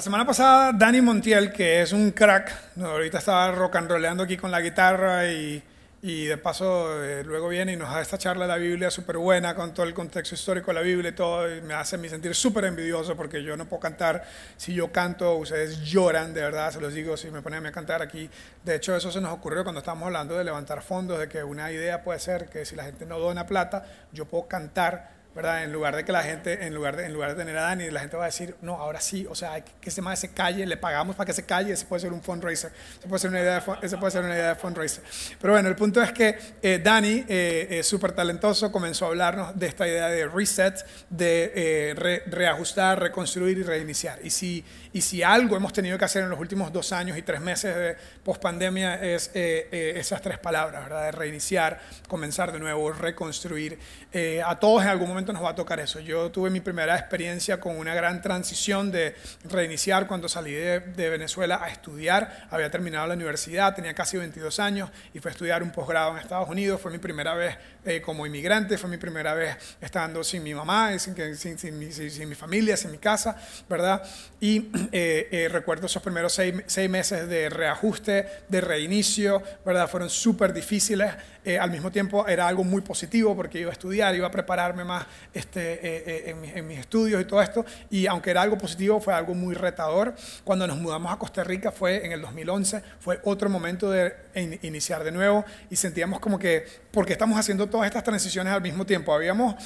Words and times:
semana 0.00 0.24
pasada, 0.24 0.72
Dani 0.72 1.02
Montiel, 1.02 1.52
que 1.52 1.82
es 1.82 1.92
un 1.92 2.12
crack, 2.12 2.78
ahorita 2.82 3.18
estaba 3.18 3.52
rock 3.52 3.76
and 3.76 3.90
rollando 3.90 4.22
aquí 4.22 4.38
con 4.38 4.50
la 4.50 4.62
guitarra 4.62 5.30
y, 5.30 5.62
de 6.00 6.36
paso 6.38 7.04
eh, 7.04 7.22
luego 7.22 7.48
viene 7.48 7.74
y 7.74 7.76
nos 7.76 7.92
da 7.92 8.00
esta 8.00 8.16
charla 8.16 8.46
de 8.46 8.48
la 8.48 8.56
Biblia 8.56 8.90
súper 8.90 9.18
buena 9.18 9.54
con 9.54 9.74
todo 9.74 9.84
el 9.84 9.92
contexto 9.92 10.34
histórico 10.34 10.68
de 10.68 10.74
la 10.76 10.80
Biblia 10.80 11.10
y 11.10 11.14
todo, 11.14 11.54
y 11.54 11.60
me 11.60 11.74
hace 11.74 12.08
sentir 12.08 12.34
súper 12.34 12.64
envidioso 12.64 13.14
porque 13.14 13.44
yo 13.44 13.54
no 13.54 13.66
puedo 13.66 13.80
cantar. 13.80 14.24
Si 14.56 14.72
yo 14.72 14.90
canto, 14.90 15.36
ustedes 15.36 15.82
lloran, 15.82 16.32
de 16.32 16.40
verdad, 16.40 16.70
se 16.70 16.80
los 16.80 16.94
digo, 16.94 17.18
si 17.18 17.30
me 17.30 17.42
ponen 17.42 17.66
a 17.66 17.70
cantar 17.70 18.00
aquí. 18.00 18.30
De 18.64 18.76
hecho, 18.76 18.96
eso 18.96 19.12
se 19.12 19.20
nos 19.20 19.34
ocurrió 19.34 19.62
cuando 19.62 19.80
estábamos 19.80 20.06
hablando 20.06 20.38
de 20.38 20.44
levantar 20.44 20.80
fondos, 20.80 21.18
de 21.18 21.28
que 21.28 21.44
una 21.44 21.70
idea 21.70 22.02
puede 22.02 22.18
ser 22.18 22.48
que 22.48 22.64
si 22.64 22.76
la 22.76 22.84
gente 22.84 23.04
no 23.04 23.18
dona 23.18 23.46
plata, 23.46 23.84
yo 24.10 24.24
puedo 24.24 24.48
cantar 24.48 25.21
¿verdad? 25.34 25.64
En 25.64 25.72
lugar 25.72 25.96
de 25.96 26.04
que 26.04 26.12
la 26.12 26.22
gente, 26.22 26.66
en 26.66 26.74
lugar 26.74 26.96
de, 26.96 27.06
en 27.06 27.12
lugar 27.12 27.30
de 27.30 27.36
tener 27.36 27.56
a 27.56 27.62
Dani, 27.62 27.90
la 27.90 28.00
gente 28.00 28.16
va 28.16 28.24
a 28.24 28.26
decir, 28.26 28.56
no, 28.62 28.74
ahora 28.74 29.00
sí, 29.00 29.26
o 29.28 29.34
sea, 29.34 29.52
hay 29.52 29.62
que, 29.62 29.72
que 29.80 29.90
ese 29.90 30.02
más 30.02 30.18
se 30.18 30.32
calle, 30.32 30.66
le 30.66 30.76
pagamos 30.76 31.16
para 31.16 31.26
que 31.26 31.32
se 31.32 31.44
calle, 31.44 31.72
ese 31.72 31.86
puede 31.86 32.00
ser 32.00 32.12
un 32.12 32.22
fundraiser, 32.22 32.72
ese 32.98 33.08
puede 33.08 33.20
ser 33.20 33.30
una 33.30 33.40
idea 33.40 33.60
de, 33.60 33.96
puede 33.96 34.10
ser 34.10 34.24
una 34.24 34.34
idea 34.34 34.48
de 34.48 34.54
fundraiser. 34.56 35.02
Pero 35.40 35.52
bueno, 35.54 35.68
el 35.68 35.76
punto 35.76 36.02
es 36.02 36.12
que 36.12 36.38
eh, 36.62 36.80
Dani, 36.82 37.24
eh, 37.28 37.80
súper 37.82 38.12
talentoso, 38.12 38.70
comenzó 38.70 39.06
a 39.06 39.08
hablarnos 39.08 39.58
de 39.58 39.66
esta 39.66 39.86
idea 39.86 40.08
de 40.08 40.26
reset, 40.28 40.84
de 41.10 41.52
eh, 41.54 41.94
re, 41.94 42.22
reajustar, 42.26 43.00
reconstruir 43.00 43.58
y 43.58 43.62
reiniciar. 43.62 44.18
Y 44.22 44.30
si, 44.30 44.64
y 44.92 45.00
si 45.00 45.22
algo 45.22 45.56
hemos 45.56 45.72
tenido 45.72 45.96
que 45.98 46.04
hacer 46.04 46.24
en 46.24 46.30
los 46.30 46.38
últimos 46.38 46.72
dos 46.72 46.92
años 46.92 47.16
y 47.16 47.22
tres 47.22 47.40
meses 47.40 47.74
de 47.74 47.96
pospandemia 48.24 49.02
es 49.02 49.30
eh, 49.34 49.68
eh, 49.72 49.94
esas 49.96 50.20
tres 50.20 50.38
palabras, 50.38 50.82
¿verdad? 50.84 51.06
De 51.06 51.12
reiniciar, 51.12 51.80
comenzar 52.08 52.52
de 52.52 52.58
nuevo, 52.58 52.92
reconstruir. 52.92 53.78
Eh, 54.12 54.42
a 54.44 54.58
todos 54.58 54.82
en 54.82 54.88
algún 54.88 55.08
momento 55.08 55.21
nos 55.30 55.44
va 55.44 55.50
a 55.50 55.54
tocar 55.54 55.78
eso. 55.78 56.00
Yo 56.00 56.30
tuve 56.30 56.50
mi 56.50 56.60
primera 56.60 56.96
experiencia 56.98 57.60
con 57.60 57.76
una 57.76 57.94
gran 57.94 58.22
transición 58.22 58.90
de 58.90 59.14
reiniciar 59.44 60.06
cuando 60.06 60.28
salí 60.28 60.52
de, 60.52 60.80
de 60.80 61.10
Venezuela 61.10 61.60
a 61.62 61.68
estudiar. 61.68 62.48
Había 62.50 62.70
terminado 62.70 63.06
la 63.06 63.14
universidad, 63.14 63.74
tenía 63.74 63.94
casi 63.94 64.16
22 64.16 64.58
años 64.58 64.90
y 65.14 65.20
fui 65.20 65.28
a 65.28 65.32
estudiar 65.32 65.62
un 65.62 65.70
posgrado 65.70 66.12
en 66.12 66.18
Estados 66.18 66.48
Unidos. 66.48 66.80
Fue 66.80 66.90
mi 66.90 66.98
primera 66.98 67.34
vez 67.34 67.56
como 68.04 68.26
inmigrante, 68.26 68.78
fue 68.78 68.88
mi 68.88 68.96
primera 68.96 69.34
vez 69.34 69.56
estando 69.80 70.22
sin 70.22 70.42
mi 70.42 70.54
mamá, 70.54 70.98
sin, 70.98 71.16
sin, 71.36 71.58
sin, 71.58 71.92
sin, 71.92 72.10
sin 72.10 72.28
mi 72.28 72.34
familia, 72.34 72.76
sin 72.76 72.90
mi 72.90 72.98
casa, 72.98 73.36
¿verdad? 73.68 74.02
Y 74.42 74.70
eh, 74.92 75.28
eh, 75.30 75.48
recuerdo 75.48 75.86
esos 75.86 76.02
primeros 76.02 76.32
seis, 76.32 76.54
seis, 76.66 76.90
meses 76.90 77.28
de 77.28 77.48
reajuste, 77.48 78.26
de 78.48 78.60
reinicio, 78.60 79.42
¿verdad? 79.64 79.88
Fueron 79.88 80.10
súper 80.10 80.52
difíciles. 80.52 81.12
Eh, 81.44 81.58
al 81.58 81.70
mismo 81.72 81.90
tiempo 81.90 82.26
era 82.28 82.46
algo 82.46 82.62
muy 82.62 82.82
positivo 82.82 83.34
porque 83.34 83.60
iba 83.60 83.70
a 83.70 83.72
estudiar, 83.72 84.14
iba 84.14 84.28
a 84.28 84.30
prepararme 84.30 84.84
más 84.84 85.06
este, 85.34 86.30
en, 86.30 86.44
en, 86.44 86.66
mis 86.66 86.78
estudios 86.78 87.20
y 87.20 87.24
todo 87.24 87.42
esto. 87.42 87.64
Y 87.90 88.06
aunque 88.06 88.30
era 88.30 88.42
algo 88.42 88.58
positivo, 88.58 89.00
fue 89.00 89.14
algo 89.14 89.34
muy 89.34 89.54
retador. 89.54 90.14
Cuando 90.44 90.66
nos 90.66 90.76
mudamos 90.76 91.12
a 91.12 91.18
Costa 91.18 91.42
Rica 91.42 91.72
fue 91.72 92.04
en 92.04 92.12
el 92.12 92.20
2011, 92.20 92.82
fue 93.00 93.20
otro 93.24 93.48
momento 93.48 93.90
de 93.90 94.14
in, 94.34 94.58
iniciar 94.62 95.02
de 95.04 95.12
nuevo 95.12 95.44
y 95.70 95.76
sentíamos 95.76 96.20
como 96.20 96.38
que, 96.38 96.64
porque 96.92 97.12
estamos 97.12 97.38
haciendo 97.38 97.68
todas 97.72 97.86
estas 97.86 98.04
transiciones 98.04 98.52
al 98.52 98.62
mismo 98.62 98.86
tiempo, 98.86 99.12
habíamos 99.12 99.56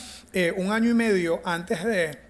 un 0.56 0.72
año 0.72 0.90
y 0.90 0.94
medio 0.94 1.42
antes 1.44 1.84
de 1.84 2.26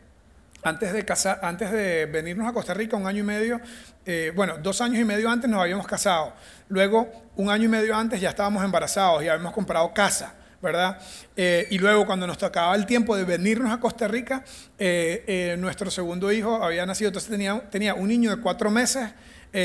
antes 0.62 0.92
de, 0.92 1.04
casar, 1.04 1.38
antes 1.42 1.70
de 1.70 2.06
venirnos 2.06 2.48
a 2.48 2.52
Costa 2.52 2.74
Rica, 2.74 2.96
un 2.96 3.06
año 3.06 3.20
y 3.20 3.22
medio, 3.22 3.60
eh, 4.04 4.32
bueno, 4.34 4.58
dos 4.58 4.80
años 4.80 4.98
y 4.98 5.04
medio 5.04 5.30
antes 5.30 5.48
nos 5.48 5.60
habíamos 5.60 5.86
casado. 5.86 6.32
Luego, 6.68 7.08
un 7.36 7.50
año 7.50 7.66
y 7.66 7.68
medio 7.68 7.94
antes 7.94 8.20
ya 8.20 8.30
estábamos 8.30 8.64
embarazados 8.64 9.22
y 9.22 9.28
habíamos 9.28 9.52
comprado 9.52 9.94
casa. 9.94 10.34
¿verdad? 10.60 10.98
Eh, 11.36 11.68
y 11.70 11.78
luego 11.78 12.06
cuando 12.06 12.26
nos 12.26 12.38
tocaba 12.38 12.74
el 12.74 12.86
tiempo 12.86 13.16
de 13.16 13.24
venirnos 13.24 13.70
a 13.72 13.78
Costa 13.78 14.08
Rica, 14.08 14.42
eh, 14.78 15.22
eh, 15.26 15.56
nuestro 15.58 15.90
segundo 15.90 16.32
hijo 16.32 16.62
había 16.62 16.84
nacido, 16.86 17.08
entonces 17.08 17.30
tenía, 17.30 17.60
tenía 17.70 17.94
un 17.94 18.08
niño 18.08 18.34
de 18.34 18.42
cuatro 18.42 18.70
meses, 18.70 19.10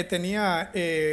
tenía 0.10 0.72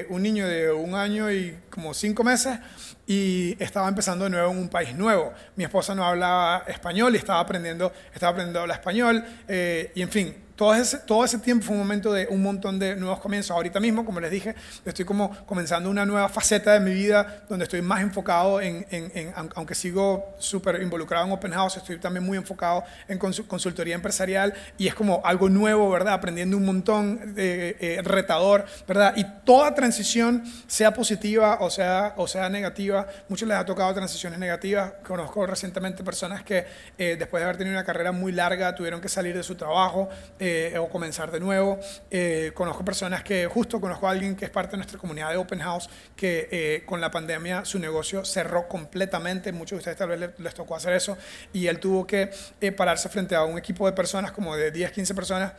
un 0.08 0.22
niño 0.22 0.46
de 0.46 0.70
un 0.70 0.94
año 0.94 1.32
y 1.32 1.56
como 1.68 1.94
cinco 1.94 2.22
meses 2.22 2.60
y 3.08 3.56
estaba 3.58 3.88
empezando 3.88 4.26
de 4.26 4.30
nuevo 4.30 4.52
en 4.52 4.58
un 4.58 4.68
país 4.68 4.94
nuevo. 4.94 5.32
Mi 5.56 5.64
esposa 5.64 5.94
no 5.94 6.04
hablaba 6.04 6.62
español 6.68 7.14
y 7.14 7.18
estaba 7.18 7.40
aprendiendo, 7.40 7.90
estaba 8.14 8.32
aprendiendo 8.32 8.60
a 8.60 8.62
hablar 8.62 8.78
español 8.78 9.24
y 9.48 10.02
en 10.02 10.10
fin, 10.10 10.34
todo 10.58 10.74
ese, 10.74 10.98
todo 10.98 11.24
ese 11.24 11.38
tiempo 11.38 11.66
fue 11.66 11.74
un 11.74 11.82
momento 11.82 12.12
de 12.12 12.26
un 12.26 12.42
montón 12.42 12.80
de 12.80 12.96
nuevos 12.96 13.20
comienzos. 13.20 13.52
Ahorita 13.52 13.78
mismo, 13.78 14.04
como 14.04 14.18
les 14.18 14.28
dije, 14.32 14.56
estoy 14.84 15.04
como 15.04 15.30
comenzando 15.46 15.88
una 15.88 16.04
nueva 16.04 16.28
faceta 16.28 16.72
de 16.72 16.80
mi 16.80 16.92
vida 16.92 17.44
donde 17.48 17.62
estoy 17.62 17.80
más 17.80 18.00
enfocado 18.00 18.60
en, 18.60 18.84
en, 18.90 19.12
en 19.14 19.32
aunque 19.54 19.76
sigo 19.76 20.34
súper 20.40 20.82
involucrado 20.82 21.26
en 21.26 21.32
Open 21.32 21.52
House, 21.52 21.76
estoy 21.76 21.98
también 22.00 22.26
muy 22.26 22.36
enfocado 22.36 22.82
en 23.06 23.18
consultoría 23.18 23.94
empresarial 23.94 24.52
y 24.76 24.88
es 24.88 24.96
como 24.96 25.22
algo 25.24 25.48
nuevo, 25.48 25.88
¿verdad? 25.92 26.14
Aprendiendo 26.14 26.56
un 26.56 26.64
montón, 26.64 27.36
de, 27.36 27.76
eh, 27.78 28.02
retador, 28.02 28.66
¿verdad? 28.88 29.14
Y 29.16 29.24
toda 29.44 29.76
transición, 29.76 30.42
sea 30.66 30.92
positiva 30.92 31.58
o 31.60 31.70
sea, 31.70 32.14
o 32.16 32.26
sea 32.26 32.48
negativa, 32.48 32.97
muchos 33.28 33.48
les 33.48 33.56
ha 33.56 33.64
tocado 33.64 33.92
transiciones 33.94 34.38
negativas. 34.38 34.92
Conozco 35.06 35.46
recientemente 35.46 36.02
personas 36.02 36.42
que 36.42 36.66
eh, 36.96 37.16
después 37.18 37.40
de 37.40 37.44
haber 37.44 37.56
tenido 37.56 37.76
una 37.76 37.84
carrera 37.84 38.12
muy 38.12 38.32
larga 38.32 38.74
tuvieron 38.74 39.00
que 39.00 39.08
salir 39.08 39.36
de 39.36 39.42
su 39.42 39.54
trabajo. 39.54 40.08
Eh, 40.38 40.76
o 40.78 40.88
comenzar 40.88 41.30
de 41.30 41.40
nuevo. 41.40 41.78
Eh, 42.10 42.52
conozco 42.54 42.84
personas 42.84 43.22
que, 43.22 43.46
justo 43.46 43.80
conozco 43.80 44.08
a 44.08 44.10
alguien 44.10 44.36
que 44.36 44.44
es 44.44 44.50
parte 44.50 44.72
de 44.72 44.78
nuestra 44.78 44.98
comunidad 44.98 45.30
de 45.30 45.36
Open 45.36 45.58
House, 45.60 45.88
que 46.16 46.48
eh, 46.50 46.82
con 46.86 47.00
la 47.00 47.10
pandemia 47.10 47.64
su 47.64 47.78
negocio 47.78 48.24
cerró 48.24 48.68
completamente. 48.68 49.52
Muchos 49.52 49.76
de 49.76 49.78
ustedes 49.78 49.96
tal 49.96 50.08
vez 50.08 50.30
les, 50.38 50.54
tocó 50.54 50.76
hacer 50.76 50.92
eso 50.94 51.16
y 51.52 51.66
él 51.66 51.78
tuvo 51.78 52.06
que 52.06 52.30
pararse 52.76 53.08
frente 53.08 53.34
a 53.34 53.44
un 53.44 53.58
equipo 53.58 53.86
de 53.86 53.92
personas, 53.92 54.32
como 54.32 54.56
de 54.56 54.70
10, 54.70 54.90
15 54.92 55.14
personas, 55.14 55.52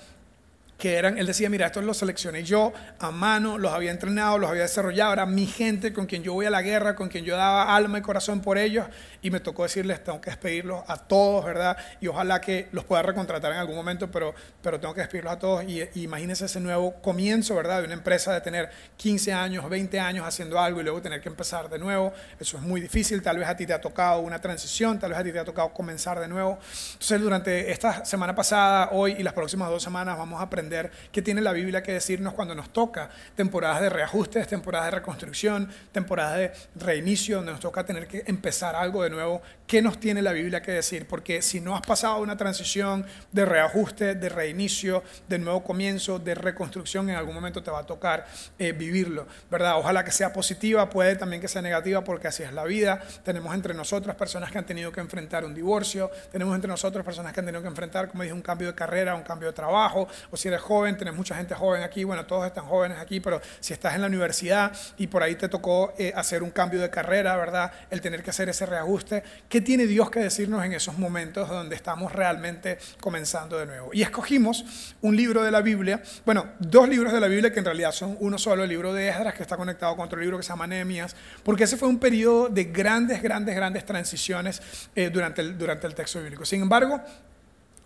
que 0.79 0.95
eran, 0.95 1.17
él 1.17 1.27
decía, 1.27 1.49
mira, 1.49 1.65
estos 1.65 1.83
los 1.83 1.97
seleccioné 1.97 2.43
yo 2.43 2.71
a 2.99 3.11
mano, 3.11 3.57
los 3.57 3.73
había 3.73 3.91
entrenado, 3.91 4.37
los 4.37 4.49
había 4.49 4.61
desarrollado, 4.61 5.11
era 5.11 5.25
mi 5.25 5.45
gente 5.45 5.91
con 5.91 6.05
quien 6.05 6.23
yo 6.23 6.33
voy 6.33 6.45
a 6.45 6.49
la 6.49 6.61
guerra, 6.61 6.95
con 6.95 7.09
quien 7.09 7.25
yo 7.25 7.35
daba 7.35 7.75
alma 7.75 7.99
y 7.99 8.01
corazón 8.01 8.39
por 8.39 8.57
ellos, 8.57 8.87
y 9.21 9.29
me 9.29 9.41
tocó 9.41 9.63
decirles, 9.63 10.01
tengo 10.01 10.21
que 10.21 10.29
despedirlos 10.29 10.81
a 10.87 10.95
todos, 10.95 11.43
¿verdad? 11.43 11.75
Y 11.99 12.07
ojalá 12.07 12.39
que 12.39 12.69
los 12.71 12.85
pueda 12.85 13.01
recontratar 13.01 13.51
en 13.51 13.57
algún 13.57 13.75
momento, 13.75 14.09
pero, 14.09 14.33
pero 14.61 14.79
tengo 14.79 14.93
que 14.93 15.01
despedirlos 15.01 15.33
a 15.33 15.39
todos. 15.39 15.65
Y, 15.65 15.81
y 15.95 16.03
imagínense 16.03 16.45
ese 16.45 16.61
nuevo 16.61 17.01
comienzo, 17.01 17.55
¿verdad? 17.55 17.79
De 17.79 17.85
una 17.85 17.95
empresa 17.95 18.33
de 18.33 18.39
tener 18.39 18.69
15 18.95 19.33
años, 19.33 19.69
20 19.69 19.99
años 19.99 20.25
haciendo 20.25 20.57
algo 20.57 20.79
y 20.79 20.83
luego 20.83 21.01
tener 21.01 21.19
que 21.19 21.27
empezar 21.27 21.69
de 21.69 21.77
nuevo. 21.77 22.13
Eso 22.39 22.55
es 22.55 22.63
muy 22.63 22.79
difícil, 22.79 23.21
tal 23.21 23.37
vez 23.37 23.49
a 23.49 23.57
ti 23.57 23.65
te 23.65 23.73
ha 23.73 23.81
tocado 23.81 24.21
una 24.21 24.39
transición, 24.39 24.97
tal 24.97 25.09
vez 25.09 25.19
a 25.19 25.23
ti 25.25 25.33
te 25.33 25.39
ha 25.39 25.45
tocado 25.45 25.73
comenzar 25.73 26.21
de 26.21 26.29
nuevo. 26.29 26.57
Entonces, 26.93 27.19
durante 27.19 27.69
esta 27.69 28.05
semana 28.05 28.33
pasada, 28.33 28.91
hoy 28.93 29.17
y 29.19 29.23
las 29.23 29.33
próximas 29.33 29.69
dos 29.69 29.83
semanas 29.83 30.17
vamos 30.17 30.39
a 30.39 30.43
aprender 30.43 30.68
qué 31.11 31.21
tiene 31.21 31.41
la 31.41 31.53
Biblia 31.53 31.83
que 31.83 31.93
decirnos 31.93 32.33
cuando 32.33 32.55
nos 32.55 32.71
toca 32.71 33.09
temporadas 33.35 33.81
de 33.81 33.89
reajustes, 33.89 34.47
temporadas 34.47 34.87
de 34.87 34.91
reconstrucción, 34.99 35.69
temporadas 35.91 36.37
de 36.37 36.51
reinicio, 36.75 37.37
donde 37.37 37.51
nos 37.51 37.61
toca 37.61 37.85
tener 37.85 38.07
que 38.07 38.23
empezar 38.27 38.75
algo 38.75 39.03
de 39.03 39.09
nuevo. 39.09 39.41
¿Qué 39.67 39.81
nos 39.81 39.99
tiene 39.99 40.21
la 40.21 40.31
Biblia 40.31 40.61
que 40.61 40.71
decir? 40.71 41.07
Porque 41.07 41.41
si 41.41 41.61
no 41.61 41.75
has 41.75 41.81
pasado 41.81 42.21
una 42.21 42.37
transición 42.37 43.05
de 43.31 43.45
reajuste, 43.45 44.15
de 44.15 44.29
reinicio, 44.29 45.03
de 45.27 45.37
nuevo 45.37 45.63
comienzo, 45.63 46.19
de 46.19 46.35
reconstrucción, 46.35 47.09
en 47.09 47.15
algún 47.15 47.35
momento 47.35 47.61
te 47.61 47.71
va 47.71 47.79
a 47.79 47.85
tocar 47.85 48.25
eh, 48.57 48.71
vivirlo, 48.71 49.27
¿verdad? 49.49 49.77
Ojalá 49.77 50.03
que 50.03 50.11
sea 50.11 50.33
positiva, 50.33 50.89
puede 50.89 51.15
también 51.15 51.41
que 51.41 51.47
sea 51.47 51.61
negativa, 51.61 52.03
porque 52.03 52.27
así 52.27 52.43
es 52.43 52.53
la 52.53 52.63
vida. 52.63 53.01
Tenemos 53.23 53.53
entre 53.53 53.73
nosotros 53.73 54.15
personas 54.15 54.51
que 54.51 54.57
han 54.57 54.65
tenido 54.65 54.91
que 54.91 55.01
enfrentar 55.01 55.45
un 55.45 55.53
divorcio, 55.53 56.09
tenemos 56.31 56.55
entre 56.55 56.67
nosotros 56.67 57.05
personas 57.05 57.33
que 57.33 57.39
han 57.39 57.45
tenido 57.45 57.61
que 57.61 57.67
enfrentar, 57.67 58.09
como 58.09 58.23
dije, 58.23 58.33
un 58.33 58.41
cambio 58.41 58.67
de 58.67 58.75
carrera, 58.75 59.15
un 59.15 59.23
cambio 59.23 59.49
de 59.49 59.53
trabajo, 59.53 60.07
o 60.31 60.37
si 60.37 60.47
eres 60.47 60.58
joven, 60.59 60.97
tenés 60.97 61.13
mucha 61.13 61.35
gente 61.35 61.55
joven 61.55 61.83
aquí, 61.83 62.03
bueno, 62.03 62.25
todos 62.25 62.45
están 62.45 62.65
jóvenes 62.65 62.97
aquí, 62.99 63.19
pero 63.19 63.41
si 63.59 63.73
estás 63.73 63.95
en 63.95 64.01
la 64.01 64.07
universidad 64.07 64.71
y 64.97 65.07
por 65.07 65.23
ahí 65.23 65.35
te 65.35 65.49
tocó 65.49 65.93
eh, 65.97 66.13
hacer 66.15 66.43
un 66.43 66.51
cambio 66.51 66.81
de 66.81 66.89
carrera, 66.89 67.35
¿verdad? 67.35 67.71
El 67.89 68.01
tener 68.01 68.23
que 68.23 68.29
hacer 68.29 68.49
ese 68.49 68.65
reajuste, 68.65 69.23
¿qué 69.47 69.61
tiene 69.61 69.87
Dios 69.87 70.09
que 70.09 70.19
decirnos 70.19 70.63
en 70.63 70.73
esos 70.73 70.97
momentos 70.97 71.49
donde 71.49 71.75
estamos 71.75 72.11
realmente 72.11 72.77
comenzando 72.99 73.57
de 73.57 73.65
nuevo? 73.65 73.89
Y 73.93 74.01
escogimos 74.01 74.93
un 75.01 75.15
libro 75.15 75.43
de 75.43 75.51
la 75.51 75.61
Biblia, 75.61 76.01
bueno, 76.25 76.53
dos 76.59 76.87
libros 76.87 77.13
de 77.13 77.19
la 77.19 77.27
Biblia 77.27 77.51
que 77.51 77.59
en 77.59 77.65
realidad 77.65 77.91
son 77.91 78.17
uno 78.19 78.37
solo, 78.37 78.63
el 78.63 78.69
libro 78.69 78.93
de 78.93 79.09
Esdras, 79.09 79.33
que 79.33 79.43
está 79.43 79.57
conectado 79.57 79.95
con 79.95 80.05
otro 80.05 80.19
libro 80.19 80.37
que 80.37 80.43
se 80.43 80.49
llama 80.49 80.67
Nehemías, 80.67 81.15
porque 81.43 81.63
ese 81.63 81.77
fue 81.77 81.87
un 81.87 81.99
periodo 81.99 82.49
de 82.49 82.65
grandes, 82.65 83.21
grandes, 83.21 83.55
grandes 83.55 83.85
transiciones 83.85 84.61
eh, 84.95 85.09
durante, 85.11 85.41
el, 85.41 85.57
durante 85.57 85.87
el 85.87 85.95
texto 85.95 86.21
bíblico. 86.21 86.45
Sin 86.45 86.61
embargo, 86.61 87.01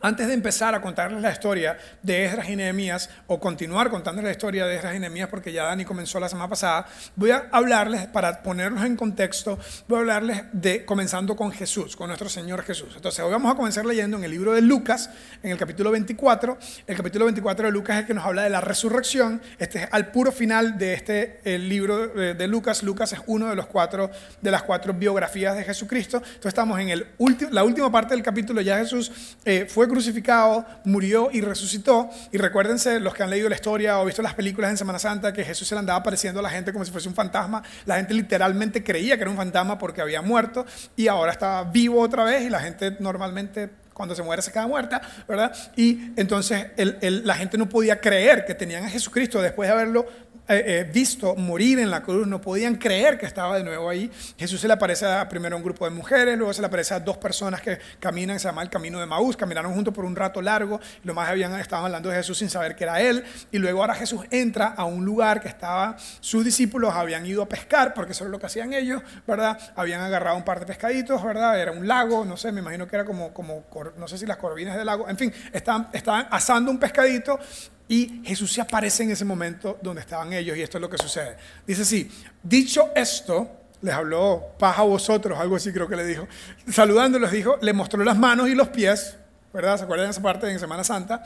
antes 0.03 0.27
de 0.27 0.33
empezar 0.33 0.75
a 0.75 0.81
contarles 0.81 1.21
la 1.21 1.31
historia 1.31 1.77
de 2.01 2.25
Esdras 2.25 2.50
y 2.50 2.57
Nehemías, 2.57 3.09
o 3.27 3.39
continuar 3.39 3.89
contándoles 3.89 4.25
la 4.25 4.31
historia 4.31 4.65
de 4.65 4.75
Esdras 4.75 4.95
y 4.95 5.00
Nehemías, 5.00 5.29
porque 5.29 5.53
ya 5.53 5.63
Dani 5.63 5.85
comenzó 5.85 6.19
la 6.19 6.27
semana 6.27 6.50
pasada, 6.50 6.85
voy 7.15 7.31
a 7.31 7.47
hablarles, 7.51 8.07
para 8.07 8.44
ponerlos 8.44 8.83
en 8.83 8.97
contexto, 8.97 9.57
voy 9.88 9.95
a 9.95 10.00
hablarles 10.01 10.44
de 10.51 10.83
comenzando 10.83 11.38
con 11.38 11.53
Jesús, 11.53 11.95
con 11.95 12.07
nuestro 12.07 12.27
Señor 12.27 12.63
Jesús. 12.63 12.89
Entonces, 12.97 13.23
hoy 13.23 13.31
vamos 13.31 13.50
a 13.50 13.55
comenzar 13.55 13.85
leyendo 13.85 14.17
en 14.17 14.25
el 14.25 14.31
libro 14.31 14.51
de 14.51 14.61
Lucas, 14.61 15.09
en 15.41 15.51
el 15.51 15.57
capítulo 15.57 15.89
24. 15.91 16.57
El 16.85 16.97
capítulo 16.97 17.23
24 17.23 17.67
de 17.67 17.71
Lucas 17.71 17.95
es 17.95 18.01
el 18.01 18.07
que 18.07 18.13
nos 18.13 18.25
habla 18.25 18.44
de 18.44 18.50
la 18.50 18.59
resurrección. 18.59 19.41
Este 19.57 19.83
es 19.83 19.88
al 19.89 20.11
puro 20.11 20.33
final 20.33 20.77
de 20.77 20.95
este 20.95 21.39
el 21.45 21.69
libro 21.69 22.09
de 22.09 22.47
Lucas. 22.50 22.83
Lucas 22.83 23.13
es 23.13 23.21
uno 23.27 23.50
de 23.50 23.55
los 23.55 23.67
cuatro, 23.67 24.11
de 24.41 24.51
las 24.51 24.63
cuatro 24.63 24.94
biografías 24.94 25.55
de 25.55 25.63
Jesucristo. 25.63 26.17
Entonces, 26.17 26.47
estamos 26.47 26.77
en 26.81 26.89
el 26.89 27.07
la 27.51 27.63
última 27.63 27.89
parte 27.89 28.13
del 28.15 28.23
capítulo, 28.23 28.59
ya 28.59 28.79
Jesús 28.79 29.38
eh, 29.45 29.65
fue 29.69 29.88
crucificado, 29.94 30.66
murió 30.86 31.30
y 31.31 31.42
resucitó. 31.42 32.10
Y 32.31 32.38
recuérdense, 32.38 33.00
los 33.00 33.13
que 33.13 33.24
han 33.24 33.30
leído 33.30 33.48
la 33.48 33.56
historia 33.56 34.00
o 34.00 34.06
visto 34.06 34.22
las 34.22 34.34
películas 34.34 34.72
en 34.72 34.78
Semana 34.78 34.98
Santa, 34.98 35.31
que 35.31 35.44
Jesús 35.44 35.68
se 35.68 35.75
le 35.75 35.80
andaba 35.80 36.00
apareciendo 36.00 36.40
a 36.40 36.44
la 36.44 36.50
gente 36.50 36.74
como 36.74 36.84
si 36.84 36.92
fuese 36.92 37.07
un 37.07 37.16
fantasma. 37.16 37.62
La 37.86 37.98
gente 37.98 38.13
literalmente 38.13 38.84
creía 38.84 39.16
que 39.16 39.22
era 39.22 39.30
un 39.30 39.38
fantasma 39.38 39.78
porque 39.78 40.01
había 40.01 40.22
muerto 40.22 40.66
y 40.95 41.07
ahora 41.07 41.31
estaba 41.31 41.63
vivo 41.66 42.01
otra 42.01 42.24
vez 42.24 42.44
y 42.44 42.50
la 42.50 42.60
gente 42.60 42.98
normalmente 43.00 43.69
cuando 43.94 44.16
se 44.16 44.24
muere 44.24 44.42
se 44.42 44.51
queda 44.51 44.68
muerta, 44.68 45.01
¿verdad? 45.28 45.54
Y 45.75 46.12
entonces 46.16 46.68
la 46.78 47.36
gente 47.36 47.57
no 47.57 47.69
podía 47.69 48.01
creer 48.01 48.44
que 48.46 48.56
tenían 48.56 48.84
a 48.84 48.89
Jesucristo 48.89 49.42
después 49.42 49.69
de 49.69 49.74
haberlo 49.74 50.06
eh, 50.45 50.63
eh, 50.66 50.90
visto 50.92 51.36
morir 51.36 51.80
en 51.80 51.90
la 51.90 52.04
cruz, 52.04 52.28
no 52.28 52.42
podían 52.42 52.75
creer 52.75 53.18
que 53.18 53.25
estaba 53.25 53.57
de 53.57 53.63
nuevo 53.63 53.90
ahí. 53.90 54.12
Jesús 54.38 54.60
se 54.60 54.68
le 54.68 54.74
aparece 54.74 55.06
a, 55.06 55.30
primero 55.30 55.56
a 55.56 55.57
un 55.57 55.63
grupo 55.63 55.86
de 55.86 55.92
mujeres, 55.92 56.38
luego 56.38 56.51
se 56.54 56.60
le 56.60 56.68
aparece 56.68 56.94
a 56.94 57.00
dos 57.00 57.18
personas 57.18 57.62
que 57.62 57.80
caminan, 58.00 58.38
se 58.40 58.50
llama 58.50 58.62
el 58.62 58.69
camino 58.69 59.00
de 59.00 59.06
Maús, 59.06 59.38
caminaron 59.38 59.74
juntos 59.74 59.94
por 59.94 60.04
un 60.04 60.18
rato 60.18 60.42
largo, 60.42 60.81
lo 61.06 61.13
más 61.13 61.30
habían 61.30 61.57
estado 61.57 61.86
hablando 61.86 62.10
de 62.10 62.18
Jesús 62.18 62.38
sin 62.38 62.50
saber 62.50 62.75
que 62.75 62.84
era 62.84 63.00
él, 63.00 63.24
y 63.54 63.57
luego 63.57 63.80
ahora 63.80 63.95
Jesús 63.95 64.25
entra 64.31 64.68
a 64.68 64.84
un 64.84 65.06
lugar 65.06 65.40
que 65.40 65.48
estaba, 65.48 65.95
sus 66.19 66.44
discípulos 66.44 66.94
habían 66.94 67.25
ido 67.25 67.42
a 67.42 67.48
pescar, 67.48 67.94
porque 67.94 68.12
eso 68.12 68.25
es 68.25 68.30
lo 68.30 68.38
que 68.38 68.48
hacían 68.48 68.74
ellos, 68.74 69.01
¿verdad? 69.25 69.57
Habían 69.78 70.01
agarrado 70.01 70.36
un 70.36 70.44
par 70.44 70.60
de 70.60 70.66
pescaditos, 70.66 71.24
¿verdad? 71.24 71.57
Era 71.57 71.72
un 71.72 71.88
lago, 71.88 72.25
no 72.25 72.36
sé, 72.36 72.51
me 72.51 72.60
imagino 72.60 72.86
que 72.86 72.98
era 72.98 73.06
como, 73.06 73.34
como 73.34 73.63
no 73.98 74.10
sé 74.10 74.18
si 74.18 74.25
las 74.25 74.38
corvinas 74.38 74.75
del 74.75 74.88
lago, 74.88 75.07
en 75.07 75.18
fin, 75.18 75.34
estaban, 75.54 75.88
estaban 75.94 76.28
asando 76.31 76.69
un 76.69 76.80
pescadito 76.80 77.39
y 77.88 78.21
Jesús 78.24 78.51
se 78.51 78.62
aparece 78.62 79.03
en 79.03 79.12
ese 79.12 79.25
momento 79.25 79.77
donde 79.81 80.01
estaban 80.01 80.31
ellos 80.33 80.57
y 80.57 80.62
esto 80.62 80.77
es 80.77 80.81
lo 80.81 80.89
que 80.89 80.97
sucede. 80.97 81.38
Dice 81.68 81.81
así, 81.81 82.09
dicho 82.41 82.89
esto, 82.95 83.50
les 83.81 83.94
habló 83.94 84.53
paz 84.57 84.80
a 84.80 84.83
vosotros, 84.83 85.38
algo 85.38 85.57
así 85.57 85.71
creo 85.74 85.88
que 85.88 85.95
le 85.95 86.06
dijo. 86.06 86.27
Saludándolos 86.69 87.31
dijo, 87.31 87.57
le 87.62 87.74
mostró 87.74 88.03
las 88.03 88.18
manos 88.18 88.47
y 88.47 88.56
los 88.56 88.69
pies, 88.69 89.18
¿verdad? 89.53 89.77
¿Se 89.77 89.83
acuerdan 89.83 90.07
de 90.07 90.12
esa 90.12 90.21
parte 90.21 90.50
en 90.50 90.59
Semana 90.59 90.83
Santa? 90.83 91.24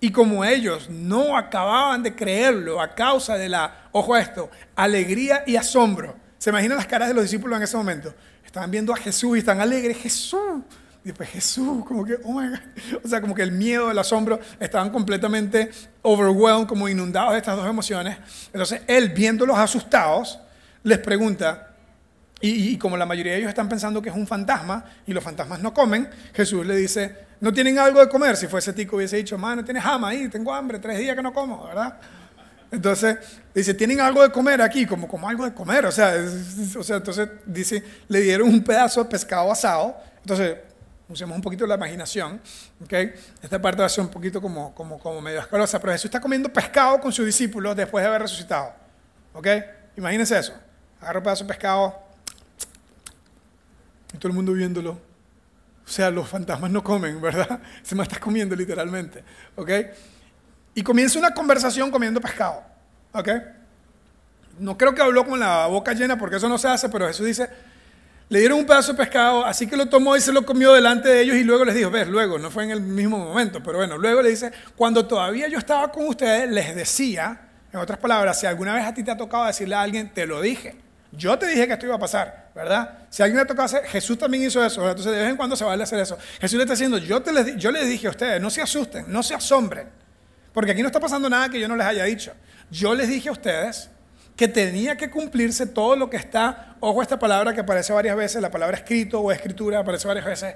Y 0.00 0.10
como 0.10 0.44
ellos 0.44 0.90
no 0.90 1.36
acababan 1.36 2.02
de 2.02 2.14
creerlo 2.14 2.80
a 2.80 2.94
causa 2.94 3.36
de 3.36 3.48
la, 3.48 3.88
ojo 3.92 4.14
a 4.14 4.20
esto, 4.20 4.50
alegría 4.74 5.44
y 5.46 5.56
asombro. 5.56 6.16
¿Se 6.38 6.50
imaginan 6.50 6.78
las 6.78 6.86
caras 6.86 7.08
de 7.08 7.14
los 7.14 7.22
discípulos 7.22 7.56
en 7.56 7.62
ese 7.62 7.76
momento? 7.76 8.12
Estaban 8.44 8.70
viendo 8.70 8.92
a 8.92 8.96
Jesús 8.96 9.36
y 9.36 9.38
están 9.40 9.60
alegres. 9.60 9.96
Jesús, 9.98 10.62
y 11.02 11.08
después 11.08 11.30
Jesús, 11.30 11.84
como 11.86 12.04
que, 12.04 12.18
oh. 12.24 12.42
O 13.02 13.08
sea, 13.08 13.20
como 13.20 13.34
que 13.34 13.42
el 13.42 13.52
miedo, 13.52 13.90
el 13.90 13.98
asombro, 13.98 14.38
estaban 14.58 14.90
completamente 14.90 15.70
overwhelmed, 16.02 16.66
como 16.66 16.88
inundados 16.88 17.32
de 17.32 17.38
estas 17.38 17.56
dos 17.56 17.66
emociones. 17.66 18.18
Entonces, 18.52 18.82
él, 18.86 19.08
viéndolos 19.08 19.58
asustados, 19.58 20.38
les 20.82 20.98
pregunta, 20.98 21.68
y, 22.42 22.78
como 22.78 22.96
la 22.96 23.04
mayoría 23.04 23.32
de 23.32 23.38
ellos 23.38 23.50
están 23.50 23.68
pensando 23.68 24.00
que 24.00 24.08
es 24.08 24.16
un 24.16 24.26
fantasma 24.26 24.84
y 25.06 25.12
los 25.12 25.22
fantasmas 25.22 25.60
no 25.60 25.74
comen, 25.74 26.08
Jesús 26.32 26.66
le 26.66 26.74
dice, 26.76 27.14
¿no 27.40 27.52
tienen 27.52 27.78
algo 27.78 28.00
de 28.00 28.08
comer? 28.08 28.36
Si 28.36 28.46
fuese 28.46 28.72
tico 28.72 28.96
hubiese 28.96 29.16
dicho, 29.16 29.36
no 29.36 29.64
tienes 29.64 29.82
jama 29.82 30.08
ahí, 30.08 30.28
tengo 30.28 30.52
hambre, 30.52 30.78
tres 30.78 30.98
días 30.98 31.14
que 31.14 31.22
no 31.22 31.34
como, 31.34 31.66
¿verdad? 31.66 31.98
Entonces, 32.70 33.18
dice, 33.54 33.74
¿tienen 33.74 34.00
algo 34.00 34.22
de 34.22 34.30
comer 34.30 34.62
aquí? 34.62 34.86
Como, 34.86 35.06
como 35.06 35.28
algo 35.28 35.44
de 35.44 35.52
comer, 35.52 35.84
o 35.84 35.92
sea, 35.92 36.14
o 36.78 36.82
sea, 36.82 36.96
entonces 36.96 37.28
dice, 37.44 37.84
le 38.08 38.20
dieron 38.20 38.48
un 38.48 38.64
pedazo 38.64 39.02
de 39.04 39.10
pescado 39.10 39.52
asado, 39.52 39.96
entonces 40.22 40.56
usemos 41.10 41.34
un 41.36 41.42
poquito 41.42 41.66
la 41.66 41.74
imaginación, 41.74 42.40
¿okay? 42.82 43.12
Esta 43.42 43.60
parte 43.60 43.80
va 43.80 43.86
a 43.86 43.88
ser 43.88 44.04
un 44.04 44.10
poquito 44.10 44.40
como, 44.40 44.74
como, 44.74 44.98
como 44.98 45.20
medio 45.20 45.40
escalosa, 45.40 45.80
pero 45.80 45.92
Jesús 45.92 46.06
está 46.06 46.20
comiendo 46.20 46.52
pescado 46.52 47.00
con 47.00 47.12
sus 47.12 47.26
discípulos 47.26 47.76
después 47.76 48.02
de 48.02 48.08
haber 48.08 48.22
resucitado, 48.22 48.72
¿ok? 49.34 49.46
Imagínense 49.96 50.38
eso, 50.38 50.54
agarra 51.00 51.18
un 51.18 51.24
pedazo 51.24 51.44
de 51.44 51.48
pescado 51.48 51.98
y 54.14 54.18
todo 54.18 54.28
el 54.28 54.34
mundo 54.34 54.52
viéndolo. 54.52 54.92
O 54.92 55.92
sea, 55.92 56.08
los 56.10 56.28
fantasmas 56.28 56.70
no 56.70 56.84
comen, 56.84 57.20
¿verdad? 57.20 57.60
Se 57.82 57.96
me 57.96 58.04
está 58.04 58.20
comiendo 58.20 58.54
literalmente, 58.54 59.24
¿ok? 59.56 59.70
Y 60.74 60.82
comienza 60.82 61.18
una 61.18 61.34
conversación 61.34 61.90
comiendo 61.90 62.20
pescado. 62.20 62.62
No 64.60 64.78
creo 64.78 64.94
que 64.94 65.02
habló 65.02 65.26
con 65.26 65.40
la 65.40 65.66
boca 65.66 65.92
llena 65.92 66.16
porque 66.16 66.36
eso 66.36 66.48
no 66.48 66.58
se 66.58 66.68
hace, 66.68 66.88
pero 66.88 67.08
Jesús 67.08 67.26
dice, 67.26 67.50
le 68.30 68.38
dieron 68.38 68.60
un 68.60 68.64
pedazo 68.64 68.92
de 68.92 68.98
pescado, 68.98 69.44
así 69.44 69.66
que 69.66 69.76
lo 69.76 69.86
tomó 69.86 70.16
y 70.16 70.20
se 70.20 70.32
lo 70.32 70.46
comió 70.46 70.72
delante 70.72 71.08
de 71.08 71.20
ellos 71.20 71.34
y 71.34 71.42
luego 71.42 71.64
les 71.64 71.74
dijo, 71.74 71.90
ves, 71.90 72.06
luego, 72.06 72.38
no 72.38 72.48
fue 72.48 72.62
en 72.62 72.70
el 72.70 72.80
mismo 72.80 73.18
momento, 73.18 73.60
pero 73.60 73.78
bueno, 73.78 73.98
luego 73.98 74.22
le 74.22 74.30
dice, 74.30 74.52
cuando 74.76 75.04
todavía 75.04 75.48
yo 75.48 75.58
estaba 75.58 75.90
con 75.90 76.06
ustedes, 76.06 76.48
les 76.48 76.76
decía, 76.76 77.40
en 77.72 77.80
otras 77.80 77.98
palabras, 77.98 78.38
si 78.38 78.46
alguna 78.46 78.72
vez 78.72 78.84
a 78.84 78.94
ti 78.94 79.02
te 79.02 79.10
ha 79.10 79.16
tocado 79.16 79.46
decirle 79.46 79.74
a 79.74 79.82
alguien, 79.82 80.14
te 80.14 80.26
lo 80.26 80.40
dije. 80.40 80.76
Yo 81.10 81.36
te 81.40 81.48
dije 81.48 81.66
que 81.66 81.72
esto 81.72 81.86
iba 81.86 81.96
a 81.96 81.98
pasar, 81.98 82.52
¿verdad? 82.54 82.98
Si 83.10 83.20
alguien 83.20 83.40
le 83.40 83.46
tocado 83.46 83.64
hacer, 83.64 83.84
Jesús 83.86 84.16
también 84.16 84.44
hizo 84.44 84.64
eso, 84.64 84.88
entonces 84.88 85.12
de 85.12 85.18
vez 85.18 85.30
en 85.30 85.36
cuando 85.36 85.56
se 85.56 85.64
vale 85.64 85.82
hacer 85.82 85.98
eso. 85.98 86.16
Jesús 86.40 86.56
le 86.56 86.62
está 86.62 86.74
diciendo, 86.74 86.98
yo, 86.98 87.18
les, 87.32 87.56
yo 87.56 87.72
les 87.72 87.88
dije 87.88 88.06
a 88.06 88.10
ustedes, 88.10 88.40
no 88.40 88.48
se 88.48 88.62
asusten, 88.62 89.06
no 89.08 89.24
se 89.24 89.34
asombren, 89.34 89.88
porque 90.52 90.70
aquí 90.70 90.82
no 90.82 90.86
está 90.86 91.00
pasando 91.00 91.28
nada 91.28 91.48
que 91.48 91.58
yo 91.58 91.66
no 91.66 91.74
les 91.74 91.84
haya 91.84 92.04
dicho. 92.04 92.32
Yo 92.70 92.94
les 92.94 93.08
dije 93.08 93.28
a 93.28 93.32
ustedes 93.32 93.90
que 94.40 94.48
tenía 94.48 94.96
que 94.96 95.10
cumplirse 95.10 95.66
todo 95.66 95.96
lo 95.96 96.08
que 96.08 96.16
está, 96.16 96.74
ojo 96.80 97.02
esta 97.02 97.18
palabra 97.18 97.52
que 97.52 97.60
aparece 97.60 97.92
varias 97.92 98.16
veces, 98.16 98.40
la 98.40 98.50
palabra 98.50 98.78
escrito 98.78 99.20
o 99.20 99.30
escritura 99.30 99.80
aparece 99.80 100.08
varias 100.08 100.24
veces, 100.24 100.54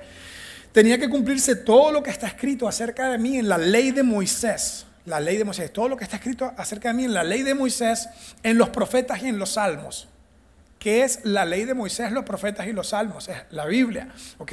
tenía 0.72 0.96
que 0.96 1.10
cumplirse 1.10 1.54
todo 1.54 1.92
lo 1.92 2.02
que 2.02 2.08
está 2.08 2.26
escrito 2.26 2.66
acerca 2.66 3.10
de 3.10 3.18
mí 3.18 3.36
en 3.36 3.46
la 3.46 3.58
ley 3.58 3.90
de 3.90 4.02
Moisés, 4.02 4.86
la 5.04 5.20
ley 5.20 5.36
de 5.36 5.44
Moisés, 5.44 5.70
todo 5.70 5.90
lo 5.90 5.98
que 5.98 6.04
está 6.04 6.16
escrito 6.16 6.50
acerca 6.56 6.88
de 6.88 6.94
mí 6.94 7.04
en 7.04 7.12
la 7.12 7.24
ley 7.24 7.42
de 7.42 7.52
Moisés, 7.52 8.08
en 8.42 8.56
los 8.56 8.70
profetas 8.70 9.22
y 9.22 9.28
en 9.28 9.38
los 9.38 9.50
salmos. 9.50 10.08
¿Qué 10.78 11.02
es 11.02 11.20
la 11.24 11.44
ley 11.44 11.66
de 11.66 11.74
Moisés, 11.74 12.10
los 12.10 12.24
profetas 12.24 12.66
y 12.66 12.72
los 12.72 12.88
salmos? 12.88 13.28
Es 13.28 13.36
la 13.50 13.66
Biblia, 13.66 14.08
¿ok? 14.38 14.52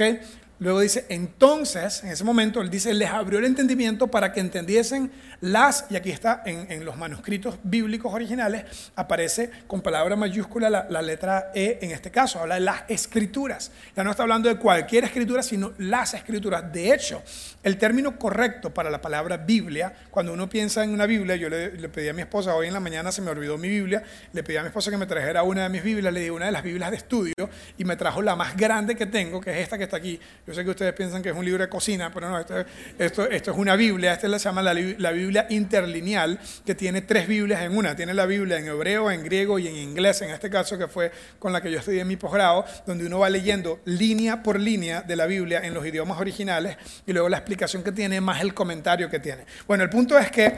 Luego 0.58 0.80
dice, 0.80 1.06
entonces, 1.08 2.04
en 2.04 2.10
ese 2.10 2.22
momento, 2.22 2.60
él 2.60 2.70
dice, 2.70 2.92
les 2.92 3.08
abrió 3.08 3.38
el 3.38 3.46
entendimiento 3.46 4.08
para 4.08 4.32
que 4.32 4.40
entendiesen 4.40 5.10
las, 5.42 5.86
y 5.90 5.96
aquí 5.96 6.10
está 6.10 6.42
en, 6.46 6.84
los 6.84 6.96
manuscritos 6.96 7.58
bíblicos 7.64 8.14
originales, 8.14 8.92
aparece 8.94 9.50
con 9.66 9.80
palabra 9.80 10.14
mayúscula 10.14 10.70
la, 10.70 11.02
letra 11.02 11.50
E 11.52 11.80
en 11.82 11.90
este 11.90 12.12
caso, 12.12 12.38
habla 12.38 12.54
de 12.54 12.60
las 12.60 12.84
escrituras. 12.86 13.72
Ya 13.96 14.04
no 14.04 14.12
está 14.12 14.22
hablando 14.22 14.48
de 14.48 14.54
cualquier 14.56 15.02
escritura, 15.02 15.42
sino 15.42 15.72
las 15.78 16.14
escrituras. 16.14 16.72
De 16.72 16.94
hecho, 16.94 17.24
el 17.64 17.76
término 17.76 18.16
correcto 18.20 18.72
para 18.72 18.88
la 18.88 19.00
palabra 19.00 19.36
Biblia, 19.36 19.92
cuando 20.12 20.32
uno 20.32 20.48
piensa 20.48 20.84
en 20.84 20.90
una 20.90 21.06
Biblia, 21.06 21.34
yo 21.34 21.48
le, 21.48 21.70
pedí 21.88 22.08
a 22.08 22.12
mi 22.12 22.22
esposa, 22.22 22.54
hoy 22.54 22.68
en 22.68 22.72
la 22.72 22.80
mañana 22.80 23.10
se 23.10 23.20
me 23.20 23.32
olvidó 23.32 23.58
mi 23.58 23.68
Biblia, 23.68 24.04
le 24.32 24.44
pedí 24.44 24.58
a 24.58 24.62
mi 24.62 24.68
esposa 24.68 24.92
que 24.92 24.96
me 24.96 25.06
trajera 25.06 25.42
una 25.42 25.64
de 25.64 25.70
mis 25.70 25.82
Biblias, 25.82 26.14
le 26.14 26.20
di 26.20 26.30
una 26.30 26.46
de 26.46 26.52
las 26.52 26.62
Biblias 26.62 26.92
de 26.92 26.98
estudio 26.98 27.50
y 27.76 27.84
me 27.84 27.96
trajo 27.96 28.22
la 28.22 28.36
más 28.36 28.56
grande 28.56 28.94
que 28.94 29.06
tengo, 29.06 29.40
que 29.40 29.50
es 29.50 29.58
esta 29.58 29.76
que 29.76 29.84
está 29.84 29.96
aquí. 29.96 30.20
Yo 30.46 30.54
sé 30.54 30.62
que 30.62 30.70
ustedes 30.70 30.92
piensan 30.92 31.20
que 31.20 31.30
es 31.30 31.36
un 31.36 31.44
libro 31.44 31.64
de 31.64 31.68
cocina, 31.68 32.12
pero 32.14 32.30
no, 32.30 32.38
esto, 32.38 32.54
esto, 32.96 33.28
esto 33.28 33.50
es 33.50 33.56
una 33.56 33.74
Biblia, 33.74 34.12
esta 34.12 34.28
se 34.38 34.44
llama 34.44 34.62
la, 34.62 34.72
la 34.72 35.10
Biblia 35.10 35.31
interlineal 35.50 36.38
que 36.64 36.74
tiene 36.74 37.02
tres 37.02 37.26
Biblias 37.26 37.62
en 37.62 37.76
una. 37.76 37.96
Tiene 37.96 38.14
la 38.14 38.26
Biblia 38.26 38.58
en 38.58 38.66
hebreo, 38.66 39.10
en 39.10 39.22
griego 39.24 39.58
y 39.58 39.68
en 39.68 39.76
inglés, 39.76 40.22
en 40.22 40.30
este 40.30 40.50
caso 40.50 40.78
que 40.78 40.88
fue 40.88 41.10
con 41.38 41.52
la 41.52 41.60
que 41.60 41.70
yo 41.70 41.78
estudié 41.78 42.00
en 42.00 42.08
mi 42.08 42.16
posgrado, 42.16 42.64
donde 42.86 43.06
uno 43.06 43.18
va 43.18 43.30
leyendo 43.30 43.80
línea 43.84 44.42
por 44.42 44.60
línea 44.60 45.02
de 45.02 45.16
la 45.16 45.26
Biblia 45.26 45.60
en 45.64 45.74
los 45.74 45.86
idiomas 45.86 46.20
originales 46.20 46.76
y 47.06 47.12
luego 47.12 47.28
la 47.28 47.38
explicación 47.38 47.82
que 47.82 47.92
tiene 47.92 48.20
más 48.20 48.40
el 48.40 48.54
comentario 48.54 49.08
que 49.08 49.20
tiene. 49.20 49.44
Bueno, 49.66 49.84
el 49.84 49.90
punto 49.90 50.18
es 50.18 50.30
que 50.30 50.54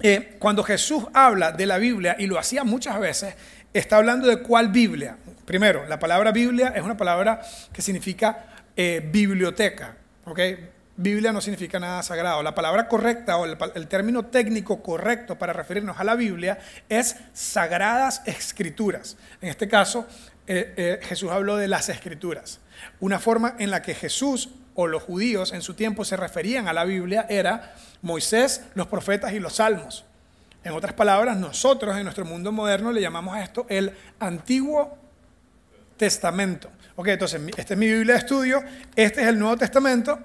eh, 0.00 0.36
cuando 0.38 0.62
Jesús 0.62 1.04
habla 1.12 1.52
de 1.52 1.66
la 1.66 1.78
Biblia, 1.78 2.16
y 2.18 2.26
lo 2.26 2.38
hacía 2.38 2.64
muchas 2.64 3.00
veces, 3.00 3.34
está 3.72 3.96
hablando 3.96 4.28
de 4.28 4.38
cuál 4.42 4.68
Biblia. 4.68 5.16
Primero, 5.44 5.86
la 5.88 5.98
palabra 5.98 6.30
Biblia 6.30 6.72
es 6.74 6.82
una 6.82 6.96
palabra 6.96 7.40
que 7.72 7.82
significa 7.82 8.46
eh, 8.76 9.02
biblioteca. 9.10 9.96
¿okay? 10.24 10.70
Biblia 11.00 11.32
no 11.32 11.40
significa 11.40 11.78
nada 11.78 12.02
sagrado. 12.02 12.42
La 12.42 12.56
palabra 12.56 12.88
correcta 12.88 13.36
o 13.36 13.44
el, 13.44 13.86
término 13.86 14.26
técnico 14.26 14.82
correcto 14.82 15.38
para 15.38 15.52
referirnos 15.52 16.00
a 16.00 16.02
la 16.02 16.16
Biblia 16.16 16.58
es 16.88 17.14
sagradas 17.32 18.20
escrituras. 18.26 19.16
En 19.40 19.48
este 19.48 19.68
caso, 19.68 20.08
eh, 20.48 20.74
eh, 20.76 21.00
Jesús 21.04 21.30
habló 21.30 21.56
de 21.56 21.68
las 21.68 21.88
escrituras. 21.88 22.58
Una 22.98 23.20
forma 23.20 23.54
en 23.60 23.70
la 23.70 23.80
que 23.80 23.94
Jesús 23.94 24.50
o 24.74 24.88
los 24.88 25.04
judíos 25.04 25.52
en 25.52 25.62
su 25.62 25.74
tiempo 25.74 26.04
se 26.04 26.16
referían 26.16 26.66
a 26.66 26.72
la 26.72 26.84
Biblia 26.84 27.26
era 27.28 27.76
Moisés, 28.02 28.64
los 28.74 28.88
profetas 28.88 29.32
y 29.32 29.38
los 29.38 29.54
salmos. 29.54 30.04
En 30.64 30.72
otras 30.72 30.94
palabras, 30.94 31.36
nosotros 31.36 31.96
en 31.96 32.02
nuestro 32.02 32.24
mundo 32.24 32.50
moderno 32.50 32.90
le 32.90 33.00
llamamos 33.00 33.36
a 33.36 33.44
esto 33.44 33.66
el 33.68 33.92
Antiguo 34.18 34.98
Testamento. 35.96 36.72
Ok, 36.96 37.06
entonces, 37.06 37.40
esta 37.56 37.74
es 37.74 37.78
mi 37.78 37.86
Biblia 37.86 38.14
de 38.14 38.18
estudio, 38.18 38.64
este 38.96 39.22
es 39.22 39.28
el 39.28 39.38
Nuevo 39.38 39.56
Testamento, 39.56 40.18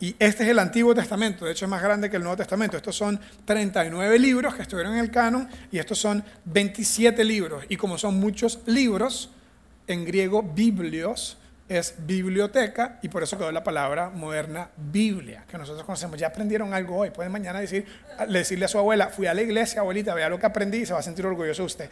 y 0.00 0.14
este 0.18 0.44
es 0.44 0.48
el 0.48 0.58
Antiguo 0.58 0.94
Testamento, 0.94 1.44
de 1.44 1.52
hecho 1.52 1.64
es 1.64 1.70
más 1.70 1.82
grande 1.82 2.08
que 2.08 2.16
el 2.16 2.22
Nuevo 2.22 2.36
Testamento. 2.36 2.76
Estos 2.76 2.96
son 2.96 3.18
39 3.44 4.18
libros 4.18 4.54
que 4.54 4.62
estuvieron 4.62 4.94
en 4.94 5.00
el 5.00 5.10
canon 5.10 5.48
y 5.72 5.78
estos 5.78 5.98
son 5.98 6.24
27 6.44 7.24
libros. 7.24 7.64
Y 7.68 7.76
como 7.76 7.98
son 7.98 8.18
muchos 8.18 8.60
libros, 8.66 9.30
en 9.86 10.04
griego 10.04 10.42
biblios 10.42 11.38
es 11.68 11.94
biblioteca 11.98 12.98
y 13.02 13.08
por 13.08 13.22
eso 13.22 13.36
quedó 13.36 13.52
la 13.52 13.62
palabra 13.62 14.08
moderna 14.08 14.70
Biblia, 14.76 15.44
que 15.50 15.58
nosotros 15.58 15.84
conocemos. 15.84 16.18
Ya 16.18 16.28
aprendieron 16.28 16.72
algo 16.72 16.96
hoy. 16.96 17.10
Pueden 17.10 17.30
mañana 17.30 17.60
decir, 17.60 17.84
decirle 18.28 18.64
a 18.64 18.68
su 18.68 18.78
abuela, 18.78 19.08
fui 19.08 19.26
a 19.26 19.34
la 19.34 19.42
iglesia, 19.42 19.80
abuelita, 19.80 20.14
vea 20.14 20.28
lo 20.28 20.38
que 20.38 20.46
aprendí 20.46 20.78
y 20.78 20.86
se 20.86 20.92
va 20.92 21.00
a 21.00 21.02
sentir 21.02 21.26
orgulloso 21.26 21.64
usted. 21.64 21.90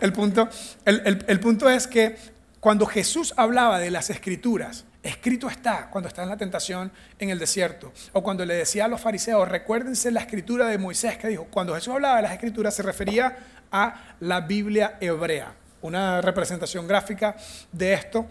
El 0.00 0.12
punto, 0.12 0.48
el, 0.84 1.24
el 1.26 1.40
punto 1.40 1.68
es 1.68 1.86
que 1.86 2.16
cuando 2.60 2.86
Jesús 2.86 3.34
hablaba 3.36 3.78
de 3.78 3.90
las 3.90 4.10
escrituras, 4.10 4.84
escrito 5.02 5.48
está 5.48 5.90
cuando 5.90 6.08
está 6.08 6.24
en 6.24 6.28
la 6.28 6.36
tentación 6.36 6.90
en 7.18 7.30
el 7.30 7.38
desierto, 7.38 7.92
o 8.12 8.22
cuando 8.22 8.44
le 8.44 8.54
decía 8.54 8.86
a 8.86 8.88
los 8.88 9.00
fariseos, 9.00 9.48
recuérdense 9.48 10.10
la 10.10 10.20
escritura 10.20 10.66
de 10.66 10.78
Moisés 10.78 11.18
que 11.18 11.28
dijo, 11.28 11.46
cuando 11.50 11.74
Jesús 11.74 11.94
hablaba 11.94 12.16
de 12.16 12.22
las 12.22 12.32
escrituras 12.32 12.74
se 12.74 12.82
refería 12.82 13.36
a 13.70 14.16
la 14.20 14.40
Biblia 14.40 14.98
hebrea, 15.00 15.54
una 15.82 16.20
representación 16.20 16.88
gráfica 16.88 17.36
de 17.70 17.92
esto 17.92 18.26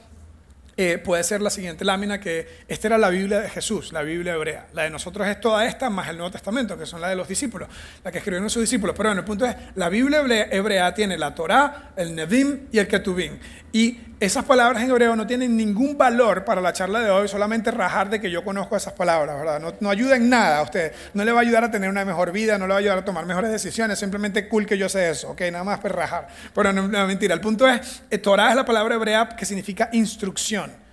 eh, 0.79 0.99
puede 0.99 1.23
ser 1.23 1.41
la 1.41 1.49
siguiente 1.49 1.83
lámina, 1.83 2.19
que 2.19 2.47
esta 2.67 2.87
era 2.87 2.99
la 2.99 3.09
Biblia 3.09 3.39
de 3.39 3.49
Jesús, 3.49 3.91
la 3.91 4.03
Biblia 4.03 4.35
hebrea. 4.35 4.67
La 4.73 4.83
de 4.83 4.91
nosotros 4.91 5.27
es 5.27 5.41
toda 5.41 5.65
esta, 5.65 5.89
más 5.89 6.07
el 6.07 6.17
Nuevo 6.17 6.29
Testamento, 6.29 6.77
que 6.77 6.85
son 6.85 7.01
la 7.01 7.09
de 7.09 7.15
los 7.15 7.27
discípulos, 7.27 7.67
la 8.03 8.11
que 8.11 8.19
escribieron 8.19 8.47
sus 8.51 8.61
discípulos. 8.61 8.95
Pero 8.95 9.09
bueno, 9.09 9.21
el 9.21 9.25
punto 9.25 9.47
es, 9.47 9.55
la 9.73 9.89
Biblia 9.89 10.19
hebrea 10.51 10.93
tiene 10.93 11.17
la 11.17 11.33
Torá, 11.33 11.93
el 11.95 12.13
Nevim 12.13 12.67
y 12.71 12.77
el 12.77 12.87
Ketuvim. 12.87 13.39
Y 13.71 13.99
esas 14.19 14.45
palabras 14.45 14.81
en 14.81 14.89
hebreo 14.89 15.15
no 15.15 15.27
tienen 15.27 15.55
ningún 15.55 15.97
valor 15.97 16.43
para 16.43 16.61
la 16.61 16.73
charla 16.73 17.01
de 17.01 17.11
hoy, 17.11 17.27
solamente 17.27 17.69
rajar 17.69 18.09
de 18.09 18.19
que 18.19 18.31
yo 18.31 18.43
conozco 18.43 18.75
esas 18.75 18.93
palabras, 18.93 19.37
¿verdad? 19.37 19.59
No, 19.59 19.73
no 19.79 19.89
ayuda 19.89 20.15
en 20.15 20.29
nada 20.29 20.59
a 20.59 20.61
usted, 20.63 20.91
no 21.13 21.23
le 21.23 21.31
va 21.31 21.39
a 21.39 21.41
ayudar 21.41 21.63
a 21.65 21.69
tener 21.69 21.89
una 21.89 22.03
mejor 22.03 22.31
vida, 22.31 22.57
no 22.57 22.65
le 22.65 22.71
va 22.71 22.77
a 22.77 22.79
ayudar 22.79 22.97
a 22.99 23.05
tomar 23.05 23.25
mejores 23.25 23.51
decisiones, 23.51 23.99
simplemente 23.99 24.47
cool 24.47 24.65
que 24.65 24.77
yo 24.77 24.89
sé 24.89 25.09
eso, 25.09 25.31
ok, 25.31 25.41
nada 25.51 25.63
más 25.63 25.79
para 25.79 25.95
rajar. 25.95 26.27
Pero 26.55 26.73
no, 26.73 26.87
no 26.87 27.07
mentira, 27.07 27.33
el 27.35 27.41
punto 27.41 27.67
es, 27.67 28.01
eh, 28.09 28.17
Torah 28.17 28.49
es 28.49 28.55
la 28.55 28.65
palabra 28.65 28.95
hebrea 28.95 29.29
que 29.29 29.45
significa 29.45 29.89
instrucción. 29.91 30.86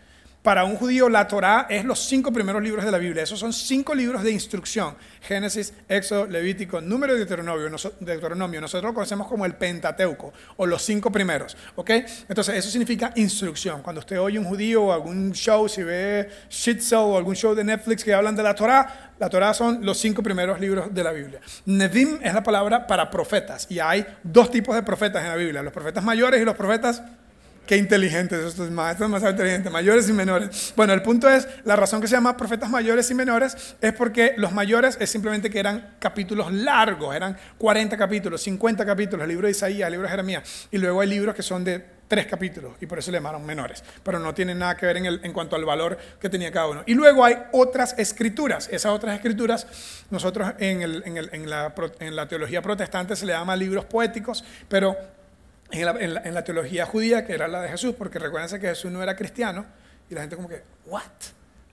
Para 0.44 0.66
un 0.66 0.76
judío 0.76 1.08
la 1.08 1.26
Torá 1.26 1.66
es 1.70 1.86
los 1.86 1.98
cinco 2.00 2.30
primeros 2.30 2.62
libros 2.62 2.84
de 2.84 2.90
la 2.90 2.98
Biblia. 2.98 3.22
Esos 3.22 3.40
son 3.40 3.54
cinco 3.54 3.94
libros 3.94 4.22
de 4.22 4.30
instrucción. 4.30 4.94
Génesis, 5.22 5.72
Éxodo, 5.88 6.26
Levítico, 6.26 6.82
Número 6.82 7.14
y 7.14 7.18
Deuteronomio. 7.18 8.60
Nosotros 8.60 8.90
lo 8.90 8.92
conocemos 8.92 9.26
como 9.26 9.46
el 9.46 9.54
Pentateuco 9.54 10.34
o 10.58 10.66
los 10.66 10.82
cinco 10.82 11.10
primeros. 11.10 11.56
¿ok? 11.76 11.90
Entonces 12.28 12.56
eso 12.56 12.68
significa 12.68 13.10
instrucción. 13.16 13.80
Cuando 13.80 14.00
usted 14.00 14.20
oye 14.20 14.38
un 14.38 14.44
judío 14.44 14.82
o 14.82 14.92
algún 14.92 15.32
show, 15.32 15.66
si 15.66 15.82
ve 15.82 16.28
Shit 16.50 16.82
Show 16.82 17.12
o 17.12 17.16
algún 17.16 17.36
show 17.36 17.54
de 17.54 17.64
Netflix 17.64 18.04
que 18.04 18.12
hablan 18.12 18.36
de 18.36 18.42
la 18.42 18.54
Torá, 18.54 19.14
la 19.18 19.30
Torá 19.30 19.54
son 19.54 19.78
los 19.82 19.96
cinco 19.96 20.22
primeros 20.22 20.60
libros 20.60 20.92
de 20.92 21.04
la 21.04 21.12
Biblia. 21.12 21.40
Nevim 21.64 22.18
es 22.22 22.34
la 22.34 22.42
palabra 22.42 22.86
para 22.86 23.10
profetas. 23.10 23.66
Y 23.70 23.78
hay 23.78 24.04
dos 24.22 24.50
tipos 24.50 24.74
de 24.74 24.82
profetas 24.82 25.22
en 25.22 25.30
la 25.30 25.36
Biblia. 25.36 25.62
Los 25.62 25.72
profetas 25.72 26.04
mayores 26.04 26.42
y 26.42 26.44
los 26.44 26.54
profetas 26.54 27.02
Qué 27.66 27.78
inteligentes, 27.78 28.44
esto 28.44 28.64
es, 28.64 28.70
más, 28.70 28.98
más 29.00 29.22
inteligente, 29.22 29.70
mayores 29.70 30.06
y 30.10 30.12
menores. 30.12 30.74
Bueno, 30.76 30.92
el 30.92 31.00
punto 31.00 31.30
es, 31.30 31.48
la 31.64 31.76
razón 31.76 32.00
que 32.02 32.06
se 32.06 32.14
llama 32.14 32.36
profetas 32.36 32.68
mayores 32.68 33.10
y 33.10 33.14
menores 33.14 33.76
es 33.80 33.92
porque 33.94 34.34
los 34.36 34.52
mayores 34.52 34.98
es 35.00 35.08
simplemente 35.08 35.48
que 35.48 35.60
eran 35.60 35.94
capítulos 35.98 36.52
largos, 36.52 37.16
eran 37.16 37.38
40 37.56 37.96
capítulos, 37.96 38.42
50 38.42 38.84
capítulos, 38.84 39.22
el 39.22 39.30
libro 39.30 39.46
de 39.46 39.52
Isaías, 39.52 39.86
el 39.86 39.92
libro 39.92 40.06
de 40.06 40.10
Jeremías, 40.10 40.68
y 40.70 40.76
luego 40.76 41.00
hay 41.00 41.08
libros 41.08 41.34
que 41.34 41.42
son 41.42 41.64
de 41.64 41.82
tres 42.06 42.26
capítulos, 42.26 42.72
y 42.82 42.86
por 42.86 42.98
eso 42.98 43.10
le 43.10 43.16
llamaron 43.16 43.46
menores, 43.46 43.82
pero 44.02 44.18
no 44.18 44.34
tienen 44.34 44.58
nada 44.58 44.76
que 44.76 44.84
ver 44.84 44.98
en, 44.98 45.06
el, 45.06 45.20
en 45.22 45.32
cuanto 45.32 45.56
al 45.56 45.64
valor 45.64 45.96
que 46.20 46.28
tenía 46.28 46.52
cada 46.52 46.68
uno. 46.68 46.82
Y 46.84 46.92
luego 46.92 47.24
hay 47.24 47.34
otras 47.52 47.98
escrituras, 47.98 48.68
esas 48.70 48.92
otras 48.92 49.14
escrituras, 49.14 49.66
nosotros 50.10 50.52
en, 50.58 51.48
la, 51.48 51.74
la 51.98 52.28
teología 52.28 52.60
protestante 52.60 53.16
se 53.16 53.24
le 53.24 53.32
llama 53.32 53.56
libros 53.56 53.86
poéticos, 53.86 54.44
pero 54.68 54.94
en 55.70 56.34
la, 56.34 56.44
teología 56.44 56.86
judía, 56.86 57.26
que 57.26 57.32
era 57.32 57.48
la 57.48 57.62
de 57.62 57.68
Jesús, 57.68 57.94
porque 57.96 58.18
recuérdense 58.18 58.60
que 58.60 58.68
Jesús 58.68 58.90
no 58.92 59.02
era 59.02 59.16
cristiano, 59.16 59.66
y 60.08 60.14
la 60.14 60.20
gente 60.20 60.36
como 60.36 60.48
que, 60.48 60.62
¿what? 60.86 61.02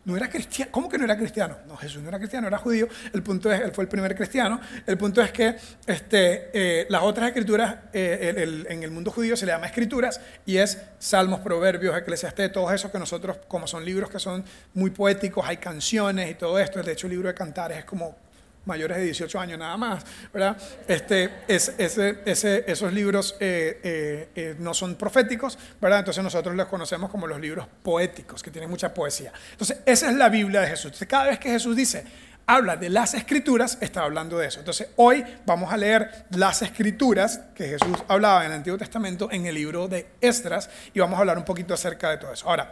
No 0.04 0.18
era 0.18 0.30
cristiano. 0.30 0.72
¿Cómo 0.72 0.90
que 0.90 0.98
no 0.98 1.04
era 1.04 1.16
cristiano? 1.16 1.58
No, 1.68 1.78
Jesús 1.78 2.02
no 2.02 2.10
era 2.10 2.18
cristiano, 2.18 2.48
era 2.48 2.58
judío. 2.58 2.88
El 3.14 3.22
punto 3.22 3.52
es, 3.52 3.62
él 3.62 3.72
fue 3.72 3.84
el 3.84 3.88
primer 3.88 4.16
cristiano. 4.16 4.60
El 4.88 4.98
punto 4.98 5.22
es 5.22 5.32
que 5.32 5.56
este, 5.86 6.50
eh, 6.54 6.88
las 6.90 7.04
otras 7.04 7.28
escrituras 7.28 7.76
eh, 7.94 8.66
en 8.68 8.82
el 8.82 8.90
mundo 8.90 9.12
judío 9.12 9.38
se 9.38 9.46
le 9.46 9.52
llama 9.52 9.68
escrituras 9.68 10.20
y 10.44 10.58
es 10.58 10.80
Salmos, 10.98 11.42
Proverbios, 11.42 11.96
Eclesiastés, 11.96 12.52
todos 12.52 12.74
esos 12.74 12.90
que 12.90 12.98
nosotros, 12.98 13.38
como 13.48 13.68
son 13.68 13.86
libros 13.86 14.10
que 14.10 14.18
son 14.18 14.44
muy 14.74 14.90
poéticos, 14.90 15.46
hay 15.48 15.58
canciones 15.58 16.32
y 16.32 16.34
todo 16.34 16.58
esto. 16.58 16.82
De 16.82 16.94
hecho, 16.94 17.06
el 17.06 17.12
libro 17.14 17.28
de 17.28 17.36
Cantares 17.36 17.78
es 17.78 17.86
como 17.86 18.18
mayores 18.66 18.98
de 18.98 19.04
18 19.06 19.40
años 19.40 19.60
nada 19.60 19.76
más, 19.78 20.06
¿verdad? 20.34 20.58
Este, 20.88 21.30
es, 21.48 21.74
ese, 21.78 22.64
esos 22.68 22.94
libros 22.94 23.36
eh, 23.40 23.80
eh, 23.84 24.30
eh, 24.36 24.56
no 24.60 24.74
son 24.74 24.96
proféticos, 24.96 25.58
¿verdad? 25.80 26.00
Entonces 26.00 26.24
nosotros 26.24 26.56
los 26.56 26.68
conocemos 26.68 27.10
como 27.10 27.28
los 27.28 27.40
libros 27.40 27.68
poéticos, 27.82 28.44
que 28.44 28.52
tienen 28.52 28.70
mucha 28.70 28.94
poesía. 28.94 29.32
Entonces, 29.52 29.80
esa 29.86 30.10
es 30.10 30.16
la 30.16 30.30
Biblia 30.30 30.62
de 30.62 30.68
Jesús. 30.68 30.86
Entonces, 30.86 31.08
cada 31.08 31.26
vez 31.26 31.40
que 31.40 31.50
Jesús 31.50 31.76
dice, 31.76 32.06
habla 32.46 32.76
de 32.76 32.90
las 32.90 33.14
escrituras, 33.16 33.78
está 33.82 34.04
hablando 34.04 34.38
de 34.38 34.48
eso. 34.48 34.60
Entonces, 34.60 34.90
hoy 34.98 35.24
vamos 35.46 35.74
a 35.74 35.78
leer 35.78 36.26
las 36.32 36.62
escrituras 36.62 37.42
que 37.56 37.68
Jesús 37.68 37.98
hablaba 38.08 38.46
en 38.46 38.52
el 38.52 38.58
Antiguo 38.58 38.78
Testamento 38.78 39.30
en 39.32 39.46
el 39.48 39.56
libro 39.56 39.88
de 39.88 40.08
Esdras 40.22 40.70
y 40.94 41.00
vamos 41.00 41.18
a 41.18 41.22
hablar 41.22 41.38
un 41.38 41.46
poquito 41.46 41.74
acerca 41.74 42.12
de 42.12 42.18
todo 42.18 42.34
eso. 42.34 42.48
Ahora, 42.48 42.72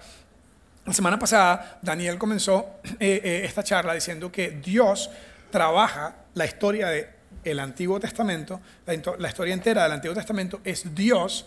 la 0.86 0.94
semana 0.94 1.20
pasada 1.20 1.80
Daniel 1.82 2.18
comenzó 2.18 2.80
esta 3.00 3.64
charla 3.64 3.94
diciendo 3.94 4.32
que 4.32 4.50
Dios 4.52 5.12
trabaja 5.50 6.16
la 6.34 6.46
historia 6.46 6.88
del 7.44 7.60
Antiguo 7.60 8.00
Testamento, 8.00 8.62
la, 8.86 9.30
historia 9.30 9.54
entera 9.54 9.84
del 9.84 9.94
Antiguo 9.94 10.16
Testamento 10.16 10.62
es 10.64 10.94
Dios 10.94 11.46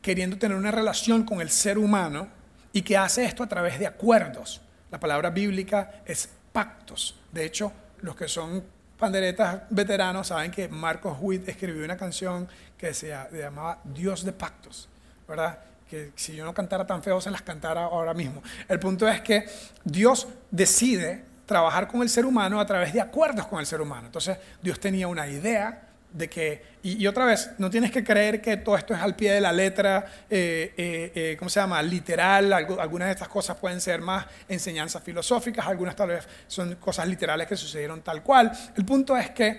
queriendo 0.00 0.36
tener 0.38 0.56
una 0.56 0.70
relación 0.70 1.24
con 1.24 1.40
el 1.40 1.50
ser 1.50 1.78
humano 1.78 2.28
y 2.72 2.82
que 2.82 2.96
hace 2.96 3.24
esto 3.24 3.42
a 3.42 3.48
través 3.48 3.78
de 3.78 3.86
acuerdos. 3.86 4.60
La 4.90 5.00
palabra 5.00 5.30
bíblica 5.30 6.02
es 6.04 6.28
pactos. 6.52 7.18
De 7.32 7.44
hecho, 7.44 7.72
los 8.02 8.14
que 8.14 8.28
son 8.28 8.62
panderetas 8.98 9.62
veteranos 9.70 10.28
saben 10.28 10.50
que 10.50 10.68
Marcos 10.68 11.16
Witt 11.20 11.48
escribió 11.48 11.84
una 11.84 11.96
canción 11.96 12.48
que 12.76 12.94
se 12.94 13.08
llamaba 13.32 13.80
Dios 13.84 14.24
de 14.24 14.32
pactos, 14.32 14.88
¿verdad? 15.26 15.58
Que 15.88 16.12
si 16.16 16.34
yo 16.34 16.44
no 16.44 16.54
cantara 16.54 16.86
tan 16.86 17.02
feo 17.02 17.20
se 17.20 17.30
las 17.30 17.42
cantara 17.42 17.84
ahora 17.84 18.14
mismo. 18.14 18.42
El 18.68 18.78
punto 18.78 19.08
es 19.08 19.20
que 19.20 19.46
Dios 19.84 20.28
decide 20.50 21.24
trabajar 21.46 21.88
con 21.88 22.02
el 22.02 22.08
ser 22.08 22.24
humano 22.26 22.60
a 22.60 22.66
través 22.66 22.92
de 22.92 23.00
acuerdos 23.00 23.46
con 23.46 23.60
el 23.60 23.66
ser 23.66 23.80
humano. 23.80 24.06
Entonces 24.06 24.38
Dios 24.62 24.80
tenía 24.80 25.08
una 25.08 25.26
idea 25.26 25.88
de 26.14 26.30
que, 26.30 26.62
y, 26.84 27.04
otra 27.08 27.24
vez, 27.24 27.50
no 27.58 27.68
tienes 27.68 27.90
que 27.90 28.04
creer 28.04 28.40
que 28.40 28.56
todo 28.58 28.76
esto 28.76 28.94
es 28.94 29.00
al 29.00 29.16
pie 29.16 29.32
de 29.32 29.40
la 29.40 29.50
letra, 29.52 30.06
eh, 30.30 30.72
eh, 30.76 31.12
eh, 31.12 31.36
¿cómo 31.36 31.48
se 31.48 31.58
llama? 31.58 31.82
Literal, 31.82 32.52
algunas 32.52 33.08
de 33.08 33.12
estas 33.12 33.26
cosas 33.26 33.56
pueden 33.56 33.80
ser 33.80 34.00
más 34.00 34.24
enseñanzas 34.48 35.02
filosóficas, 35.02 35.66
algunas 35.66 35.96
tal 35.96 36.10
vez 36.10 36.28
son 36.46 36.76
cosas 36.76 37.08
literales 37.08 37.48
que 37.48 37.56
sucedieron 37.56 38.00
tal 38.02 38.22
cual. 38.22 38.52
El 38.76 38.84
punto 38.84 39.16
es 39.16 39.30
que 39.30 39.58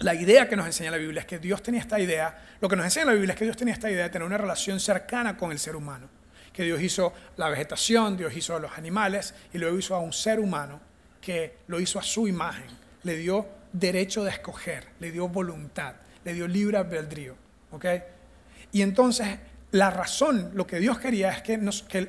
la 0.00 0.14
idea 0.14 0.46
que 0.46 0.56
nos 0.56 0.66
enseña 0.66 0.90
la 0.90 0.98
Biblia 0.98 1.20
es 1.20 1.26
que 1.26 1.38
Dios 1.38 1.62
tenía 1.62 1.80
esta 1.80 1.98
idea, 1.98 2.38
lo 2.60 2.68
que 2.68 2.76
nos 2.76 2.84
enseña 2.84 3.06
la 3.06 3.12
Biblia 3.14 3.32
es 3.32 3.38
que 3.38 3.46
Dios 3.46 3.56
tenía 3.56 3.72
esta 3.72 3.90
idea 3.90 4.04
de 4.04 4.10
tener 4.10 4.26
una 4.26 4.36
relación 4.36 4.78
cercana 4.78 5.38
con 5.38 5.52
el 5.52 5.58
ser 5.58 5.74
humano, 5.74 6.06
que 6.52 6.64
Dios 6.64 6.82
hizo 6.82 7.14
la 7.38 7.48
vegetación, 7.48 8.18
Dios 8.18 8.36
hizo 8.36 8.54
a 8.54 8.60
los 8.60 8.76
animales 8.76 9.34
y 9.54 9.58
luego 9.58 9.78
hizo 9.78 9.94
a 9.94 10.00
un 10.00 10.12
ser 10.12 10.38
humano 10.38 10.91
que 11.22 11.56
lo 11.68 11.80
hizo 11.80 11.98
a 11.98 12.02
su 12.02 12.28
imagen, 12.28 12.66
le 13.04 13.16
dio 13.16 13.46
derecho 13.72 14.24
de 14.24 14.30
escoger, 14.30 14.84
le 15.00 15.10
dio 15.10 15.28
voluntad, 15.28 15.94
le 16.24 16.34
dio 16.34 16.46
libre 16.46 16.76
albedrío. 16.76 17.34
¿ok? 17.70 17.86
Y 18.72 18.82
entonces 18.82 19.38
la 19.72 19.90
razón, 19.90 20.50
lo 20.52 20.66
que 20.66 20.78
Dios 20.78 20.98
quería 20.98 21.30
es 21.30 21.40
que, 21.40 21.58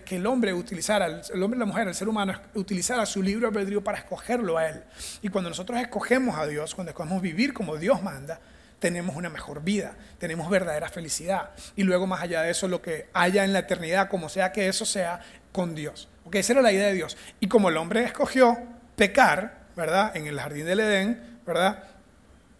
que, 0.03 0.15
el 0.17 0.25
hombre 0.27 0.53
utilizara, 0.53 1.05
el 1.05 1.41
hombre 1.41 1.57
y 1.57 1.59
la 1.61 1.65
mujer, 1.65 1.87
el 1.87 1.95
ser 1.95 2.09
humano, 2.09 2.33
utilizara 2.55 3.05
su 3.05 3.23
libre 3.23 3.47
albedrío 3.47 3.81
para 3.81 3.99
escogerlo 3.99 4.57
a 4.57 4.67
Él. 4.67 4.83
Y 5.21 5.29
cuando 5.29 5.49
nosotros 5.49 5.79
escogemos 5.79 6.37
a 6.37 6.45
Dios, 6.45 6.75
cuando 6.75 6.89
escogemos 6.89 7.21
vivir 7.21 7.53
como 7.53 7.77
Dios 7.77 8.03
manda, 8.03 8.41
tenemos 8.79 9.15
una 9.15 9.29
mejor 9.29 9.63
vida, 9.63 9.95
tenemos 10.17 10.49
verdadera 10.49 10.89
felicidad. 10.89 11.51
Y 11.77 11.83
luego 11.83 12.05
más 12.05 12.21
allá 12.21 12.41
de 12.41 12.51
eso, 12.51 12.67
lo 12.67 12.81
que 12.81 13.07
haya 13.13 13.45
en 13.45 13.53
la 13.53 13.59
eternidad, 13.59 14.09
como 14.09 14.27
sea 14.27 14.51
que 14.51 14.67
eso 14.67 14.85
sea, 14.85 15.21
con 15.53 15.73
Dios. 15.73 16.09
porque 16.23 16.39
Esa 16.39 16.51
era 16.51 16.61
la 16.61 16.73
idea 16.73 16.87
de 16.87 16.93
Dios. 16.93 17.15
Y 17.39 17.47
como 17.47 17.69
el 17.69 17.77
hombre 17.77 18.03
escogió 18.03 18.57
pecar, 18.95 19.63
¿verdad? 19.75 20.15
En 20.15 20.27
el 20.27 20.39
jardín 20.39 20.65
del 20.65 20.79
Edén, 20.79 21.39
¿verdad? 21.45 21.83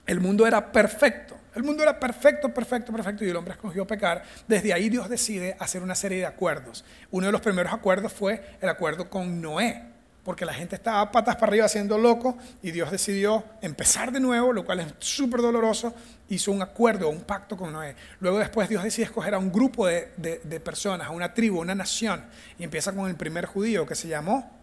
El 0.05 0.19
mundo 0.19 0.45
era 0.45 0.71
perfecto. 0.71 1.37
El 1.55 1.63
mundo 1.63 1.83
era 1.83 1.99
perfecto, 1.99 2.51
perfecto, 2.53 2.91
perfecto 2.91 3.23
y 3.23 3.29
el 3.29 3.35
hombre 3.35 3.53
escogió 3.53 3.85
pecar. 3.85 4.23
Desde 4.47 4.73
ahí 4.73 4.89
Dios 4.89 5.07
decide 5.07 5.55
hacer 5.59 5.83
una 5.83 5.95
serie 5.95 6.17
de 6.17 6.25
acuerdos. 6.25 6.83
Uno 7.11 7.27
de 7.27 7.31
los 7.31 7.41
primeros 7.41 7.71
acuerdos 7.71 8.11
fue 8.11 8.57
el 8.59 8.69
acuerdo 8.69 9.07
con 9.09 9.39
Noé, 9.39 9.83
porque 10.23 10.45
la 10.45 10.53
gente 10.53 10.75
estaba 10.75 11.11
patas 11.11 11.35
para 11.35 11.47
arriba 11.47 11.65
haciendo 11.65 11.97
loco 11.97 12.37
y 12.63 12.71
Dios 12.71 12.89
decidió 12.89 13.43
empezar 13.61 14.11
de 14.11 14.19
nuevo, 14.19 14.51
lo 14.51 14.65
cual 14.65 14.79
es 14.79 14.87
súper 14.97 15.41
doloroso. 15.41 15.93
Hizo 16.29 16.51
un 16.51 16.63
acuerdo, 16.63 17.09
un 17.09 17.21
pacto 17.21 17.55
con 17.55 17.71
Noé. 17.71 17.95
Luego 18.19 18.39
después 18.39 18.67
Dios 18.67 18.83
decide 18.83 19.05
escoger 19.05 19.35
a 19.35 19.37
un 19.37 19.51
grupo 19.51 19.85
de, 19.85 20.11
de 20.17 20.59
personas, 20.59 21.07
a 21.07 21.11
una 21.11 21.35
tribu, 21.35 21.61
una 21.61 21.75
nación. 21.75 22.25
Y 22.57 22.63
empieza 22.63 22.93
con 22.93 23.07
el 23.07 23.15
primer 23.15 23.45
judío 23.45 23.85
que 23.85 23.93
se 23.93 24.07
llamó 24.07 24.59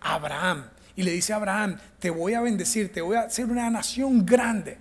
Abraham 0.00 0.64
y 0.98 1.04
le 1.04 1.12
dice 1.12 1.32
a 1.32 1.36
Abraham, 1.36 1.76
te 2.00 2.10
voy 2.10 2.34
a 2.34 2.40
bendecir, 2.40 2.92
te 2.92 3.00
voy 3.00 3.14
a 3.14 3.20
hacer 3.20 3.44
una 3.44 3.70
nación 3.70 4.26
grande. 4.26 4.78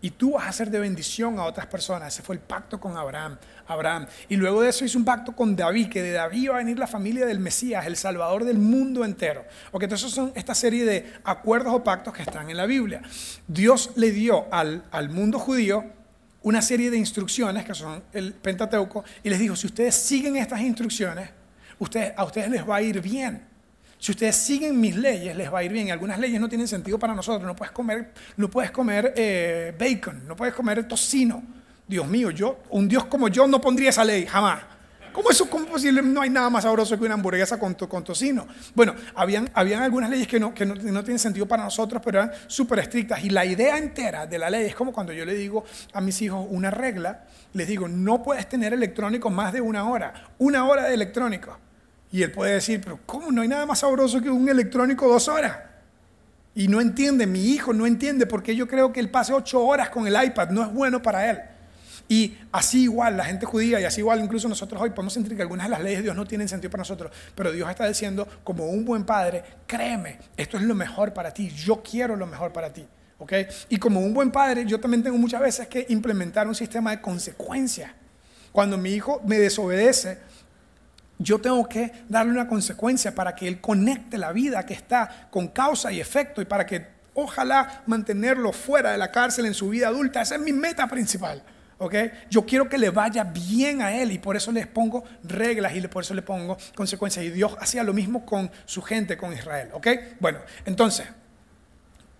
Y 0.00 0.10
tú 0.10 0.32
vas 0.32 0.48
a 0.48 0.52
ser 0.52 0.72
de 0.72 0.80
bendición 0.80 1.38
a 1.38 1.44
otras 1.44 1.66
personas. 1.66 2.12
Ese 2.12 2.24
fue 2.24 2.34
el 2.34 2.40
pacto 2.40 2.80
con 2.80 2.96
Abraham. 2.96 3.38
Abraham. 3.68 4.08
Y 4.28 4.34
luego 4.34 4.60
de 4.60 4.70
eso 4.70 4.84
hizo 4.84 4.98
un 4.98 5.04
pacto 5.04 5.36
con 5.36 5.54
David, 5.54 5.88
que 5.88 6.02
de 6.02 6.10
David 6.10 6.42
iba 6.42 6.54
a 6.56 6.58
venir 6.58 6.80
la 6.80 6.88
familia 6.88 7.26
del 7.26 7.38
Mesías, 7.38 7.86
el 7.86 7.96
Salvador 7.96 8.44
del 8.44 8.58
mundo 8.58 9.04
entero. 9.04 9.44
Ok, 9.70 9.84
entonces 9.84 10.10
son 10.10 10.32
esta 10.34 10.52
serie 10.52 10.84
de 10.84 11.12
acuerdos 11.22 11.72
o 11.72 11.84
pactos 11.84 12.12
que 12.12 12.22
están 12.22 12.50
en 12.50 12.56
la 12.56 12.66
Biblia. 12.66 13.02
Dios 13.46 13.92
le 13.94 14.10
dio 14.10 14.52
al, 14.52 14.82
al 14.90 15.10
mundo 15.10 15.38
judío 15.38 15.84
una 16.42 16.60
serie 16.60 16.90
de 16.90 16.96
instrucciones 16.96 17.64
que 17.64 17.74
son 17.74 18.02
el 18.12 18.34
Pentateuco 18.34 19.04
y 19.22 19.30
les 19.30 19.38
dijo, 19.38 19.54
si 19.54 19.68
ustedes 19.68 19.94
siguen 19.94 20.34
estas 20.34 20.60
instrucciones, 20.60 21.30
ustedes, 21.78 22.14
a 22.16 22.24
ustedes 22.24 22.50
les 22.50 22.68
va 22.68 22.74
a 22.74 22.82
ir 22.82 23.00
bien. 23.00 23.54
Si 23.98 24.12
ustedes 24.12 24.36
siguen 24.36 24.80
mis 24.80 24.96
leyes, 24.96 25.36
les 25.36 25.52
va 25.52 25.60
a 25.60 25.64
ir 25.64 25.72
bien. 25.72 25.90
Algunas 25.90 26.18
leyes 26.18 26.40
no 26.40 26.48
tienen 26.48 26.68
sentido 26.68 26.98
para 26.98 27.14
nosotros. 27.14 27.46
No 27.46 27.56
puedes 27.56 27.72
comer, 27.72 28.12
no 28.36 28.48
puedes 28.48 28.70
comer 28.70 29.14
eh, 29.16 29.74
bacon, 29.78 30.26
no 30.26 30.36
puedes 30.36 30.54
comer 30.54 30.86
tocino. 30.86 31.42
Dios 31.88 32.06
mío, 32.06 32.30
yo, 32.30 32.58
un 32.70 32.88
Dios 32.88 33.04
como 33.04 33.28
yo 33.28 33.46
no 33.46 33.60
pondría 33.60 33.90
esa 33.90 34.04
ley, 34.04 34.26
jamás. 34.26 34.62
¿Cómo 35.16 35.30
eso 35.30 35.48
cómo 35.48 35.64
posible? 35.64 36.02
No 36.02 36.20
hay 36.20 36.28
nada 36.28 36.50
más 36.50 36.64
sabroso 36.64 36.98
que 36.98 37.04
una 37.04 37.14
hamburguesa 37.14 37.58
con, 37.58 37.74
tocino. 37.74 38.46
Bueno, 38.74 38.94
habían, 39.14 39.48
habían 39.54 39.82
algunas 39.82 40.10
leyes 40.10 40.28
que, 40.28 40.38
no, 40.38 40.52
que 40.52 40.66
no, 40.66 40.74
no 40.74 41.02
tienen 41.02 41.18
sentido 41.18 41.46
para 41.46 41.64
nosotros, 41.64 42.02
pero 42.04 42.18
eran 42.18 42.32
súper 42.48 42.80
estrictas. 42.80 43.24
Y 43.24 43.30
la 43.30 43.46
idea 43.46 43.78
entera 43.78 44.26
de 44.26 44.38
la 44.38 44.50
ley 44.50 44.66
es 44.66 44.74
como 44.74 44.92
cuando 44.92 45.14
yo 45.14 45.24
le 45.24 45.32
digo 45.32 45.64
a 45.94 46.02
mis 46.02 46.20
hijos 46.20 46.46
una 46.50 46.70
regla, 46.70 47.24
les 47.54 47.66
digo, 47.66 47.88
no 47.88 48.22
puedes 48.22 48.46
tener 48.46 48.74
electrónico 48.74 49.30
más 49.30 49.54
de 49.54 49.62
una 49.62 49.88
hora. 49.88 50.12
Una 50.36 50.66
hora 50.66 50.84
de 50.84 50.92
electrónico. 50.92 51.56
Y 52.12 52.22
él 52.22 52.32
puede 52.32 52.54
decir, 52.54 52.80
pero 52.82 52.98
¿cómo? 53.04 53.30
No 53.30 53.42
hay 53.42 53.48
nada 53.48 53.66
más 53.66 53.80
sabroso 53.80 54.20
que 54.20 54.30
un 54.30 54.48
electrónico 54.48 55.08
dos 55.08 55.28
horas. 55.28 55.58
Y 56.54 56.68
no 56.68 56.80
entiende, 56.80 57.26
mi 57.26 57.50
hijo 57.50 57.72
no 57.72 57.86
entiende 57.86 58.26
porque 58.26 58.56
yo 58.56 58.66
creo 58.66 58.92
que 58.92 59.00
él 59.00 59.10
pase 59.10 59.32
ocho 59.32 59.62
horas 59.64 59.90
con 59.90 60.06
el 60.06 60.24
iPad, 60.24 60.50
no 60.50 60.62
es 60.62 60.72
bueno 60.72 61.02
para 61.02 61.28
él. 61.28 61.38
Y 62.08 62.38
así 62.52 62.84
igual 62.84 63.16
la 63.16 63.24
gente 63.24 63.46
judía 63.46 63.80
y 63.80 63.84
así 63.84 64.00
igual 64.00 64.20
incluso 64.20 64.48
nosotros 64.48 64.80
hoy 64.80 64.90
podemos 64.90 65.12
sentir 65.12 65.34
que 65.36 65.42
algunas 65.42 65.66
de 65.66 65.70
las 65.70 65.80
leyes 65.80 65.98
de 65.98 66.02
Dios 66.04 66.16
no 66.16 66.24
tienen 66.24 66.48
sentido 66.48 66.70
para 66.70 66.82
nosotros, 66.82 67.10
pero 67.34 67.50
Dios 67.50 67.68
está 67.68 67.86
diciendo 67.86 68.26
como 68.44 68.66
un 68.66 68.84
buen 68.84 69.04
padre, 69.04 69.42
créeme, 69.66 70.18
esto 70.36 70.56
es 70.56 70.62
lo 70.62 70.74
mejor 70.74 71.12
para 71.12 71.32
ti, 71.32 71.48
yo 71.50 71.82
quiero 71.82 72.14
lo 72.14 72.26
mejor 72.26 72.52
para 72.52 72.72
ti. 72.72 72.86
¿okay? 73.18 73.46
Y 73.68 73.78
como 73.78 74.00
un 74.00 74.14
buen 74.14 74.30
padre, 74.30 74.64
yo 74.66 74.78
también 74.78 75.02
tengo 75.02 75.18
muchas 75.18 75.40
veces 75.40 75.66
que 75.66 75.86
implementar 75.88 76.46
un 76.46 76.54
sistema 76.54 76.92
de 76.92 77.00
consecuencias. 77.00 77.90
Cuando 78.52 78.78
mi 78.78 78.92
hijo 78.92 79.20
me 79.26 79.38
desobedece, 79.38 80.18
yo 81.18 81.40
tengo 81.40 81.68
que 81.68 81.92
darle 82.08 82.32
una 82.32 82.48
consecuencia 82.48 83.14
para 83.14 83.34
que 83.34 83.48
él 83.48 83.60
conecte 83.60 84.18
la 84.18 84.32
vida 84.32 84.66
que 84.66 84.74
está 84.74 85.28
con 85.30 85.48
causa 85.48 85.90
y 85.92 86.00
efecto 86.00 86.42
y 86.42 86.44
para 86.44 86.66
que 86.66 86.86
ojalá 87.14 87.82
mantenerlo 87.86 88.52
fuera 88.52 88.92
de 88.92 88.98
la 88.98 89.10
cárcel 89.10 89.46
en 89.46 89.54
su 89.54 89.70
vida 89.70 89.88
adulta. 89.88 90.22
Esa 90.22 90.36
es 90.36 90.40
mi 90.40 90.52
meta 90.52 90.86
principal. 90.86 91.42
¿okay? 91.78 92.10
Yo 92.30 92.44
quiero 92.44 92.68
que 92.68 92.78
le 92.78 92.90
vaya 92.90 93.24
bien 93.24 93.82
a 93.82 93.94
él 93.94 94.12
y 94.12 94.18
por 94.18 94.36
eso 94.36 94.52
les 94.52 94.66
pongo 94.66 95.04
reglas 95.24 95.74
y 95.74 95.80
por 95.88 96.04
eso 96.04 96.14
le 96.14 96.22
pongo 96.22 96.56
consecuencias. 96.74 97.24
Y 97.24 97.30
Dios 97.30 97.56
hacía 97.60 97.82
lo 97.82 97.92
mismo 97.92 98.24
con 98.24 98.50
su 98.64 98.82
gente, 98.82 99.16
con 99.16 99.32
Israel. 99.32 99.70
¿okay? 99.72 100.16
Bueno, 100.20 100.40
entonces, 100.64 101.06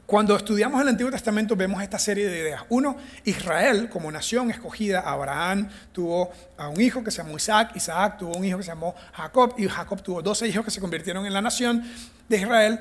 cuando 0.06 0.36
estudiamos 0.36 0.80
el 0.80 0.86
Antiguo 0.86 1.10
Testamento 1.10 1.56
vemos 1.56 1.82
esta 1.82 1.98
serie 1.98 2.28
de 2.28 2.38
ideas. 2.38 2.62
Uno, 2.68 2.96
Israel 3.24 3.88
como 3.88 4.10
nación 4.12 4.52
escogida, 4.52 5.00
Abraham 5.00 5.68
tuvo 5.92 6.30
a 6.56 6.68
un 6.68 6.80
hijo 6.80 7.02
que 7.02 7.10
se 7.10 7.18
llamó 7.18 7.36
Isaac, 7.36 7.72
Isaac 7.74 8.18
tuvo 8.18 8.36
un 8.36 8.44
hijo 8.44 8.56
que 8.58 8.62
se 8.62 8.70
llamó 8.70 8.94
Jacob 9.12 9.54
y 9.58 9.66
Jacob 9.66 10.00
tuvo 10.02 10.22
12 10.22 10.46
hijos 10.46 10.64
que 10.64 10.70
se 10.70 10.80
convirtieron 10.80 11.26
en 11.26 11.32
la 11.32 11.42
nación 11.42 11.82
de 12.28 12.36
Israel. 12.36 12.80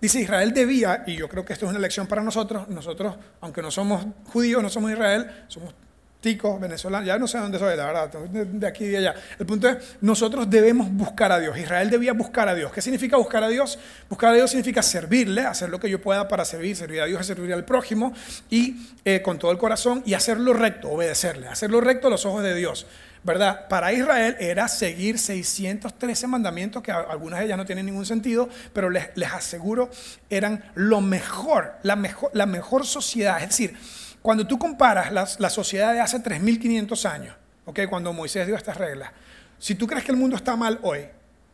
Dice 0.00 0.20
Israel 0.20 0.54
debía, 0.54 1.02
y 1.06 1.16
yo 1.16 1.28
creo 1.28 1.44
que 1.44 1.52
esto 1.52 1.66
es 1.66 1.70
una 1.70 1.80
lección 1.80 2.06
para 2.06 2.22
nosotros, 2.22 2.68
nosotros, 2.68 3.16
aunque 3.40 3.62
no 3.62 3.70
somos 3.72 4.06
judíos, 4.32 4.62
no 4.62 4.70
somos 4.70 4.92
Israel, 4.92 5.44
somos 5.48 5.74
ticos, 6.20 6.60
venezolanos, 6.60 7.06
ya 7.06 7.18
no 7.18 7.26
sé 7.26 7.38
dónde 7.38 7.58
soy, 7.58 7.76
la 7.76 7.86
verdad, 7.86 8.10
de 8.10 8.66
aquí 8.66 8.84
y 8.84 8.88
de 8.88 8.98
allá. 8.98 9.14
El 9.38 9.46
punto 9.46 9.68
es, 9.68 9.78
nosotros 10.00 10.48
debemos 10.48 10.90
buscar 10.90 11.32
a 11.32 11.38
Dios. 11.38 11.56
Israel 11.58 11.88
debía 11.88 12.12
buscar 12.12 12.48
a 12.48 12.54
Dios. 12.54 12.72
¿Qué 12.72 12.82
significa 12.82 13.16
buscar 13.16 13.42
a 13.42 13.48
Dios? 13.48 13.78
Buscar 14.08 14.32
a 14.32 14.34
Dios 14.34 14.50
significa 14.50 14.82
servirle, 14.82 15.42
hacer 15.42 15.70
lo 15.70 15.80
que 15.80 15.88
yo 15.88 16.00
pueda 16.00 16.28
para 16.28 16.44
servir, 16.44 16.76
servir 16.76 17.00
a 17.00 17.06
Dios, 17.06 17.26
servir 17.26 17.52
al 17.54 17.64
prójimo 17.64 18.12
y 18.50 18.88
eh, 19.04 19.22
con 19.22 19.38
todo 19.38 19.50
el 19.50 19.58
corazón 19.58 20.02
y 20.04 20.14
hacerlo 20.14 20.52
recto, 20.52 20.90
obedecerle, 20.90 21.48
hacerlo 21.48 21.80
recto 21.80 22.08
a 22.08 22.10
los 22.10 22.26
ojos 22.26 22.42
de 22.42 22.54
Dios. 22.54 22.86
¿verdad? 23.22 23.68
Para 23.68 23.92
Israel 23.92 24.36
era 24.40 24.66
seguir 24.68 25.18
613 25.18 26.26
mandamientos 26.26 26.82
que 26.82 26.90
algunas 26.90 27.40
de 27.40 27.46
ellas 27.46 27.58
no 27.58 27.66
tienen 27.66 27.86
ningún 27.86 28.06
sentido, 28.06 28.48
pero 28.72 28.88
les, 28.88 29.08
les 29.14 29.30
aseguro 29.32 29.90
eran 30.30 30.64
lo 30.74 31.00
mejor, 31.00 31.74
la 31.82 31.96
mejor, 31.96 32.30
la 32.32 32.46
mejor 32.46 32.86
sociedad. 32.86 33.42
Es 33.42 33.48
decir, 33.48 33.76
cuando 34.22 34.46
tú 34.46 34.58
comparas 34.58 35.12
la 35.12 35.50
sociedad 35.50 35.92
de 35.92 36.00
hace 36.00 36.18
3.500 36.18 37.08
años, 37.08 37.36
¿okay? 37.64 37.86
cuando 37.86 38.12
Moisés 38.12 38.46
dio 38.46 38.56
estas 38.56 38.76
reglas, 38.76 39.10
si 39.58 39.74
tú 39.74 39.86
crees 39.86 40.04
que 40.04 40.12
el 40.12 40.16
mundo 40.16 40.36
está 40.36 40.56
mal 40.56 40.78
hoy, 40.82 41.06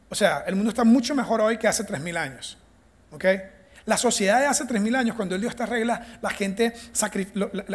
o 0.09 0.14
sea, 0.14 0.44
el 0.46 0.55
mundo 0.55 0.70
está 0.70 0.85
mucho 0.85 1.14
mejor 1.14 1.40
hoy 1.40 1.59
que 1.59 1.68
hace 1.68 1.85
3.000 1.85 2.16
años. 2.16 2.59
¿okay? 3.11 3.40
La 3.85 3.96
sociedad 3.96 4.40
de 4.40 4.46
hace 4.46 4.64
3.000 4.64 4.96
años, 4.96 5.16
cuando 5.16 5.35
él 5.35 5.40
dio 5.40 5.50
estas 5.50 5.68
reglas, 5.68 6.00
la 6.20 6.31
gente, 6.31 6.72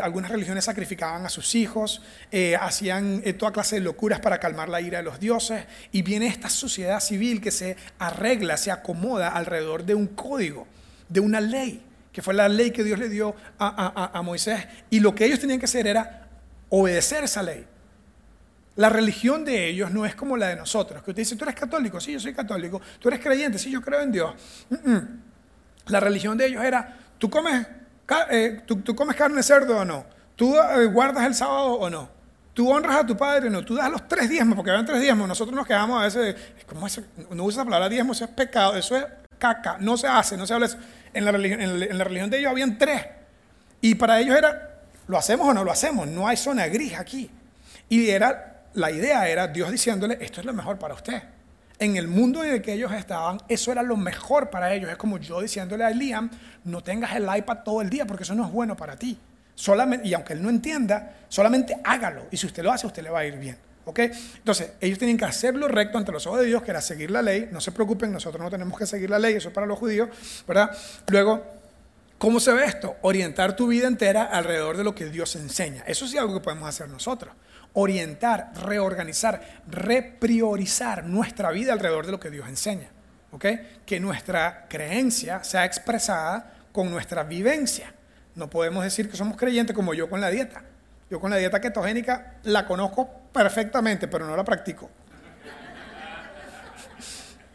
algunas 0.02 0.32
religiones 0.32 0.66
sacrificaban 0.66 1.26
a 1.26 1.30
sus 1.30 1.56
hijos, 1.56 2.02
eh, 2.32 2.58
hacían 2.60 3.22
eh, 3.24 3.34
toda 3.34 3.52
clase 3.52 3.76
de 3.76 3.82
locuras 3.82 4.20
para 4.20 4.40
calmar 4.40 4.70
la 4.70 4.82
ira 4.82 5.00
de 5.00 5.04
los 5.04 5.20
dioses, 5.20 5.66
y 5.92 6.02
viene 6.02 6.28
esta 6.28 6.50
sociedad 6.50 7.00
civil 7.00 7.42
que 7.42 7.52
se 7.52 7.78
arregla, 8.00 8.58
se 8.58 8.72
acomoda 8.72 9.30
alrededor 9.30 9.86
de 9.86 9.96
un 9.96 10.08
código, 10.08 10.68
de 11.08 11.20
una 11.20 11.40
ley 11.40 11.82
que 12.12 12.22
fue 12.22 12.34
la 12.34 12.50
ley 12.50 12.72
que 12.72 12.84
Dios 12.84 13.00
le 13.00 13.10
dio 13.10 13.36
a, 13.58 14.22
Moisés, 14.24 14.68
y 14.90 15.00
lo 15.00 15.16
que 15.16 15.26
ellos 15.26 15.40
tenían 15.40 15.60
que 15.60 15.66
hacer 15.66 15.88
era 15.88 16.28
obedecer 16.70 17.24
esa 17.24 17.42
ley. 17.42 17.66
La 18.76 18.90
religión 18.90 19.44
de 19.46 19.68
ellos 19.68 19.92
no 19.92 20.06
es 20.06 20.16
como 20.16 20.38
la 20.38 20.50
de 20.50 20.56
nosotros, 20.56 21.04
que 21.04 21.12
usted 21.12 21.22
dice, 21.22 21.36
tú 21.36 21.46
eres 21.46 21.56
católico, 21.56 22.00
sí, 22.00 22.14
yo 22.14 22.20
soy 22.20 22.34
católico, 22.34 22.82
tú 23.00 23.10
eres 23.10 23.20
creyente, 23.20 23.58
sí, 23.60 23.72
yo 23.72 23.82
creo 23.82 24.02
en 24.02 24.12
Dios. 24.12 24.34
La 25.88 26.00
religión 26.00 26.38
de 26.38 26.48
ellos 26.48 26.64
era, 26.64 26.98
¿tú 27.18 27.30
comes, 27.30 27.66
eh, 28.30 28.62
tú, 28.66 28.96
comes 28.96 29.16
carne 29.16 29.38
de 29.38 29.44
cerdo 29.44 29.78
o 29.78 29.86
no? 29.86 30.06
¿Tú 30.36 30.56
eh, 30.56 30.86
guardas 30.88 31.26
el 31.26 31.36
sábado 31.36 31.74
o 31.74 31.90
no? 31.90 32.10
¿Tú 32.54 32.70
honras 32.70 32.98
a 32.98 33.06
tu 33.06 33.16
padre 33.16 33.48
o 33.48 33.52
no? 33.52 33.64
¿Tú 33.64 33.76
das 33.76 33.90
los 33.90 34.08
tres 34.08 34.30
diezmos? 34.30 34.56
Porque 34.56 34.72
van 34.72 34.86
tres 34.86 35.02
diezmos, 35.02 35.28
nosotros 35.28 35.56
nos 35.56 35.66
quedamos 35.66 36.02
a 36.02 36.04
veces, 36.04 36.36
¿cómo 36.68 36.88
es? 36.88 37.02
no 37.30 37.44
usa 37.44 37.64
la 37.64 37.66
palabra 37.66 37.90
diezmo, 37.90 38.12
eso 38.12 38.26
es 38.26 38.32
pecado, 38.32 38.76
eso 38.76 38.98
es 38.98 39.06
caca, 39.42 39.78
no 39.80 39.98
se 39.98 40.08
hace, 40.08 40.38
no 40.38 40.46
se 40.46 40.54
habla 40.54 40.68
eso. 40.68 40.78
En 41.14 41.26
la, 41.26 41.32
religión, 41.32 41.60
en 41.60 41.98
la 41.98 42.04
religión 42.04 42.30
de 42.30 42.38
ellos 42.38 42.52
habían 42.52 42.78
tres. 42.78 43.02
Y 43.82 43.96
para 43.96 44.20
ellos 44.20 44.38
era, 44.38 44.82
¿lo 45.08 45.18
hacemos 45.18 45.48
o 45.48 45.54
no 45.54 45.64
lo 45.64 45.72
hacemos? 45.72 46.08
No 46.08 46.28
hay 46.28 46.38
zona 46.38 46.68
gris 46.68 46.94
aquí. 46.94 47.30
Y 47.90 48.08
era, 48.08 48.62
la 48.76 48.92
idea 48.92 49.28
era 49.28 49.48
Dios 49.48 49.72
diciéndole, 49.72 50.18
esto 50.22 50.40
es 50.40 50.46
lo 50.46 50.54
mejor 50.54 50.78
para 50.78 50.94
usted. 50.94 51.24
En 51.80 51.98
el 51.98 52.08
mundo 52.08 52.44
en 52.44 52.52
el 52.52 52.62
que 52.62 52.74
ellos 52.74 52.92
estaban, 52.94 53.40
eso 53.48 53.72
era 53.72 53.82
lo 53.82 53.98
mejor 53.98 54.52
para 54.52 54.72
ellos. 54.74 54.92
Es 54.92 54.98
como 54.98 55.18
yo 55.18 55.42
diciéndole 55.42 55.84
a 55.84 55.90
Liam, 55.90 56.30
no 56.64 56.82
tengas 56.84 57.16
el 57.16 57.28
iPad 57.36 57.64
todo 57.66 57.82
el 57.82 57.90
día 57.90 58.06
porque 58.06 58.24
eso 58.24 58.36
no 58.36 58.46
es 58.46 58.52
bueno 58.52 58.78
para 58.78 58.96
ti. 58.96 59.18
Solamente, 59.56 60.08
y 60.08 60.14
aunque 60.14 60.34
él 60.34 60.44
no 60.44 60.50
entienda, 60.50 61.16
solamente 61.28 61.76
hágalo. 61.84 62.28
Y 62.30 62.38
si 62.38 62.46
usted 62.46 62.64
lo 62.64 62.72
hace, 62.72 62.86
usted 62.86 63.02
le 63.02 63.10
va 63.10 63.20
a 63.20 63.26
ir 63.26 63.38
bien. 63.38 63.58
¿Ok? 63.86 64.00
Entonces, 64.00 64.74
ellos 64.80 65.00
tienen 65.00 65.18
que 65.18 65.26
hacerlo 65.26 65.68
recto 65.68 65.98
ante 65.98 66.12
los 66.12 66.28
ojos 66.28 66.42
de 66.42 66.46
Dios, 66.46 66.62
que 66.62 66.72
era 66.72 66.82
seguir 66.82 67.10
la 67.10 67.22
ley. 67.22 67.50
No 67.52 67.60
se 67.62 67.72
preocupen, 67.72 68.12
nosotros 68.12 68.42
no 68.42 68.50
tenemos 68.50 68.78
que 68.78 68.86
seguir 68.86 69.10
la 69.10 69.20
ley, 69.20 69.36
eso 69.36 69.50
es 69.50 69.54
para 69.54 69.66
los 69.66 69.80
judíos, 69.80 70.10
¿verdad? 70.48 70.72
Luego, 71.08 71.44
¿cómo 72.18 72.40
se 72.40 72.54
ve 72.54 72.66
esto? 72.66 72.96
Orientar 73.02 73.56
tu 73.56 73.68
vida 73.68 73.88
entera 73.88 74.26
alrededor 74.26 74.78
de 74.78 74.84
lo 74.84 74.94
que 74.94 75.06
Dios 75.06 75.36
enseña. 75.36 75.84
Eso 75.88 76.08
sí 76.08 76.16
es 76.16 76.22
algo 76.22 76.36
que 76.36 76.42
podemos 76.42 76.70
hacer 76.70 76.90
nosotros. 76.90 77.34
Orientar, 77.74 78.52
reorganizar, 78.56 79.62
repriorizar 79.68 81.06
nuestra 81.06 81.52
vida 81.52 81.74
alrededor 81.74 82.06
de 82.06 82.12
lo 82.12 82.20
que 82.20 82.30
Dios 82.30 82.48
enseña. 82.48 82.90
¿Ok? 83.32 83.46
Que 83.86 84.00
nuestra 84.00 84.68
creencia 84.68 85.44
sea 85.44 85.66
expresada 85.66 86.54
con 86.72 86.92
nuestra 86.92 87.24
vivencia. 87.24 87.94
No 88.36 88.50
podemos 88.50 88.84
decir 88.84 89.10
que 89.10 89.18
somos 89.18 89.38
creyentes 89.38 89.76
como 89.76 89.94
yo 89.94 90.10
con 90.10 90.22
la 90.22 90.30
dieta. 90.30 90.64
Yo 91.10 91.20
con 91.20 91.32
la 91.32 91.38
dieta 91.38 91.60
ketogénica 91.60 92.36
la 92.44 92.66
conozco 92.66 93.21
perfectamente, 93.32 94.08
pero 94.08 94.26
no 94.26 94.36
la 94.36 94.44
practico. 94.44 94.90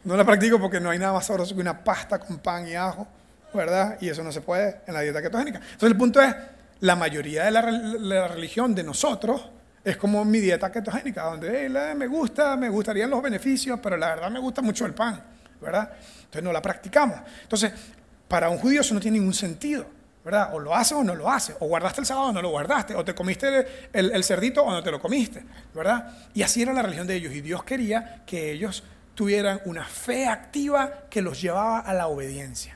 No 0.04 0.16
la 0.16 0.24
practico 0.24 0.60
porque 0.60 0.80
no 0.80 0.90
hay 0.90 0.98
nada 0.98 1.12
más 1.12 1.26
sabroso 1.26 1.54
que 1.54 1.60
una 1.60 1.82
pasta 1.82 2.18
con 2.18 2.38
pan 2.38 2.68
y 2.68 2.74
ajo, 2.74 3.08
¿verdad? 3.52 3.98
Y 4.00 4.08
eso 4.08 4.22
no 4.22 4.30
se 4.30 4.40
puede 4.40 4.82
en 4.86 4.94
la 4.94 5.00
dieta 5.00 5.20
ketogénica. 5.20 5.58
Entonces 5.58 5.90
el 5.90 5.96
punto 5.96 6.22
es, 6.22 6.34
la 6.80 6.94
mayoría 6.94 7.44
de 7.44 7.50
la, 7.50 8.28
religión 8.28 8.74
de 8.74 8.84
nosotros 8.84 9.50
es 9.82 9.96
como 9.96 10.24
mi 10.24 10.38
dieta 10.40 10.70
ketogénica, 10.70 11.24
donde 11.24 11.68
me 11.96 12.06
gusta, 12.06 12.56
me 12.56 12.68
gustarían 12.68 13.10
los 13.10 13.22
beneficios, 13.22 13.80
pero 13.82 13.96
la 13.96 14.08
verdad 14.08 14.30
me 14.30 14.38
gusta 14.38 14.62
mucho 14.62 14.86
el 14.86 14.94
pan, 14.94 15.22
¿verdad? 15.60 15.90
Entonces 16.18 16.42
no 16.42 16.52
la 16.52 16.60
practicamos. 16.60 17.18
Entonces, 17.42 17.72
para 18.28 18.48
un 18.48 18.58
judío 18.58 18.82
eso 18.82 18.94
no 18.94 19.00
tiene 19.00 19.18
ningún 19.18 19.34
sentido. 19.34 19.86
¿Verdad? 20.26 20.52
O 20.54 20.58
lo 20.58 20.74
haces 20.74 20.98
o 20.98 21.04
no 21.04 21.14
lo 21.14 21.30
haces, 21.30 21.54
o 21.60 21.68
guardaste 21.68 22.00
el 22.00 22.06
sábado 22.06 22.30
o 22.30 22.32
no 22.32 22.42
lo 22.42 22.48
guardaste, 22.48 22.96
o 22.96 23.04
te 23.04 23.14
comiste 23.14 23.88
el, 23.92 24.24
cerdito 24.24 24.64
o 24.64 24.72
no 24.72 24.82
te 24.82 24.90
lo 24.90 25.00
comiste, 25.00 25.44
¿verdad? 25.72 26.12
Y 26.34 26.42
así 26.42 26.62
era 26.62 26.72
la 26.72 26.82
religión 26.82 27.06
de 27.06 27.14
ellos, 27.14 27.32
y 27.32 27.40
Dios 27.42 27.62
quería 27.62 28.24
que 28.26 28.50
ellos 28.50 28.82
tuvieran 29.14 29.60
una 29.66 29.84
fe 29.84 30.26
activa 30.26 31.04
que 31.08 31.22
los 31.22 31.40
llevaba 31.40 31.78
a 31.78 31.94
la 31.94 32.08
obediencia 32.08 32.75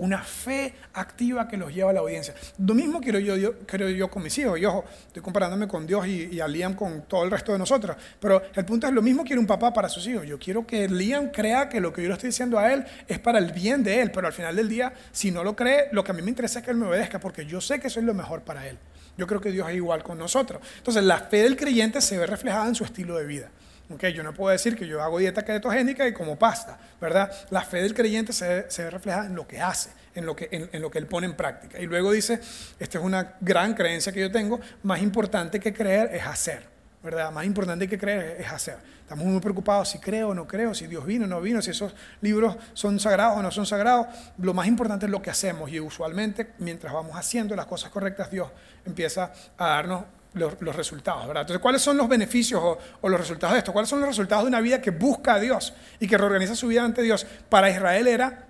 una 0.00 0.22
fe 0.22 0.74
activa 0.94 1.46
que 1.46 1.58
los 1.58 1.72
lleva 1.74 1.90
a 1.90 1.92
la 1.92 2.00
audiencia. 2.00 2.34
Lo 2.58 2.74
mismo 2.74 3.00
quiero 3.00 3.18
yo, 3.18 3.36
yo, 3.36 3.52
yo 3.90 4.10
con 4.10 4.22
mis 4.22 4.36
hijos. 4.38 4.58
Yo 4.58 4.82
estoy 5.06 5.22
comparándome 5.22 5.68
con 5.68 5.86
Dios 5.86 6.06
y, 6.06 6.40
a 6.40 6.48
Liam 6.48 6.74
con 6.74 7.02
todo 7.02 7.22
el 7.24 7.30
resto 7.30 7.52
de 7.52 7.58
nosotros. 7.58 7.96
Pero 8.18 8.42
el 8.54 8.64
punto 8.64 8.86
es 8.86 8.94
lo 8.94 9.02
mismo 9.02 9.24
quiere 9.24 9.38
un 9.38 9.46
papá 9.46 9.72
para 9.72 9.90
sus 9.90 10.06
hijos. 10.06 10.26
Yo 10.26 10.38
quiero 10.38 10.66
que 10.66 10.88
Liam 10.88 11.30
crea 11.30 11.68
que 11.68 11.80
lo 11.80 11.92
que 11.92 12.02
yo 12.02 12.08
le 12.08 12.14
estoy 12.14 12.28
diciendo 12.28 12.58
a 12.58 12.72
él 12.72 12.84
es 13.06 13.18
para 13.18 13.38
el 13.38 13.52
bien 13.52 13.82
de 13.82 14.00
él. 14.00 14.10
Pero 14.10 14.26
al 14.26 14.32
final 14.32 14.56
del 14.56 14.70
día, 14.70 14.92
si 15.12 15.30
no 15.30 15.44
lo 15.44 15.54
cree, 15.54 15.88
lo 15.92 16.02
que 16.02 16.12
a 16.12 16.14
mí 16.14 16.22
me 16.22 16.30
interesa 16.30 16.60
es 16.60 16.64
que 16.64 16.70
él 16.70 16.78
me 16.78 16.86
obedezca 16.86 17.20
porque 17.20 17.44
yo 17.44 17.60
sé 17.60 17.78
que 17.78 17.88
eso 17.88 18.00
es 18.00 18.06
lo 18.06 18.14
mejor 18.14 18.40
para 18.40 18.66
él. 18.66 18.78
Yo 19.18 19.26
creo 19.26 19.40
que 19.42 19.50
Dios 19.52 19.68
es 19.68 19.76
igual 19.76 20.02
con 20.02 20.16
nosotros. 20.16 20.62
Entonces, 20.78 21.04
la 21.04 21.18
fe 21.18 21.42
del 21.42 21.56
creyente 21.56 22.00
se 22.00 22.16
ve 22.16 22.26
reflejada 22.26 22.66
en 22.66 22.74
su 22.74 22.84
estilo 22.84 23.18
de 23.18 23.26
vida. 23.26 23.50
Okay, 23.92 24.12
yo 24.12 24.22
no 24.22 24.32
puedo 24.32 24.52
decir 24.52 24.76
que 24.76 24.86
yo 24.86 25.02
hago 25.02 25.18
dieta 25.18 25.44
ketogénica 25.44 26.06
y 26.06 26.12
como 26.12 26.38
pasta, 26.38 26.78
¿verdad? 27.00 27.30
La 27.50 27.62
fe 27.62 27.82
del 27.82 27.92
creyente 27.92 28.32
se, 28.32 28.70
se 28.70 28.84
ve 28.84 28.90
reflejada 28.90 29.26
en 29.26 29.34
lo 29.34 29.48
que 29.48 29.60
hace, 29.60 29.90
en 30.14 30.26
lo 30.26 30.36
que, 30.36 30.48
en, 30.52 30.80
lo 30.80 30.92
que 30.92 30.98
él 30.98 31.06
pone 31.06 31.26
en 31.26 31.34
práctica. 31.34 31.80
Y 31.80 31.86
luego 31.86 32.12
dice, 32.12 32.40
esta 32.78 32.98
es 32.98 33.04
una 33.04 33.34
gran 33.40 33.74
creencia 33.74 34.12
que 34.12 34.20
yo 34.20 34.30
tengo, 34.30 34.60
más 34.84 35.02
importante 35.02 35.58
que 35.58 35.72
creer 35.72 36.14
es 36.14 36.24
hacer, 36.24 36.62
¿verdad? 37.02 37.32
Más 37.32 37.44
importante 37.44 37.88
que 37.88 37.98
creer 37.98 38.40
es 38.40 38.46
hacer. 38.46 38.76
Estamos 39.00 39.24
muy 39.26 39.40
preocupados 39.40 39.88
si 39.88 39.98
creo 39.98 40.28
o 40.28 40.34
no 40.34 40.46
creo, 40.46 40.72
si 40.72 40.86
Dios 40.86 41.04
vino 41.04 41.24
o 41.24 41.28
no 41.28 41.40
vino, 41.40 41.60
si 41.60 41.72
esos 41.72 41.92
libros 42.20 42.56
son 42.74 43.00
sagrados 43.00 43.38
o 43.38 43.42
no 43.42 43.50
son 43.50 43.66
sagrados. 43.66 44.06
Lo 44.38 44.54
más 44.54 44.68
importante 44.68 45.06
es 45.06 45.10
lo 45.10 45.20
que 45.20 45.30
hacemos 45.30 45.68
y 45.68 45.80
usualmente 45.80 46.52
mientras 46.58 46.92
vamos 46.92 47.16
haciendo 47.16 47.56
las 47.56 47.66
cosas 47.66 47.90
correctas, 47.90 48.30
Dios 48.30 48.50
empieza 48.86 49.32
a 49.58 49.66
darnos 49.66 50.04
los, 50.34 50.76
resultados, 50.76 51.26
¿verdad? 51.26 51.42
Entonces, 51.42 51.60
¿cuáles 51.60 51.82
son 51.82 51.96
los 51.96 52.08
beneficios 52.08 52.60
o, 52.62 53.08
los 53.08 53.20
resultados 53.20 53.54
de 53.54 53.58
esto? 53.58 53.72
¿Cuáles 53.72 53.88
son 53.88 54.00
los 54.00 54.08
resultados 54.08 54.44
de 54.44 54.48
una 54.48 54.60
vida 54.60 54.80
que 54.80 54.90
busca 54.90 55.34
a 55.34 55.40
Dios 55.40 55.72
y 55.98 56.06
que 56.06 56.16
reorganiza 56.16 56.54
su 56.54 56.68
vida 56.68 56.84
ante 56.84 57.02
Dios? 57.02 57.26
Para 57.48 57.70
Israel 57.70 58.06
era 58.06 58.46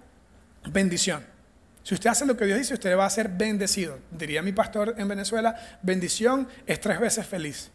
bendición. 0.67 1.25
Si 1.83 1.95
usted 1.95 2.11
hace 2.11 2.27
lo 2.27 2.37
que 2.37 2.45
Dios 2.45 2.59
dice, 2.59 2.75
usted 2.75 2.97
va 2.97 3.07
a 3.07 3.11
ser 3.11 3.29
bendecido. 3.29 3.99
Diría 4.11 4.43
mi 4.43 4.53
pastor 4.53 4.95
en 4.99 5.09
Venezuela, 5.09 5.57
bendición 5.83 6.47
es 6.67 6.81
tres 6.81 7.01
veces 7.01 7.27
feliz. 7.27 7.71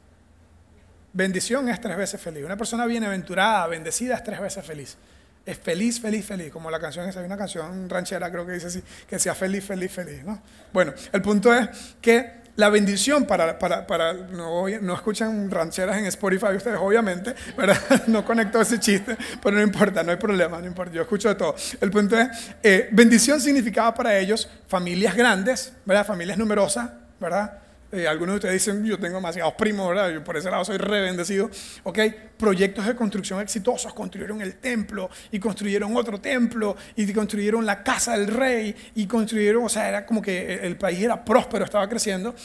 Bendición 1.11 1.69
es 1.69 1.81
tres 1.81 1.97
veces 1.97 2.21
feliz. 2.21 2.43
Una 2.43 2.57
persona 2.57 2.85
bienaventurada, 2.85 3.65
bendecida, 3.67 4.15
es 4.15 4.23
tres 4.23 4.39
veces 4.39 4.63
feliz. 4.65 4.97
Es 5.45 5.57
feliz, 5.57 5.99
feliz, 5.99 6.25
feliz. 6.25 6.51
Como 6.51 6.69
la 6.69 6.79
canción 6.79 7.07
esa, 7.07 7.19
hay 7.21 7.25
una 7.25 7.37
canción 7.37 7.89
ranchera, 7.89 8.31
creo 8.31 8.45
que 8.45 8.53
dice 8.53 8.67
así, 8.67 8.83
que 9.07 9.17
sea 9.17 9.33
feliz, 9.33 9.63
feliz, 9.63 9.91
feliz. 9.91 10.23
¿no? 10.23 10.41
Bueno, 10.73 10.93
el 11.11 11.21
punto 11.21 11.53
es 11.53 11.69
que 12.01 12.44
la 12.55 12.69
bendición 12.69 13.25
para, 13.25 13.59
para, 13.59 13.85
para 13.85 14.13
no, 14.13 14.65
no, 14.81 14.93
escuchan 14.93 15.51
rancheras 15.51 15.97
en 15.97 16.05
Spotify 16.05 16.55
ustedes, 16.55 16.77
obviamente, 16.79 17.35
¿verdad? 17.57 17.77
no 18.07 18.23
conecto 18.23 18.61
ese 18.61 18.79
chiste, 18.79 19.17
pero 19.43 19.57
no 19.57 19.63
importa, 19.63 20.03
no 20.03 20.11
hay 20.11 20.17
problema, 20.17 20.59
no 20.59 20.67
importa, 20.67 20.93
yo 20.93 21.01
escucho 21.01 21.29
de 21.29 21.35
todo. 21.35 21.55
El 21.81 21.91
punto 21.91 22.17
es, 22.17 22.29
eh, 22.63 22.89
bendición 22.91 23.41
significaba 23.41 23.93
para 23.93 24.17
ellos 24.17 24.49
familias 24.67 25.15
grandes, 25.15 25.73
¿verdad? 25.85 26.05
Familias 26.05 26.37
numerosas, 26.37 26.89
¿verdad? 27.19 27.64
Eh, 27.95 28.07
algunos 28.07 28.33
de 28.33 28.37
ustedes 28.37 28.65
dicen, 28.65 28.83
yo 28.83 28.99
tengo 28.99 29.15
demasiados 29.15 29.53
primos, 29.53 29.87
¿verdad? 29.87 30.11
Yo 30.11 30.23
por 30.23 30.35
ese 30.35 30.51
lado 30.51 30.65
soy 30.65 30.77
rebendecido. 30.77 31.49
¿Ok? 31.83 31.99
Proyectos 32.37 32.85
de 32.85 32.95
construcción 32.95 33.39
exitosos. 33.39 33.93
Construyeron 33.93 34.41
el 34.41 34.55
templo 34.55 35.09
y 35.31 35.39
construyeron 35.39 35.95
otro 35.95 36.19
templo 36.19 36.75
y 36.95 37.11
construyeron 37.13 37.65
la 37.65 37.83
casa 37.83 38.17
del 38.17 38.27
rey 38.27 38.75
y 38.95 39.07
construyeron, 39.07 39.63
o 39.63 39.69
sea, 39.69 39.87
era 39.87 40.05
como 40.05 40.21
que 40.21 40.55
el 40.55 40.77
país 40.77 41.01
era 41.01 41.23
próspero, 41.23 41.63
estaba 41.63 41.87
creciendo. 41.87 42.35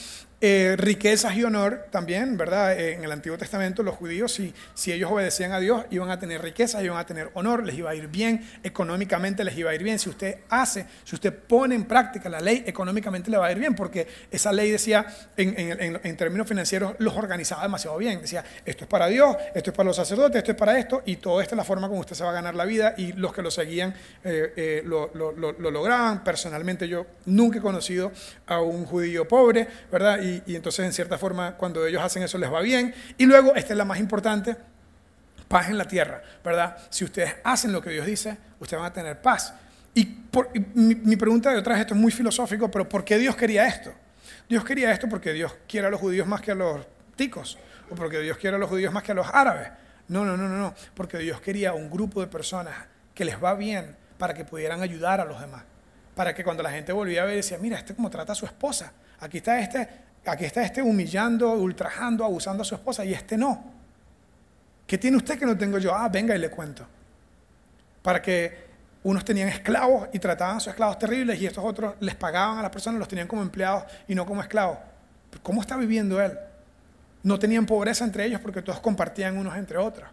Eh, 0.42 0.74
riquezas 0.78 1.36
y 1.36 1.44
honor 1.44 1.88
también, 1.90 2.38
¿verdad? 2.38 2.72
Eh, 2.72 2.94
en 2.94 3.04
el 3.04 3.12
Antiguo 3.12 3.36
Testamento 3.36 3.82
los 3.82 3.94
judíos, 3.96 4.32
si, 4.32 4.54
si 4.72 4.90
ellos 4.90 5.10
obedecían 5.12 5.52
a 5.52 5.60
Dios, 5.60 5.84
iban 5.90 6.10
a 6.10 6.18
tener 6.18 6.40
riquezas, 6.40 6.82
iban 6.82 6.96
a 6.96 7.04
tener 7.04 7.30
honor, 7.34 7.62
les 7.62 7.76
iba 7.76 7.90
a 7.90 7.94
ir 7.94 8.08
bien, 8.08 8.48
económicamente 8.62 9.44
les 9.44 9.58
iba 9.58 9.70
a 9.70 9.74
ir 9.74 9.82
bien. 9.82 9.98
Si 9.98 10.08
usted 10.08 10.38
hace, 10.48 10.86
si 11.04 11.14
usted 11.14 11.34
pone 11.34 11.74
en 11.74 11.84
práctica 11.84 12.30
la 12.30 12.40
ley, 12.40 12.64
económicamente 12.66 13.30
le 13.30 13.36
va 13.36 13.48
a 13.48 13.52
ir 13.52 13.58
bien, 13.58 13.74
porque 13.74 14.06
esa 14.30 14.50
ley 14.50 14.70
decía, 14.70 15.04
en, 15.36 16.00
en, 16.02 16.16
términos 16.16 16.48
financieros, 16.48 16.94
los 17.00 17.14
organizaba 17.18 17.62
demasiado 17.64 17.98
bien. 17.98 18.22
Decía, 18.22 18.42
esto 18.64 18.84
es 18.84 18.88
para 18.88 19.08
Dios, 19.08 19.36
esto 19.54 19.72
es 19.72 19.76
para 19.76 19.88
los 19.88 19.96
sacerdotes, 19.96 20.36
esto 20.36 20.52
es 20.52 20.56
para 20.56 20.78
esto, 20.78 21.02
y 21.04 21.16
todo 21.16 21.42
esto 21.42 21.54
es 21.54 21.58
la 21.58 21.64
forma 21.64 21.86
como 21.86 22.00
usted 22.00 22.16
se 22.16 22.24
va 22.24 22.30
a 22.30 22.34
ganar 22.34 22.54
la 22.54 22.64
vida, 22.64 22.94
y 22.96 23.12
los 23.12 23.34
que 23.34 23.42
lo 23.42 23.50
seguían 23.50 23.94
eh, 24.24 24.82
lo, 24.86 25.10
lo, 25.12 25.32
lo, 25.32 25.52
lo, 25.52 25.70
lograban. 25.70 26.24
Personalmente 26.24 26.88
yo 26.88 27.04
nunca 27.26 27.58
he 27.58 27.60
conocido 27.60 28.10
a 28.46 28.62
un 28.62 28.86
judío 28.86 29.28
pobre, 29.28 29.68
¿verdad? 29.92 30.18
y, 30.22 30.29
entonces 30.46 30.84
en 30.86 30.92
cierta 30.92 31.18
forma 31.18 31.56
cuando 31.56 31.86
ellos 31.86 32.02
hacen 32.02 32.22
eso 32.22 32.38
les 32.38 32.52
va 32.52 32.60
bien. 32.60 32.94
Y 33.18 33.26
luego, 33.26 33.54
esta 33.54 33.72
es 33.72 33.76
la 33.76 33.84
más 33.84 33.98
importante, 33.98 34.56
paz 35.48 35.68
en 35.68 35.78
la 35.78 35.84
tierra, 35.84 36.22
¿verdad? 36.44 36.76
Si 36.90 37.04
ustedes 37.04 37.34
hacen 37.42 37.72
lo 37.72 37.82
que 37.82 37.90
Dios 37.90 38.06
dice, 38.06 38.36
ustedes 38.60 38.80
van 38.80 38.90
a 38.90 38.94
tener 38.94 39.20
paz. 39.20 39.52
Y, 39.94 40.26
mi, 40.74 41.16
pregunta 41.16 41.50
de 41.50 41.58
otra 41.58 41.72
vez, 41.74 41.80
esto 41.80 41.94
es 41.94 42.00
muy 42.00 42.12
filosófico, 42.12 42.70
pero 42.70 42.88
¿por 42.88 43.04
qué 43.04 43.18
Dios 43.18 43.34
quería 43.34 43.66
esto? 43.66 43.92
Dios 44.48 44.64
quería 44.64 44.92
esto 44.92 45.08
porque 45.08 45.32
Dios 45.32 45.52
quiere 45.66 45.88
a 45.88 45.90
los 45.90 46.00
judíos 46.00 46.26
más 46.26 46.40
que 46.40 46.52
a 46.52 46.54
los 46.54 46.86
ticos, 47.16 47.58
o 47.90 47.94
porque 47.96 48.20
Dios 48.20 48.38
quiere 48.38 48.56
a 48.56 48.58
los 48.60 48.68
judíos 48.68 48.92
más 48.92 49.02
que 49.02 49.12
a 49.12 49.14
los 49.14 49.26
árabes. 49.32 49.68
No, 50.06 50.24
no, 50.24 50.36
no, 50.36 50.48
no, 50.48 50.56
no, 50.56 50.74
porque 50.94 51.18
Dios 51.18 51.40
quería 51.40 51.72
un 51.72 51.90
grupo 51.90 52.20
de 52.20 52.28
personas 52.28 52.74
que 53.14 53.24
les 53.24 53.42
va 53.42 53.54
bien 53.54 53.96
para 54.18 54.34
que 54.34 54.44
pudieran 54.44 54.82
ayudar 54.82 55.20
a 55.20 55.24
los 55.24 55.40
demás. 55.40 55.64
Para 56.14 56.34
que 56.34 56.44
cuando 56.44 56.62
la 56.62 56.70
gente 56.70 56.92
volvía 56.92 57.22
a 57.22 57.24
ver, 57.24 57.36
decía, 57.36 57.58
mira, 57.58 57.78
este 57.78 57.94
cómo 57.94 58.10
trata 58.10 58.32
a 58.32 58.36
su 58.36 58.46
esposa. 58.46 58.92
Aquí 59.18 59.38
está 59.38 59.58
este 59.58 59.88
Aquí 60.26 60.44
está 60.44 60.62
este 60.62 60.82
humillando, 60.82 61.52
ultrajando, 61.52 62.24
abusando 62.24 62.62
a 62.62 62.64
su 62.64 62.74
esposa 62.74 63.04
y 63.04 63.14
este 63.14 63.36
no. 63.36 63.72
¿Qué 64.86 64.98
tiene 64.98 65.16
usted 65.16 65.38
que 65.38 65.46
no 65.46 65.56
tengo 65.56 65.78
yo? 65.78 65.94
Ah, 65.94 66.08
venga 66.08 66.34
y 66.34 66.38
le 66.38 66.50
cuento. 66.50 66.86
Para 68.02 68.20
que 68.20 68.70
unos 69.02 69.24
tenían 69.24 69.48
esclavos 69.48 70.08
y 70.12 70.18
trataban 70.18 70.56
a 70.56 70.60
sus 70.60 70.68
esclavos 70.68 70.98
terribles 70.98 71.40
y 71.40 71.46
estos 71.46 71.64
otros 71.64 71.94
les 72.00 72.14
pagaban 72.14 72.58
a 72.58 72.62
las 72.62 72.70
personas, 72.70 72.98
los 72.98 73.08
tenían 73.08 73.26
como 73.26 73.42
empleados 73.42 73.84
y 74.08 74.14
no 74.14 74.26
como 74.26 74.42
esclavos. 74.42 74.78
¿Cómo 75.42 75.60
está 75.60 75.76
viviendo 75.76 76.20
él? 76.20 76.36
No 77.22 77.38
tenían 77.38 77.66
pobreza 77.66 78.04
entre 78.04 78.26
ellos 78.26 78.40
porque 78.40 78.62
todos 78.62 78.80
compartían 78.80 79.38
unos 79.38 79.56
entre 79.56 79.78
otros. 79.78 80.08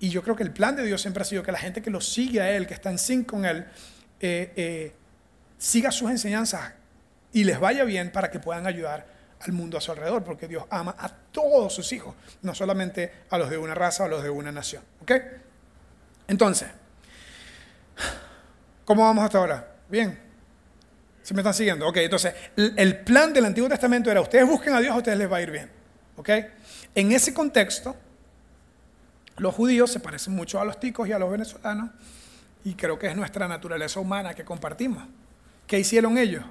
Y 0.00 0.08
yo 0.10 0.22
creo 0.22 0.36
que 0.36 0.42
el 0.42 0.50
plan 0.50 0.76
de 0.76 0.84
Dios 0.84 1.00
siempre 1.00 1.22
ha 1.22 1.24
sido 1.24 1.42
que 1.42 1.52
la 1.52 1.58
gente 1.58 1.80
que 1.80 1.90
lo 1.90 2.00
sigue 2.00 2.40
a 2.40 2.50
Él, 2.50 2.66
que 2.66 2.74
está 2.74 2.90
en 2.90 2.98
sync 2.98 3.26
con 3.26 3.44
Él, 3.44 3.64
eh, 4.20 4.52
eh, 4.56 4.92
siga 5.56 5.90
sus 5.92 6.10
enseñanzas 6.10 6.72
y 7.32 7.44
les 7.44 7.58
vaya 7.60 7.84
bien 7.84 8.10
para 8.10 8.30
que 8.30 8.38
puedan 8.38 8.66
ayudar 8.66 9.13
al 9.44 9.52
mundo 9.52 9.76
a 9.78 9.80
su 9.80 9.92
alrededor, 9.92 10.24
porque 10.24 10.48
Dios 10.48 10.64
ama 10.70 10.94
a 10.98 11.08
todos 11.08 11.72
sus 11.72 11.92
hijos, 11.92 12.14
no 12.42 12.54
solamente 12.54 13.12
a 13.30 13.38
los 13.38 13.50
de 13.50 13.58
una 13.58 13.74
raza 13.74 14.04
o 14.04 14.06
a 14.06 14.08
los 14.08 14.22
de 14.22 14.30
una 14.30 14.50
nación. 14.50 14.82
¿Ok? 15.02 15.12
Entonces, 16.28 16.68
¿cómo 18.84 19.04
vamos 19.04 19.24
hasta 19.24 19.38
ahora? 19.38 19.74
Bien. 19.88 20.18
¿Se 21.22 21.32
me 21.32 21.40
están 21.40 21.54
siguiendo? 21.54 21.88
Ok, 21.88 21.96
entonces, 21.98 22.34
el 22.56 22.98
plan 23.00 23.32
del 23.32 23.46
Antiguo 23.46 23.68
Testamento 23.68 24.10
era, 24.10 24.20
ustedes 24.20 24.46
busquen 24.46 24.74
a 24.74 24.80
Dios, 24.80 24.92
a 24.94 24.98
ustedes 24.98 25.18
les 25.18 25.30
va 25.30 25.38
a 25.38 25.42
ir 25.42 25.50
bien. 25.50 25.70
¿Ok? 26.16 26.30
En 26.94 27.12
ese 27.12 27.32
contexto, 27.32 27.96
los 29.38 29.54
judíos 29.54 29.90
se 29.90 30.00
parecen 30.00 30.34
mucho 30.34 30.60
a 30.60 30.64
los 30.64 30.78
ticos 30.78 31.08
y 31.08 31.12
a 31.12 31.18
los 31.18 31.30
venezolanos, 31.30 31.90
y 32.62 32.74
creo 32.74 32.98
que 32.98 33.08
es 33.08 33.16
nuestra 33.16 33.48
naturaleza 33.48 34.00
humana 34.00 34.34
que 34.34 34.44
compartimos. 34.44 35.02
¿Qué 35.66 35.78
hicieron 35.78 36.18
ellos? 36.18 36.44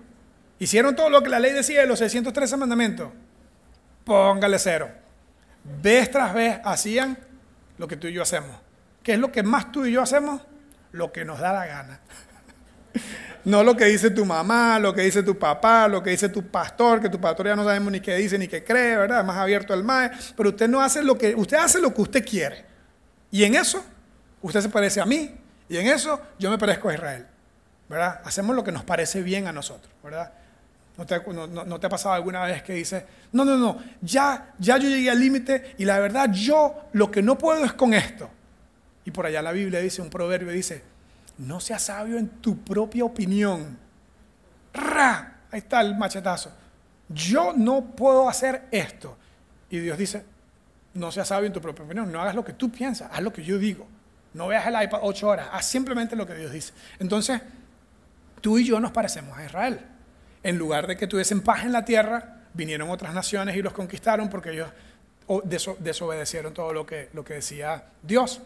Hicieron 0.63 0.95
todo 0.95 1.09
lo 1.09 1.21
que 1.21 1.29
la 1.29 1.41
ley 1.41 1.51
decía 1.51 1.81
de 1.81 1.87
los 1.87 1.99
613 1.99 2.55
mandamientos. 2.55 3.09
Póngale 4.05 4.57
cero. 4.57 4.89
Vez 5.81 6.09
tras 6.09 6.33
vez 6.33 6.61
hacían 6.63 7.17
lo 7.77 7.85
que 7.85 7.97
tú 7.97 8.07
y 8.07 8.13
yo 8.13 8.21
hacemos. 8.21 8.55
¿Qué 9.03 9.11
es 9.11 9.19
lo 9.19 9.29
que 9.29 9.43
más 9.43 9.73
tú 9.73 9.85
y 9.85 9.91
yo 9.91 10.01
hacemos? 10.01 10.41
Lo 10.93 11.11
que 11.11 11.25
nos 11.25 11.41
da 11.41 11.51
la 11.51 11.65
gana. 11.65 11.99
No 13.45 13.61
lo 13.61 13.75
que 13.75 13.83
dice 13.83 14.09
tu 14.09 14.23
mamá, 14.23 14.79
lo 14.79 14.93
que 14.93 15.01
dice 15.01 15.21
tu 15.21 15.37
papá, 15.37 15.89
lo 15.89 16.01
que 16.01 16.11
dice 16.11 16.29
tu 16.29 16.47
pastor, 16.47 17.01
que 17.01 17.09
tu 17.09 17.19
pastor 17.19 17.47
ya 17.47 17.57
no 17.57 17.65
sabemos 17.65 17.91
ni 17.91 17.99
qué 17.99 18.15
dice 18.15 18.37
ni 18.37 18.47
qué 18.47 18.63
cree, 18.63 18.95
¿verdad? 18.95 19.21
Más 19.25 19.35
abierto 19.35 19.73
el 19.73 19.83
MAE. 19.83 20.11
Pero 20.37 20.47
usted 20.47 20.69
no 20.69 20.79
hace 20.79 21.03
lo 21.03 21.17
que, 21.17 21.35
usted 21.35 21.57
hace 21.57 21.81
lo 21.81 21.93
que 21.93 22.01
usted 22.03 22.25
quiere. 22.25 22.63
Y 23.31 23.43
en 23.43 23.55
eso, 23.55 23.83
usted 24.41 24.61
se 24.61 24.69
parece 24.69 25.01
a 25.01 25.05
mí. 25.05 25.35
Y 25.67 25.75
en 25.75 25.87
eso, 25.87 26.21
yo 26.39 26.49
me 26.49 26.57
parezco 26.57 26.87
a 26.87 26.93
Israel. 26.93 27.27
¿Verdad? 27.89 28.21
Hacemos 28.23 28.55
lo 28.55 28.63
que 28.63 28.71
nos 28.71 28.85
parece 28.85 29.21
bien 29.21 29.45
a 29.47 29.51
nosotros, 29.51 29.93
¿verdad? 30.01 30.31
¿No 30.95 31.07
te, 31.07 31.15
ha 31.15 31.89
pasado 31.89 32.13
alguna 32.13 32.43
vez 32.43 32.61
que 32.61 32.73
dices, 32.73 33.03
no, 33.31 33.43
no, 33.43 33.57
no, 33.57 33.77
ya, 34.01 34.53
ya 34.59 34.77
yo 34.77 34.89
llegué 34.89 35.09
al 35.09 35.19
límite 35.19 35.73
y 35.79 35.85
la 35.85 35.97
verdad 35.97 36.31
yo 36.31 36.87
lo 36.93 37.09
que 37.09 37.23
no 37.23 37.35
puedo 37.35 37.65
es 37.65 37.73
con 37.73 37.95
esto? 37.95 38.29
Y 39.03 39.09
por 39.09 39.25
allá 39.25 39.41
la 39.41 39.51
Biblia 39.51 39.79
dice, 39.79 40.03
un 40.03 40.11
proverbio 40.11 40.51
dice, 40.51 40.83
no 41.39 41.59
seas 41.59 41.81
sabio 41.83 42.19
en 42.19 42.29
tu 42.29 42.59
propia 42.59 43.05
opinión. 43.05 43.75
¡Ra! 44.71 45.41
Ahí 45.51 45.59
está 45.59 45.81
el 45.81 45.95
machetazo. 45.97 46.51
Yo 47.09 47.53
no 47.53 47.83
puedo 47.95 48.29
hacer 48.29 48.67
esto. 48.69 49.17
Y 49.71 49.79
Dios 49.79 49.97
dice, 49.97 50.23
no 50.93 51.11
seas 51.11 51.27
sabio 51.27 51.47
en 51.47 51.53
tu 51.53 51.61
propia 51.61 51.85
opinión, 51.85 52.11
no 52.11 52.21
hagas 52.21 52.35
lo 52.35 52.45
que 52.45 52.53
tú 52.53 52.71
piensas, 52.71 53.09
haz 53.11 53.21
lo 53.21 53.33
que 53.33 53.43
yo 53.43 53.57
digo. 53.57 53.87
No 54.35 54.47
veas 54.47 54.67
el 54.67 54.81
iPad 54.81 54.99
ocho 55.01 55.27
horas, 55.27 55.47
haz 55.51 55.65
simplemente 55.65 56.15
lo 56.15 56.27
que 56.27 56.35
Dios 56.35 56.51
dice. 56.51 56.71
Entonces, 56.99 57.41
tú 58.41 58.59
y 58.59 58.63
yo 58.63 58.79
nos 58.79 58.91
parecemos 58.91 59.35
a 59.35 59.43
Israel 59.43 59.79
en 60.43 60.57
lugar 60.57 60.87
de 60.87 60.97
que 60.97 61.07
tuviesen 61.07 61.41
paz 61.41 61.63
en 61.63 61.71
la 61.71 61.85
tierra, 61.85 62.41
vinieron 62.53 62.89
otras 62.89 63.13
naciones 63.13 63.55
y 63.55 63.61
los 63.61 63.73
conquistaron 63.73 64.29
porque 64.29 64.51
ellos 64.51 64.69
desobedecieron 65.79 66.53
todo 66.53 66.73
lo 66.73 66.85
que, 66.85 67.09
lo 67.13 67.23
que 67.23 67.35
decía 67.35 67.85
Dios. 68.01 68.41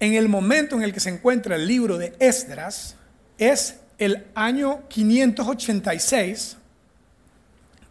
En 0.00 0.14
el 0.14 0.28
momento 0.28 0.76
en 0.76 0.82
el 0.82 0.92
que 0.92 1.00
se 1.00 1.10
encuentra 1.10 1.56
el 1.56 1.66
libro 1.66 1.98
de 1.98 2.14
Esdras, 2.18 2.96
es 3.38 3.80
el 3.98 4.26
año 4.34 4.88
586, 4.88 6.56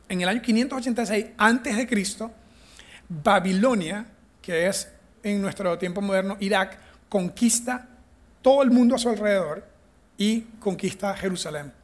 en 0.10 0.22
el 0.22 0.30
año 0.30 0.42
586 0.42 1.28
antes 1.38 1.76
de 1.76 1.88
Cristo, 1.88 2.32
Babilonia, 3.08 4.06
que 4.42 4.68
es 4.68 4.90
en 5.24 5.42
nuestro 5.42 5.78
tiempo 5.78 6.02
moderno 6.02 6.38
Irak, 6.40 6.78
conquista 7.10 7.88
todo 8.42 8.64
el 8.64 8.72
mundo 8.72 8.96
a 8.96 9.00
su 9.00 9.10
alrededor 9.10 9.66
y 10.18 10.42
conquista 10.60 11.16
Jerusalén 11.16 11.77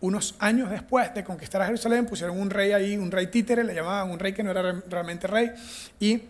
unos 0.00 0.34
años 0.38 0.70
después 0.70 1.12
de 1.14 1.22
conquistar 1.24 1.62
a 1.62 1.66
Jerusalén, 1.66 2.06
pusieron 2.06 2.40
un 2.40 2.50
rey 2.50 2.72
ahí, 2.72 2.96
un 2.96 3.10
rey 3.10 3.26
títere, 3.26 3.64
le 3.64 3.74
llamaban 3.74 4.10
un 4.10 4.18
rey 4.18 4.32
que 4.32 4.42
no 4.42 4.50
era 4.50 4.82
realmente 4.88 5.26
rey, 5.26 5.50
y 5.98 6.22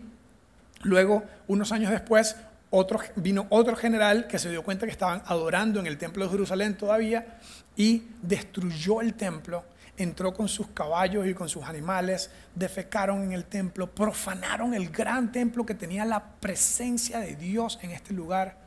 luego, 0.83 1.23
unos 1.47 1.71
años 1.71 1.91
después, 1.91 2.35
otro, 2.69 2.99
vino 3.15 3.47
otro 3.49 3.75
general 3.75 4.27
que 4.27 4.39
se 4.39 4.49
dio 4.49 4.63
cuenta 4.63 4.85
que 4.85 4.91
estaban 4.91 5.21
adorando 5.25 5.79
en 5.79 5.87
el 5.87 5.97
templo 5.97 6.25
de 6.25 6.31
Jerusalén 6.31 6.75
todavía 6.75 7.37
y 7.75 8.03
destruyó 8.21 9.01
el 9.01 9.13
templo, 9.13 9.63
entró 9.97 10.33
con 10.33 10.47
sus 10.47 10.67
caballos 10.67 11.27
y 11.27 11.33
con 11.33 11.49
sus 11.49 11.63
animales, 11.63 12.29
defecaron 12.55 13.23
en 13.23 13.33
el 13.33 13.45
templo, 13.45 13.87
profanaron 13.93 14.73
el 14.73 14.89
gran 14.89 15.31
templo 15.31 15.65
que 15.65 15.75
tenía 15.75 16.05
la 16.05 16.23
presencia 16.23 17.19
de 17.19 17.35
Dios 17.35 17.77
en 17.81 17.91
este 17.91 18.13
lugar 18.13 18.57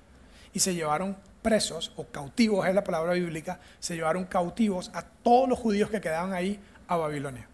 y 0.53 0.61
se 0.61 0.75
llevaron 0.75 1.17
presos 1.45 1.93
o 1.97 2.07
cautivos, 2.07 2.67
es 2.67 2.75
la 2.75 2.83
palabra 2.83 3.13
bíblica, 3.13 3.61
se 3.79 3.95
llevaron 3.95 4.25
cautivos 4.25 4.91
a 4.95 5.03
todos 5.03 5.47
los 5.47 5.59
judíos 5.59 5.91
que 5.91 6.01
quedaban 6.01 6.33
ahí 6.33 6.59
a 6.89 6.97
Babilonia. 6.97 7.47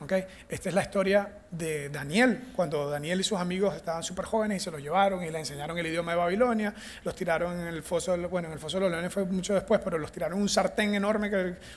¿Okay? 0.00 0.24
Esta 0.48 0.68
es 0.68 0.74
la 0.74 0.82
historia 0.82 1.32
de 1.48 1.88
Daniel, 1.88 2.48
cuando 2.56 2.90
Daniel 2.90 3.20
y 3.20 3.22
sus 3.22 3.38
amigos 3.38 3.76
estaban 3.76 4.02
súper 4.02 4.24
jóvenes 4.24 4.60
y 4.60 4.64
se 4.64 4.72
los 4.72 4.82
llevaron 4.82 5.22
y 5.22 5.30
le 5.30 5.38
enseñaron 5.38 5.78
el 5.78 5.86
idioma 5.86 6.10
de 6.10 6.18
Babilonia, 6.18 6.74
los 7.04 7.14
tiraron 7.14 7.60
en 7.60 7.68
el 7.68 7.84
foso, 7.84 8.18
bueno, 8.28 8.48
en 8.48 8.54
el 8.54 8.58
foso 8.58 8.78
de 8.78 8.80
los 8.80 8.90
leones 8.90 9.12
fue 9.12 9.24
mucho 9.24 9.54
después, 9.54 9.80
pero 9.84 9.98
los 9.98 10.10
tiraron 10.10 10.40
un 10.40 10.48
sartén 10.48 10.96
enorme, 10.96 11.30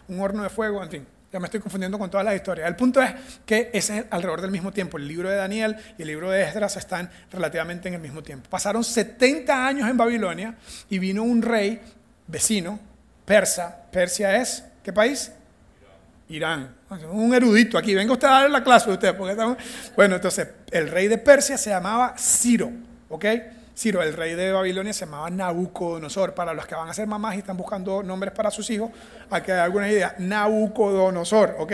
un 0.07 0.19
horno 0.19 0.41
de 0.41 0.49
fuego, 0.49 0.81
en 0.81 0.89
fin, 0.89 1.07
ya 1.35 1.39
me 1.41 1.47
estoy 1.47 1.59
confundiendo 1.59 1.99
con 1.99 2.09
todas 2.09 2.25
las 2.25 2.33
historias. 2.33 2.65
El 2.65 2.77
punto 2.77 3.01
es 3.01 3.11
que 3.45 3.69
es 3.73 3.89
alrededor 3.89 4.39
del 4.39 4.51
mismo 4.51 4.71
tiempo. 4.71 4.97
El 4.97 5.05
libro 5.05 5.29
de 5.29 5.35
Daniel 5.35 5.75
y 5.97 6.03
el 6.03 6.07
libro 6.07 6.31
de 6.31 6.41
Esdras 6.43 6.77
están 6.77 7.09
relativamente 7.29 7.89
en 7.89 7.95
el 7.95 7.99
mismo 7.99 8.23
tiempo. 8.23 8.49
Pasaron 8.49 8.85
70 8.85 9.67
años 9.67 9.89
en 9.89 9.97
Babilonia 9.97 10.55
y 10.89 10.97
vino 10.97 11.23
un 11.23 11.41
rey 11.41 11.81
vecino, 12.25 12.79
persa. 13.25 13.75
Persia 13.91 14.37
es, 14.37 14.63
¿qué 14.81 14.93
país? 14.93 15.29
Irán. 16.29 16.73
Un 17.11 17.33
erudito 17.33 17.77
aquí. 17.77 17.93
Venga 17.93 18.13
usted 18.13 18.27
a 18.27 18.31
dar 18.31 18.49
la 18.49 18.63
clase 18.63 18.85
de 18.87 18.93
usted. 18.93 19.17
Porque 19.17 19.35
Bueno, 19.93 20.15
entonces, 20.15 20.47
el 20.71 20.87
rey 20.87 21.09
de 21.09 21.17
Persia 21.17 21.57
se 21.57 21.69
llamaba 21.69 22.15
Ciro. 22.17 22.71
¿Ok? 23.09 23.25
Ciro, 23.75 24.01
el 24.01 24.13
rey 24.13 24.35
de 24.35 24.51
Babilonia, 24.51 24.93
se 24.93 25.05
llamaba 25.05 25.29
Nabucodonosor. 25.29 26.33
Para 26.33 26.53
los 26.53 26.65
que 26.65 26.75
van 26.75 26.89
a 26.89 26.93
ser 26.93 27.07
mamás 27.07 27.35
y 27.35 27.39
están 27.39 27.57
buscando 27.57 28.01
nombres 28.03 28.33
para 28.33 28.49
sus 28.51 28.69
hijos, 28.69 28.91
hay 29.29 29.41
que 29.41 29.51
dar 29.51 29.65
alguna 29.65 29.89
idea. 29.91 30.15
Nabucodonosor, 30.17 31.57
¿ok? 31.59 31.73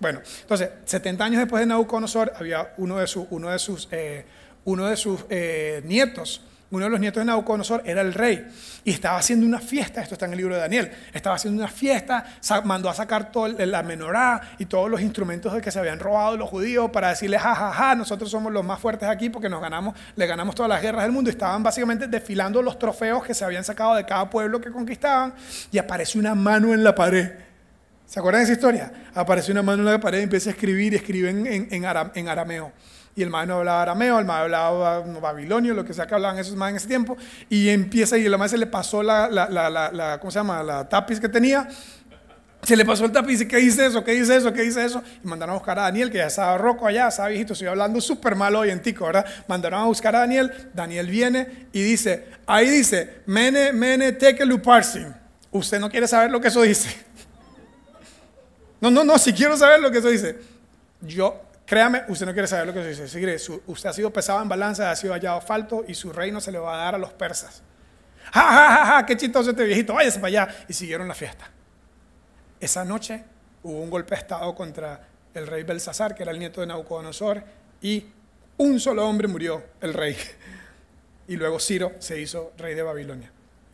Bueno, 0.00 0.20
entonces, 0.40 0.70
70 0.84 1.24
años 1.24 1.38
después 1.40 1.60
de 1.60 1.66
Nabucodonosor, 1.66 2.32
había 2.36 2.74
uno 2.78 2.98
de, 2.98 3.06
sus, 3.06 3.26
uno 3.30 3.50
de 3.50 3.58
sus, 3.58 3.88
eh, 3.92 4.24
uno 4.64 4.86
de 4.86 4.96
sus 4.96 5.24
eh, 5.30 5.80
nietos 5.84 6.42
uno 6.72 6.86
de 6.86 6.90
los 6.90 7.00
nietos 7.00 7.20
de 7.20 7.26
Nabucodonosor 7.26 7.82
era 7.84 8.00
el 8.00 8.14
rey 8.14 8.48
y 8.82 8.90
estaba 8.90 9.18
haciendo 9.18 9.46
una 9.46 9.60
fiesta, 9.60 10.00
esto 10.00 10.14
está 10.14 10.24
en 10.24 10.32
el 10.32 10.38
libro 10.38 10.54
de 10.54 10.60
Daniel, 10.62 10.90
estaba 11.12 11.36
haciendo 11.36 11.62
una 11.62 11.70
fiesta, 11.70 12.24
mandó 12.64 12.88
a 12.88 12.94
sacar 12.94 13.30
toda 13.30 13.50
la 13.50 13.82
menorá 13.82 14.40
y 14.58 14.64
todos 14.64 14.90
los 14.90 15.02
instrumentos 15.02 15.52
de 15.52 15.60
que 15.60 15.70
se 15.70 15.78
habían 15.78 15.98
robado 15.98 16.36
los 16.38 16.48
judíos 16.48 16.90
para 16.90 17.10
decirles, 17.10 17.42
jajaja, 17.42 17.72
ja, 17.72 17.88
ja, 17.90 17.94
nosotros 17.94 18.30
somos 18.30 18.50
los 18.52 18.64
más 18.64 18.80
fuertes 18.80 19.06
aquí 19.06 19.28
porque 19.28 19.50
nos 19.50 19.60
ganamos, 19.60 19.94
le 20.16 20.26
ganamos 20.26 20.54
todas 20.54 20.70
las 20.70 20.80
guerras 20.80 21.02
del 21.02 21.12
mundo. 21.12 21.28
Estaban 21.28 21.62
básicamente 21.62 22.06
desfilando 22.08 22.62
los 22.62 22.78
trofeos 22.78 23.22
que 23.22 23.34
se 23.34 23.44
habían 23.44 23.64
sacado 23.64 23.94
de 23.94 24.06
cada 24.06 24.28
pueblo 24.30 24.58
que 24.58 24.70
conquistaban 24.70 25.34
y 25.70 25.76
apareció 25.76 26.20
una 26.20 26.34
mano 26.34 26.72
en 26.72 26.82
la 26.82 26.94
pared. 26.94 27.32
¿Se 28.06 28.18
acuerdan 28.18 28.40
de 28.40 28.44
esa 28.44 28.52
historia? 28.54 28.92
Apareció 29.14 29.52
una 29.52 29.62
mano 29.62 29.82
en 29.82 29.92
la 29.92 30.00
pared 30.00 30.20
y 30.20 30.22
empieza 30.22 30.48
a 30.48 30.52
escribir 30.54 30.94
escribe 30.94 31.28
en, 31.28 31.68
en 31.70 32.28
arameo 32.28 32.72
y 33.14 33.22
el 33.22 33.30
maestro 33.30 33.54
no 33.54 33.58
hablaba 33.60 33.82
arameo, 33.82 34.18
el 34.18 34.24
maestro 34.24 34.44
hablaba 34.44 35.00
babilonio, 35.20 35.74
lo 35.74 35.84
que 35.84 35.92
sea 35.92 36.06
que 36.06 36.14
hablaban 36.14 36.38
esos 36.38 36.56
más 36.56 36.70
en 36.70 36.76
ese 36.76 36.88
tiempo, 36.88 37.16
y 37.48 37.68
empieza 37.68 38.16
y 38.16 38.24
el 38.24 38.30
maestro 38.38 38.58
se 38.58 38.64
le 38.64 38.66
pasó 38.66 39.02
la, 39.02 39.28
la, 39.28 39.48
la, 39.48 40.18
¿cómo 40.18 40.30
se 40.30 40.38
llama? 40.38 40.62
La 40.62 40.88
tapiz 40.88 41.20
que 41.20 41.28
tenía, 41.28 41.68
se 42.62 42.76
le 42.76 42.84
pasó 42.84 43.04
el 43.04 43.12
tapiz 43.12 43.28
y 43.28 43.32
dice, 43.32 43.48
¿qué 43.48 43.56
dice 43.56 43.86
eso? 43.86 44.04
¿Qué 44.04 44.12
dice 44.12 44.36
eso? 44.36 44.52
¿Qué 44.52 44.62
dice 44.62 44.84
eso? 44.84 45.02
Y 45.22 45.26
mandaron 45.26 45.54
a 45.54 45.58
buscar 45.58 45.78
a 45.78 45.82
Daniel, 45.82 46.10
que 46.10 46.18
ya 46.18 46.28
estaba 46.28 46.56
roco 46.56 46.86
allá, 46.86 47.08
estaba 47.08 47.28
viejito, 47.28 47.52
estoy 47.54 47.68
hablando 47.68 48.00
súper 48.00 48.36
mal 48.36 48.54
hoy 48.54 48.70
en 48.70 48.80
tico, 48.80 49.04
¿verdad? 49.04 49.26
Mandaron 49.48 49.80
a 49.80 49.84
buscar 49.86 50.14
a 50.14 50.20
Daniel, 50.20 50.70
Daniel 50.72 51.08
viene 51.08 51.66
y 51.72 51.82
dice, 51.82 52.28
ahí 52.46 52.68
dice, 52.68 53.22
mene, 53.26 53.72
mene, 53.72 54.12
tekel 54.12 54.60
parsim. 54.60 55.12
Usted 55.50 55.80
no 55.80 55.90
quiere 55.90 56.06
saber 56.06 56.30
lo 56.30 56.40
que 56.40 56.48
eso 56.48 56.62
dice. 56.62 56.88
No, 58.80 58.90
no, 58.90 59.04
no, 59.04 59.16
si 59.16 59.32
quiero 59.32 59.56
saber 59.56 59.78
lo 59.78 59.92
que 59.92 59.98
eso 59.98 60.08
dice. 60.08 60.40
Yo 61.02 61.40
Créame, 61.72 62.02
usted 62.08 62.26
no 62.26 62.34
quiere 62.34 62.46
saber 62.46 62.66
lo 62.66 62.74
que 62.74 62.86
dice. 62.86 63.08
Si 63.08 63.50
usted 63.66 63.88
ha 63.88 63.92
sido 63.94 64.12
pesado 64.12 64.42
en 64.42 64.48
balanza, 64.50 64.90
ha 64.90 64.94
sido 64.94 65.14
hallado 65.14 65.40
falto 65.40 65.86
y 65.88 65.94
su 65.94 66.12
reino 66.12 66.38
se 66.38 66.52
le 66.52 66.58
va 66.58 66.74
a 66.74 66.84
dar 66.84 66.96
a 66.96 66.98
los 66.98 67.14
persas. 67.14 67.62
¡Ja, 68.30 68.42
ja, 68.42 68.68
ja, 68.68 68.86
ja! 68.86 69.06
¡Qué 69.06 69.16
chistoso 69.16 69.52
este 69.52 69.64
viejito! 69.64 69.94
Váyase 69.94 70.18
para 70.18 70.28
allá. 70.28 70.54
Y 70.68 70.74
siguieron 70.74 71.08
la 71.08 71.14
fiesta. 71.14 71.50
Esa 72.60 72.84
noche 72.84 73.24
hubo 73.62 73.80
un 73.80 73.88
golpe 73.88 74.14
de 74.14 74.20
estado 74.20 74.54
contra 74.54 75.00
el 75.32 75.46
rey 75.46 75.62
Belsasar, 75.62 76.14
que 76.14 76.24
era 76.24 76.32
el 76.32 76.38
nieto 76.38 76.60
de 76.60 76.66
Nabucodonosor, 76.66 77.42
y 77.80 78.04
un 78.58 78.78
solo 78.78 79.08
hombre 79.08 79.26
murió, 79.26 79.64
el 79.80 79.94
rey. 79.94 80.14
Y 81.26 81.36
luego 81.36 81.58
Ciro 81.58 81.92
se 82.00 82.20
hizo 82.20 82.52
rey 82.58 82.74
de 82.74 82.82
Babilonia 82.82 83.32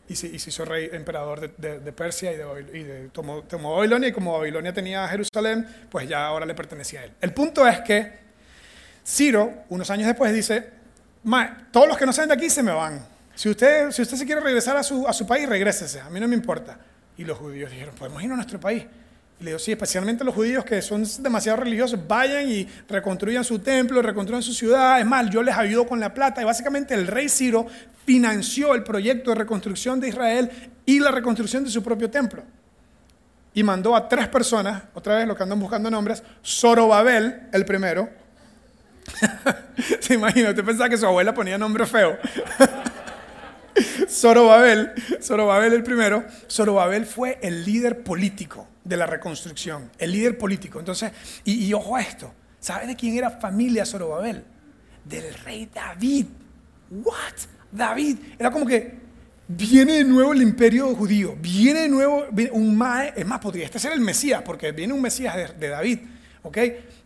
y 0.09 0.15
se, 0.15 0.27
hizo 0.27 0.65
rey, 0.65 0.89
emperador 0.91 1.55
de, 1.55 1.91
Persia 1.93 2.33
y, 2.33 2.37
de, 2.83 3.09
tomó, 3.13 3.43
tomó, 3.43 3.75
Babilonia 3.77 4.09
y 4.09 4.11
como 4.11 4.37
Babilonia 4.37 4.73
tenía 4.73 5.07
Jerusalén, 5.07 5.67
pues 5.89 6.09
ya 6.09 6.25
ahora 6.25 6.47
le 6.47 6.55
pertenecía 6.55 7.01
a 7.01 7.03
él. 7.05 7.11
El 7.21 7.31
punto 7.31 7.65
es 7.67 7.79
que 7.81 8.11
Ciro, 9.05 9.65
unos 9.69 9.89
años 9.91 10.07
después, 10.07 10.33
dice, 10.33 10.67
todos 11.71 11.87
los 11.87 11.97
que 11.97 12.07
no 12.07 12.13
salen 12.13 12.29
de 12.29 12.35
aquí 12.35 12.49
se 12.49 12.63
me 12.63 12.71
van. 12.71 13.05
Si 13.35 13.49
usted, 13.49 13.91
si 13.91 14.01
usted 14.01 14.17
se 14.17 14.25
quiere 14.25 14.41
regresar 14.41 14.75
a 14.77 14.83
su, 14.83 15.07
a 15.07 15.13
su 15.13 15.27
país, 15.27 15.47
regrésese, 15.47 15.99
a 16.01 16.09
mí 16.09 16.19
no 16.19 16.27
me 16.27 16.35
importa. 16.35 16.79
Y 17.15 17.23
los 17.23 17.37
judíos 17.37 17.69
dijeron, 17.69 17.93
podemos 17.95 18.21
ir 18.23 18.31
a 18.31 18.35
nuestro 18.35 18.59
país. 18.59 18.85
Y 19.39 19.43
le 19.43 19.51
digo, 19.51 19.59
sí, 19.59 19.71
especialmente 19.71 20.25
los 20.25 20.35
judíos 20.35 20.65
que 20.65 20.81
son 20.81 21.05
demasiado 21.19 21.59
religiosos, 21.59 21.99
vayan 22.05 22.49
y 22.49 22.67
reconstruyan 22.89 23.45
su 23.45 23.59
templo, 23.59 24.01
reconstruyan 24.01 24.43
su 24.43 24.53
ciudad. 24.53 24.99
Es 24.99 25.05
más, 25.05 25.29
yo 25.29 25.41
les 25.41 25.55
ayudo 25.55 25.87
con 25.87 25.99
la 25.99 26.13
plata. 26.13 26.41
Y 26.41 26.45
básicamente 26.45 26.93
el 26.93 27.07
rey 27.07 27.29
Ciro 27.29 27.65
financió 28.05 28.75
el 28.75 28.83
proyecto 28.83 29.31
de 29.31 29.35
reconstrucción 29.35 30.01
de 30.01 30.09
Israel 30.09 30.51
y 30.85 30.99
la 30.99 31.11
reconstrucción 31.11 31.63
de 31.63 31.69
su 31.69 31.81
propio 31.81 32.09
templo. 32.09 32.43
Y 33.53 33.63
mandó 33.63 33.95
a 33.95 34.09
tres 34.09 34.27
personas, 34.27 34.83
otra 34.93 35.15
vez 35.15 35.27
lo 35.27 35.37
que 35.37 35.43
andan 35.43 35.59
buscando 35.59 35.89
nombres, 35.89 36.21
Zorobabel, 36.45 37.47
el 37.53 37.63
primero. 37.63 38.09
Se 40.01 40.15
imagina, 40.15 40.49
usted 40.49 40.65
pensaba 40.65 40.89
que 40.89 40.97
su 40.97 41.05
abuela 41.05 41.33
ponía 41.33 41.57
nombre 41.57 41.85
feo. 41.85 42.17
Zorobabel, 44.09 44.91
Zorobabel 45.21 45.73
el 45.73 45.83
primero. 45.83 46.25
Zorobabel 46.49 47.05
fue 47.05 47.39
el 47.41 47.63
líder 47.63 48.03
político 48.03 48.67
de 48.89 48.97
la 48.97 49.05
reconstrucción, 49.05 49.91
el 49.99 50.11
líder 50.11 50.37
político. 50.37 50.79
Entonces, 50.79 51.11
y, 51.45 51.71
ojo 51.73 51.95
a 51.95 52.01
esto, 52.01 52.33
¿sabe 52.59 52.87
de 52.87 52.95
quién 52.95 53.15
era 53.15 53.29
familia 53.29 53.85
Zorobabel? 53.85 54.43
Del 55.05 55.31
rey 55.35 55.69
David. 55.71 56.25
¿What? 56.89 57.35
David. 57.71 58.17
Era 58.39 58.49
como 58.49 58.65
que 58.65 58.97
viene 59.47 59.93
de 59.93 60.03
nuevo 60.03 60.33
el 60.33 60.41
imperio 60.41 60.93
judío, 60.95 61.35
viene 61.39 61.81
de 61.81 61.89
nuevo 61.89 62.25
un 62.51 62.75
mae, 62.75 63.13
es 63.15 63.25
más, 63.25 63.39
podría 63.39 63.65
este 63.65 63.77
ser 63.77 63.93
el 63.93 64.01
Mesías, 64.01 64.41
porque 64.43 64.71
viene 64.71 64.91
un 64.91 65.01
Mesías 65.01 65.35
de, 65.35 65.47
de 65.49 65.67
David. 65.67 65.99
¿ok? 66.41 66.57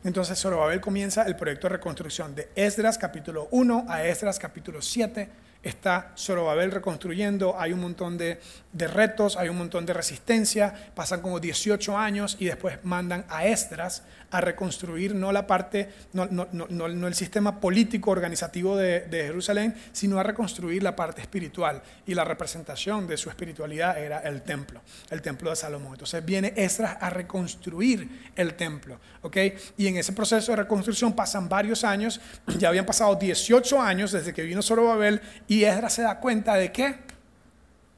Entonces 0.05 0.39
Zorobabel 0.39 0.79
comienza 0.79 1.23
el 1.23 1.35
proyecto 1.35 1.67
de 1.67 1.73
reconstrucción 1.73 2.33
de 2.33 2.49
Esdras 2.55 2.97
capítulo 2.97 3.49
1 3.51 3.85
a 3.89 4.05
Esdras 4.05 4.39
capítulo 4.39 4.81
7 4.81 5.29
está 5.63 6.11
Zorobabel 6.17 6.71
reconstruyendo, 6.71 7.59
hay 7.59 7.71
un 7.71 7.79
montón 7.79 8.17
de, 8.17 8.39
retos, 8.73 9.37
hay 9.37 9.49
un 9.49 9.57
montón 9.57 9.85
de 9.85 9.93
resistencia, 9.93 10.91
pasan 10.93 11.21
como 11.21 11.39
18 11.39 11.97
años 11.97 12.35
y 12.39 12.45
después 12.45 12.83
mandan 12.83 13.25
a 13.29 13.45
Esdras 13.45 14.03
a 14.29 14.41
reconstruir 14.41 15.13
no 15.13 15.31
la 15.31 15.47
parte, 15.47 15.89
no, 16.11 16.25
no, 16.25 17.07
el 17.07 17.15
sistema 17.15 17.61
político 17.61 18.11
organizativo 18.11 18.75
de, 18.75 19.07
Jerusalén, 19.09 19.75
sino 19.91 20.19
a 20.19 20.23
reconstruir 20.23 20.83
la 20.83 20.95
parte 20.95 21.21
espiritual. 21.21 21.81
Y 22.07 22.15
la 22.15 22.25
representación 22.25 23.07
de 23.07 23.15
su 23.15 23.29
espiritualidad 23.29 23.97
era 23.97 24.19
el 24.19 24.41
templo, 24.41 24.81
el 25.11 25.21
templo 25.21 25.51
de 25.51 25.55
Salomón. 25.55 25.93
Entonces 25.93 26.25
viene 26.25 26.51
Esdras 26.57 26.97
a 26.99 27.09
reconstruir 27.09 28.31
el 28.35 28.55
templo, 28.55 28.99
¿ok? 29.21 29.37
Y 29.77 29.87
en 29.87 29.97
ese 29.97 30.11
proceso 30.13 30.51
de 30.51 30.57
reconstrucción 30.57 31.13
pasan 31.13 31.47
varios 31.47 31.83
años, 31.83 32.19
ya 32.57 32.69
habían 32.69 32.87
pasado 32.87 33.15
18 33.15 33.79
años 33.79 34.11
desde 34.11 34.33
que 34.33 34.41
vino 34.41 34.63
Zorobabel 34.63 35.21
Esdras 35.61 35.93
se 35.93 36.03
da 36.03 36.19
cuenta 36.19 36.55
de 36.55 36.71
qué? 36.71 36.95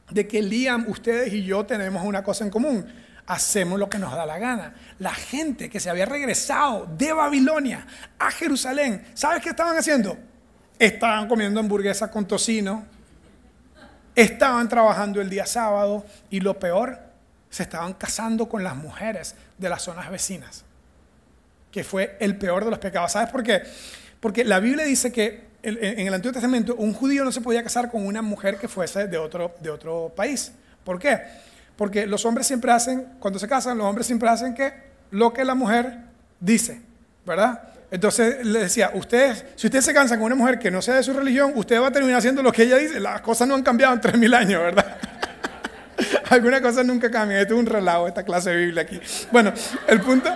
De 0.09 0.27
que 0.27 0.41
Liam, 0.41 0.85
ustedes 0.89 1.31
y 1.31 1.43
yo 1.43 1.65
tenemos 1.65 2.03
una 2.03 2.23
cosa 2.23 2.43
en 2.43 2.49
común 2.49 2.85
hacemos 3.27 3.79
lo 3.79 3.89
que 3.89 3.97
nos 3.97 4.13
da 4.13 4.25
la 4.25 4.37
gana. 4.37 4.73
La 4.99 5.13
gente 5.13 5.69
que 5.69 5.79
se 5.79 5.89
había 5.89 6.05
regresado 6.05 6.87
de 6.97 7.13
Babilonia 7.13 7.85
a 8.19 8.31
Jerusalén, 8.31 9.05
¿sabes 9.13 9.41
qué 9.41 9.49
estaban 9.49 9.77
haciendo? 9.77 10.17
Estaban 10.77 11.27
comiendo 11.27 11.59
hamburguesas 11.59 12.09
con 12.09 12.27
tocino, 12.27 12.85
estaban 14.15 14.69
trabajando 14.69 15.21
el 15.21 15.29
día 15.29 15.45
sábado 15.45 16.05
y 16.29 16.39
lo 16.39 16.59
peor, 16.59 16.99
se 17.49 17.63
estaban 17.63 17.93
casando 17.93 18.49
con 18.49 18.63
las 18.63 18.75
mujeres 18.75 19.35
de 19.57 19.69
las 19.69 19.81
zonas 19.81 20.09
vecinas, 20.09 20.65
que 21.71 21.83
fue 21.83 22.17
el 22.19 22.37
peor 22.37 22.65
de 22.65 22.71
los 22.71 22.79
pecados. 22.79 23.13
¿Sabes 23.13 23.29
por 23.29 23.43
qué? 23.43 23.63
Porque 24.19 24.43
la 24.43 24.59
Biblia 24.59 24.85
dice 24.85 25.11
que 25.11 25.45
en 25.65 26.07
el 26.07 26.13
Antiguo 26.13 26.33
Testamento 26.33 26.75
un 26.75 26.93
judío 26.93 27.23
no 27.23 27.31
se 27.31 27.41
podía 27.41 27.63
casar 27.63 27.89
con 27.89 28.05
una 28.05 28.21
mujer 28.21 28.57
que 28.57 28.67
fuese 28.67 29.07
de 29.07 29.17
otro, 29.17 29.55
de 29.59 29.69
otro 29.69 30.13
país. 30.15 30.51
¿Por 30.83 30.99
qué? 30.99 31.21
Porque 31.75 32.05
los 32.07 32.25
hombres 32.25 32.47
siempre 32.47 32.71
hacen, 32.71 33.05
cuando 33.19 33.39
se 33.39 33.47
casan, 33.47 33.77
los 33.77 33.87
hombres 33.87 34.07
siempre 34.07 34.29
hacen 34.29 34.53
que 34.53 34.73
lo 35.11 35.33
que 35.33 35.43
la 35.43 35.55
mujer 35.55 35.97
dice, 36.39 36.81
¿verdad? 37.25 37.61
Entonces 37.91 38.45
le 38.45 38.59
decía, 38.59 38.91
ustedes, 38.93 39.45
si 39.55 39.67
ustedes 39.67 39.85
se 39.85 39.93
cansan 39.93 40.19
con 40.19 40.27
una 40.27 40.35
mujer 40.35 40.59
que 40.59 40.71
no 40.71 40.81
sea 40.81 40.95
de 40.95 41.03
su 41.03 41.13
religión, 41.13 41.53
usted 41.55 41.79
va 41.81 41.87
a 41.87 41.91
terminar 41.91 42.17
haciendo 42.17 42.41
lo 42.41 42.51
que 42.51 42.63
ella 42.63 42.77
dice. 42.77 42.99
Las 42.99 43.21
cosas 43.21 43.47
no 43.47 43.55
han 43.55 43.63
cambiado 43.63 43.93
en 43.93 44.01
3.000 44.01 44.35
años, 44.35 44.61
¿verdad? 44.61 44.97
Algunas 46.29 46.61
cosas 46.61 46.85
nunca 46.85 47.09
cambian. 47.09 47.39
Esto 47.41 47.53
es 47.53 47.59
un 47.59 47.65
relajo, 47.65 48.07
esta 48.07 48.23
clase 48.23 48.49
de 48.49 48.57
Biblia 48.57 48.81
aquí. 48.83 48.99
Bueno, 49.31 49.53
el 49.87 50.01
punto, 50.01 50.29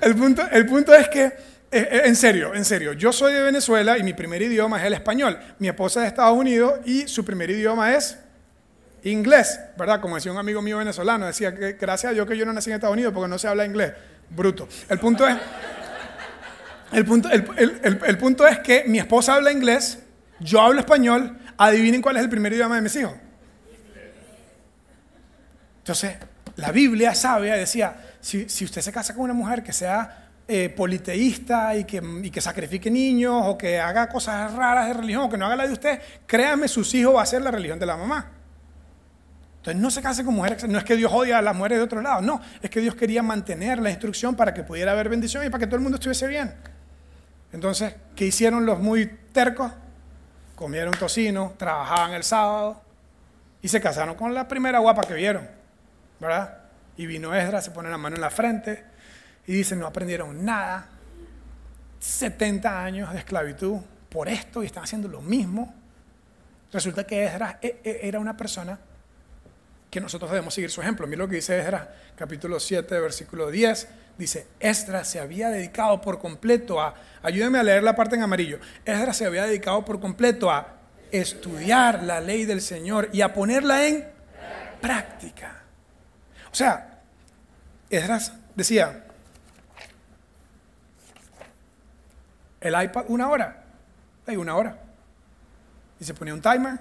el 0.00 0.14
punto, 0.14 0.42
el 0.50 0.66
punto 0.66 0.94
es 0.94 1.08
que, 1.08 1.32
eh, 1.74 1.88
eh, 1.90 2.02
en 2.04 2.16
serio, 2.16 2.54
en 2.54 2.64
serio, 2.64 2.92
yo 2.92 3.12
soy 3.12 3.32
de 3.32 3.42
Venezuela 3.42 3.98
y 3.98 4.02
mi 4.02 4.12
primer 4.12 4.40
idioma 4.40 4.80
es 4.80 4.86
el 4.86 4.92
español. 4.94 5.38
Mi 5.58 5.68
esposa 5.68 6.00
es 6.00 6.04
de 6.04 6.08
Estados 6.08 6.38
Unidos 6.38 6.80
y 6.84 7.08
su 7.08 7.24
primer 7.24 7.50
idioma 7.50 7.94
es 7.94 8.18
inglés, 9.02 9.60
¿verdad? 9.76 10.00
Como 10.00 10.14
decía 10.14 10.32
un 10.32 10.38
amigo 10.38 10.62
mío 10.62 10.78
venezolano, 10.78 11.26
decía 11.26 11.54
que 11.54 11.72
gracias 11.72 12.10
a 12.10 12.14
Dios 12.14 12.26
que 12.26 12.36
yo 12.36 12.46
no 12.46 12.52
nací 12.52 12.70
en 12.70 12.76
Estados 12.76 12.94
Unidos 12.94 13.12
porque 13.12 13.28
no 13.28 13.38
se 13.38 13.48
habla 13.48 13.66
inglés. 13.66 13.92
Bruto. 14.30 14.68
El 14.88 14.98
punto 14.98 15.26
es, 15.26 15.36
el 16.92 17.04
punto, 17.04 17.28
el, 17.30 18.18
punto 18.18 18.46
es 18.46 18.60
que 18.60 18.84
mi 18.86 18.98
esposa 18.98 19.34
habla 19.34 19.50
inglés, 19.50 19.98
yo 20.38 20.60
hablo 20.60 20.80
español, 20.80 21.38
adivinen 21.58 22.00
cuál 22.00 22.16
es 22.16 22.22
el 22.22 22.30
primer 22.30 22.52
idioma 22.52 22.76
de 22.76 22.82
mis 22.82 22.94
hijos. 22.96 23.14
Entonces, 25.78 26.16
la 26.56 26.70
Biblia 26.72 27.14
sabia 27.14 27.56
decía, 27.56 27.96
si, 28.20 28.44
usted 28.64 28.80
se 28.80 28.92
casa 28.92 29.12
con 29.12 29.24
una 29.24 29.34
mujer 29.34 29.62
que 29.62 29.72
sea 29.72 30.23
eh, 30.46 30.68
politeísta 30.68 31.74
y 31.74 31.84
que, 31.84 32.02
y 32.22 32.30
que, 32.30 32.40
sacrifique 32.42 32.90
niños 32.90 33.44
o 33.46 33.56
que 33.56 33.80
haga 33.80 34.10
cosas 34.10 34.52
raras 34.52 34.88
de 34.88 34.92
religión 34.92 35.22
o 35.22 35.30
que 35.30 35.38
no 35.38 35.46
haga 35.46 35.56
la 35.56 35.66
de 35.66 35.72
usted, 35.72 36.02
créame, 36.26 36.68
sus 36.68 36.92
hijos 36.94 37.16
va 37.16 37.22
a 37.22 37.26
ser 37.26 37.40
la 37.40 37.50
religión 37.50 37.78
de 37.78 37.86
la 37.86 37.96
mamá. 37.96 38.30
Entonces 39.56 39.80
no 39.80 39.90
se 39.90 40.02
case 40.02 40.22
con 40.22 40.34
mujeres, 40.34 40.68
no 40.68 40.76
es 40.76 40.84
que 40.84 40.96
Dios 40.96 41.10
odia 41.10 41.38
a 41.38 41.42
las 41.42 41.56
mujeres 41.56 41.78
de 41.78 41.84
otro 41.84 42.02
lado, 42.02 42.20
no, 42.20 42.42
es 42.60 42.68
que 42.68 42.80
Dios 42.80 42.94
quería 42.94 43.22
mantener 43.22 43.78
la 43.78 43.88
instrucción 43.88 44.34
para 44.34 44.52
que 44.52 44.62
pudiera 44.62 44.92
haber 44.92 45.08
bendición 45.08 45.46
y 45.46 45.48
para 45.48 45.60
que 45.60 45.66
todo 45.66 45.76
el 45.76 45.82
mundo 45.82 45.96
estuviese 45.96 46.26
bien. 46.26 46.52
Entonces, 47.50 47.94
¿qué 48.14 48.26
hicieron 48.26 48.66
los 48.66 48.78
muy 48.80 49.06
tercos? 49.32 49.72
Comieron 50.56 50.92
tocino, 50.92 51.54
trabajaban 51.56 52.12
el 52.12 52.22
sábado 52.22 52.82
y 53.62 53.68
se 53.68 53.80
casaron 53.80 54.14
con 54.14 54.34
la 54.34 54.46
primera 54.46 54.78
guapa 54.80 55.04
que 55.08 55.14
vieron, 55.14 55.48
¿verdad? 56.20 56.58
Y 56.98 57.06
vino 57.06 57.34
Esdras, 57.34 57.64
se 57.64 57.70
pone 57.70 57.88
la 57.88 57.96
mano 57.96 58.16
en 58.16 58.20
la 58.20 58.28
frente 58.28 58.92
y 59.46 59.52
dice, 59.52 59.76
no 59.76 59.86
aprendieron 59.86 60.44
nada, 60.44 60.88
70 61.98 62.84
años 62.84 63.12
de 63.12 63.18
esclavitud 63.18 63.78
por 64.08 64.28
esto 64.28 64.62
y 64.62 64.66
están 64.66 64.84
haciendo 64.84 65.08
lo 65.08 65.20
mismo. 65.20 65.74
Resulta 66.72 67.06
que 67.06 67.24
Esdras 67.24 67.56
e, 67.62 67.80
e, 67.84 68.00
era 68.02 68.18
una 68.18 68.36
persona 68.36 68.78
que 69.90 70.00
nosotros 70.00 70.30
debemos 70.30 70.52
seguir 70.52 70.70
su 70.70 70.80
ejemplo. 70.80 71.06
Mira 71.06 71.20
lo 71.20 71.28
que 71.28 71.36
dice 71.36 71.58
Esdras, 71.58 71.88
capítulo 72.16 72.58
7, 72.58 72.98
versículo 73.00 73.50
10. 73.50 73.88
Dice, 74.18 74.46
Esdras 74.60 75.08
se 75.08 75.20
había 75.20 75.50
dedicado 75.50 76.00
por 76.00 76.18
completo 76.18 76.80
a, 76.80 76.94
ayúdenme 77.22 77.58
a 77.58 77.62
leer 77.62 77.82
la 77.82 77.94
parte 77.94 78.16
en 78.16 78.22
amarillo, 78.22 78.58
Esdras 78.84 79.16
se 79.16 79.26
había 79.26 79.44
dedicado 79.44 79.84
por 79.84 80.00
completo 80.00 80.50
a 80.50 80.74
estudiar 81.10 82.02
la 82.02 82.20
ley 82.20 82.44
del 82.44 82.60
Señor 82.60 83.08
y 83.12 83.20
a 83.20 83.32
ponerla 83.32 83.86
en 83.86 84.04
práctica. 84.80 85.62
O 86.50 86.54
sea, 86.54 87.00
Esdras 87.88 88.32
decía, 88.54 89.03
el 92.64 92.82
iPad 92.82 93.04
una 93.08 93.28
hora, 93.28 93.62
hay 94.26 94.36
una 94.36 94.56
hora. 94.56 94.78
Y 96.00 96.04
se 96.04 96.14
ponía 96.14 96.34
un 96.34 96.40
timer 96.40 96.78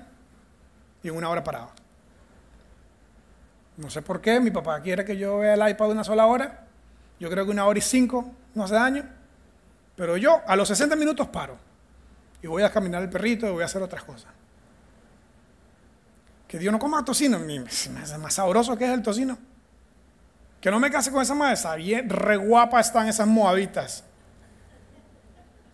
y 1.04 1.10
en 1.10 1.15
una 1.15 1.30
hora 1.30 1.43
paraba. 1.43 1.72
No 3.76 3.89
sé 3.89 4.02
por 4.02 4.22
qué, 4.22 4.39
mi 4.39 4.50
papá 4.50 4.82
quiere 4.82 5.04
que 5.04 5.17
yo 5.17 5.39
vea 5.39 5.56
el 5.56 5.69
iPad 5.69 5.91
una 5.91 6.04
sola 6.04 6.26
hora. 6.26 6.65
Yo 7.19 7.30
creo 7.30 7.46
que 7.46 7.52
una 7.52 7.65
hora 7.65 7.78
y 7.78 7.82
cinco 7.82 8.32
no 8.56 8.63
hace 8.63 8.76
daño. 8.76 9.04
Pero 9.96 10.15
yo 10.15 10.41
a 10.48 10.56
los 10.56 10.69
60 10.69 10.96
minutos 10.96 11.28
paro. 11.28 11.58
Y 12.41 12.48
voy 12.48 12.63
a 12.63 12.72
caminar 12.72 13.02
el 13.02 13.10
perrito 13.10 13.46
y 13.48 13.52
voy 13.52 13.62
a 13.62 13.65
hacer 13.65 13.82
otras 13.82 14.04
cosas. 14.04 14.32
Que 16.48 16.58
Dios 16.60 16.72
no 16.72 16.80
coma 16.80 17.04
tocino. 17.04 17.39
Es 17.39 17.89
más 17.89 18.34
sabroso 18.34 18.78
que 18.78 18.86
es 18.86 18.91
el 18.91 19.02
tocino. 19.02 19.38
Que 20.62 20.72
no 20.72 20.80
me 20.80 20.89
case 20.89 21.12
con 21.12 21.22
esa 21.22 21.36
madre. 21.36 21.58
Bien, 21.78 22.10
re 22.10 22.38
guapa 22.38 22.80
están 22.80 23.10
esas 23.10 23.28
moabitas. 23.28 24.06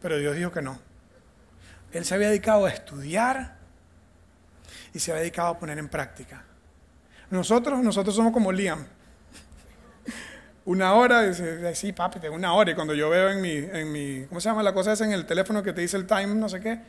Pero 0.01 0.17
Dios 0.17 0.35
dijo 0.35 0.51
que 0.51 0.61
no. 0.61 0.79
Él 1.91 2.05
se 2.05 2.15
había 2.15 2.29
dedicado 2.29 2.65
a 2.65 2.69
estudiar 2.69 3.55
y 4.93 4.99
se 4.99 5.11
había 5.11 5.21
dedicado 5.21 5.49
a 5.49 5.59
poner 5.59 5.77
en 5.77 5.89
práctica. 5.89 6.43
Nosotros, 7.29 7.79
nosotros 7.83 8.15
somos 8.15 8.33
como 8.33 8.51
Liam. 8.51 8.85
Una 10.65 10.93
hora, 10.93 11.23
dice, 11.23 11.73
sí, 11.73 11.93
papi, 11.93 12.27
una 12.27 12.53
hora. 12.53 12.71
Y 12.71 12.75
cuando 12.75 12.93
yo 12.93 13.09
veo 13.09 13.29
en 13.29 13.41
mi, 13.41 13.53
en 13.53 13.91
mi, 13.91 14.25
¿cómo 14.27 14.39
se 14.39 14.49
llama 14.49 14.61
la 14.61 14.73
cosa 14.73 14.93
esa 14.93 15.05
en 15.05 15.13
el 15.13 15.25
teléfono 15.25 15.63
que 15.63 15.73
te 15.73 15.81
dice 15.81 15.97
el 15.97 16.05
time, 16.05 16.27
no 16.27 16.47
sé 16.47 16.59
qué? 16.59 16.79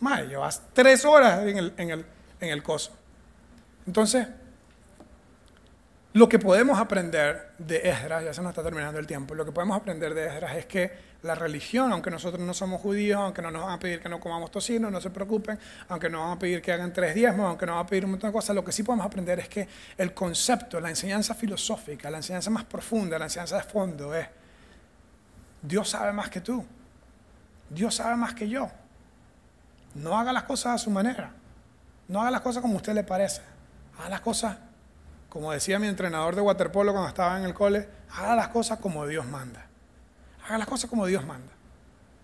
Madre, 0.00 0.28
llevas 0.28 0.62
tres 0.72 1.04
horas 1.04 1.46
en 1.46 1.58
el, 1.58 1.74
en 1.76 1.90
el, 1.90 2.06
en 2.40 2.48
el 2.48 2.62
coso. 2.62 2.92
Entonces, 3.86 4.26
lo 6.12 6.28
que 6.28 6.40
podemos 6.40 6.78
aprender 6.78 7.52
de 7.58 7.88
Esdras, 7.88 8.24
ya 8.24 8.34
se 8.34 8.42
nos 8.42 8.50
está 8.50 8.64
terminando 8.64 8.98
el 8.98 9.06
tiempo, 9.06 9.34
lo 9.34 9.44
que 9.44 9.52
podemos 9.52 9.76
aprender 9.76 10.12
de 10.12 10.26
Esdras 10.26 10.56
es 10.56 10.66
que 10.66 11.10
la 11.22 11.36
religión, 11.36 11.92
aunque 11.92 12.10
nosotros 12.10 12.42
no 12.42 12.52
somos 12.52 12.80
judíos, 12.80 13.20
aunque 13.20 13.42
no 13.42 13.50
nos 13.52 13.64
van 13.64 13.74
a 13.74 13.78
pedir 13.78 14.00
que 14.00 14.08
no 14.08 14.18
comamos 14.18 14.50
tocino, 14.50 14.90
no 14.90 15.00
se 15.00 15.10
preocupen, 15.10 15.56
aunque 15.88 16.10
nos 16.10 16.22
van 16.22 16.32
a 16.32 16.38
pedir 16.38 16.60
que 16.62 16.72
hagan 16.72 16.92
tres 16.92 17.14
diezmos, 17.14 17.46
aunque 17.46 17.64
nos 17.64 17.76
van 17.76 17.86
a 17.86 17.88
pedir 17.88 18.04
un 18.04 18.12
montón 18.12 18.30
de 18.30 18.32
cosas, 18.32 18.56
lo 18.56 18.64
que 18.64 18.72
sí 18.72 18.82
podemos 18.82 19.06
aprender 19.06 19.38
es 19.38 19.48
que 19.48 19.68
el 19.98 20.12
concepto, 20.12 20.80
la 20.80 20.88
enseñanza 20.88 21.34
filosófica, 21.34 22.10
la 22.10 22.16
enseñanza 22.16 22.50
más 22.50 22.64
profunda, 22.64 23.16
la 23.16 23.26
enseñanza 23.26 23.56
de 23.56 23.62
fondo 23.62 24.12
es, 24.12 24.26
Dios 25.62 25.90
sabe 25.90 26.12
más 26.12 26.28
que 26.28 26.40
tú, 26.40 26.64
Dios 27.68 27.94
sabe 27.94 28.16
más 28.16 28.34
que 28.34 28.48
yo. 28.48 28.68
No 29.94 30.18
haga 30.18 30.32
las 30.32 30.44
cosas 30.44 30.74
a 30.74 30.78
su 30.78 30.90
manera, 30.90 31.32
no 32.08 32.20
haga 32.20 32.32
las 32.32 32.40
cosas 32.40 32.62
como 32.62 32.74
a 32.74 32.76
usted 32.78 32.94
le 32.94 33.04
parece, 33.04 33.42
haga 33.98 34.08
las 34.08 34.20
cosas 34.20 34.56
como 35.30 35.52
decía 35.52 35.78
mi 35.78 35.86
entrenador 35.86 36.34
de 36.34 36.42
waterpolo 36.42 36.92
cuando 36.92 37.08
estaba 37.08 37.38
en 37.38 37.44
el 37.44 37.54
cole, 37.54 37.88
haga 38.10 38.34
las 38.34 38.48
cosas 38.48 38.78
como 38.80 39.06
Dios 39.06 39.24
manda. 39.24 39.64
Haga 40.44 40.58
las 40.58 40.66
cosas 40.66 40.90
como 40.90 41.06
Dios 41.06 41.24
manda. 41.24 41.52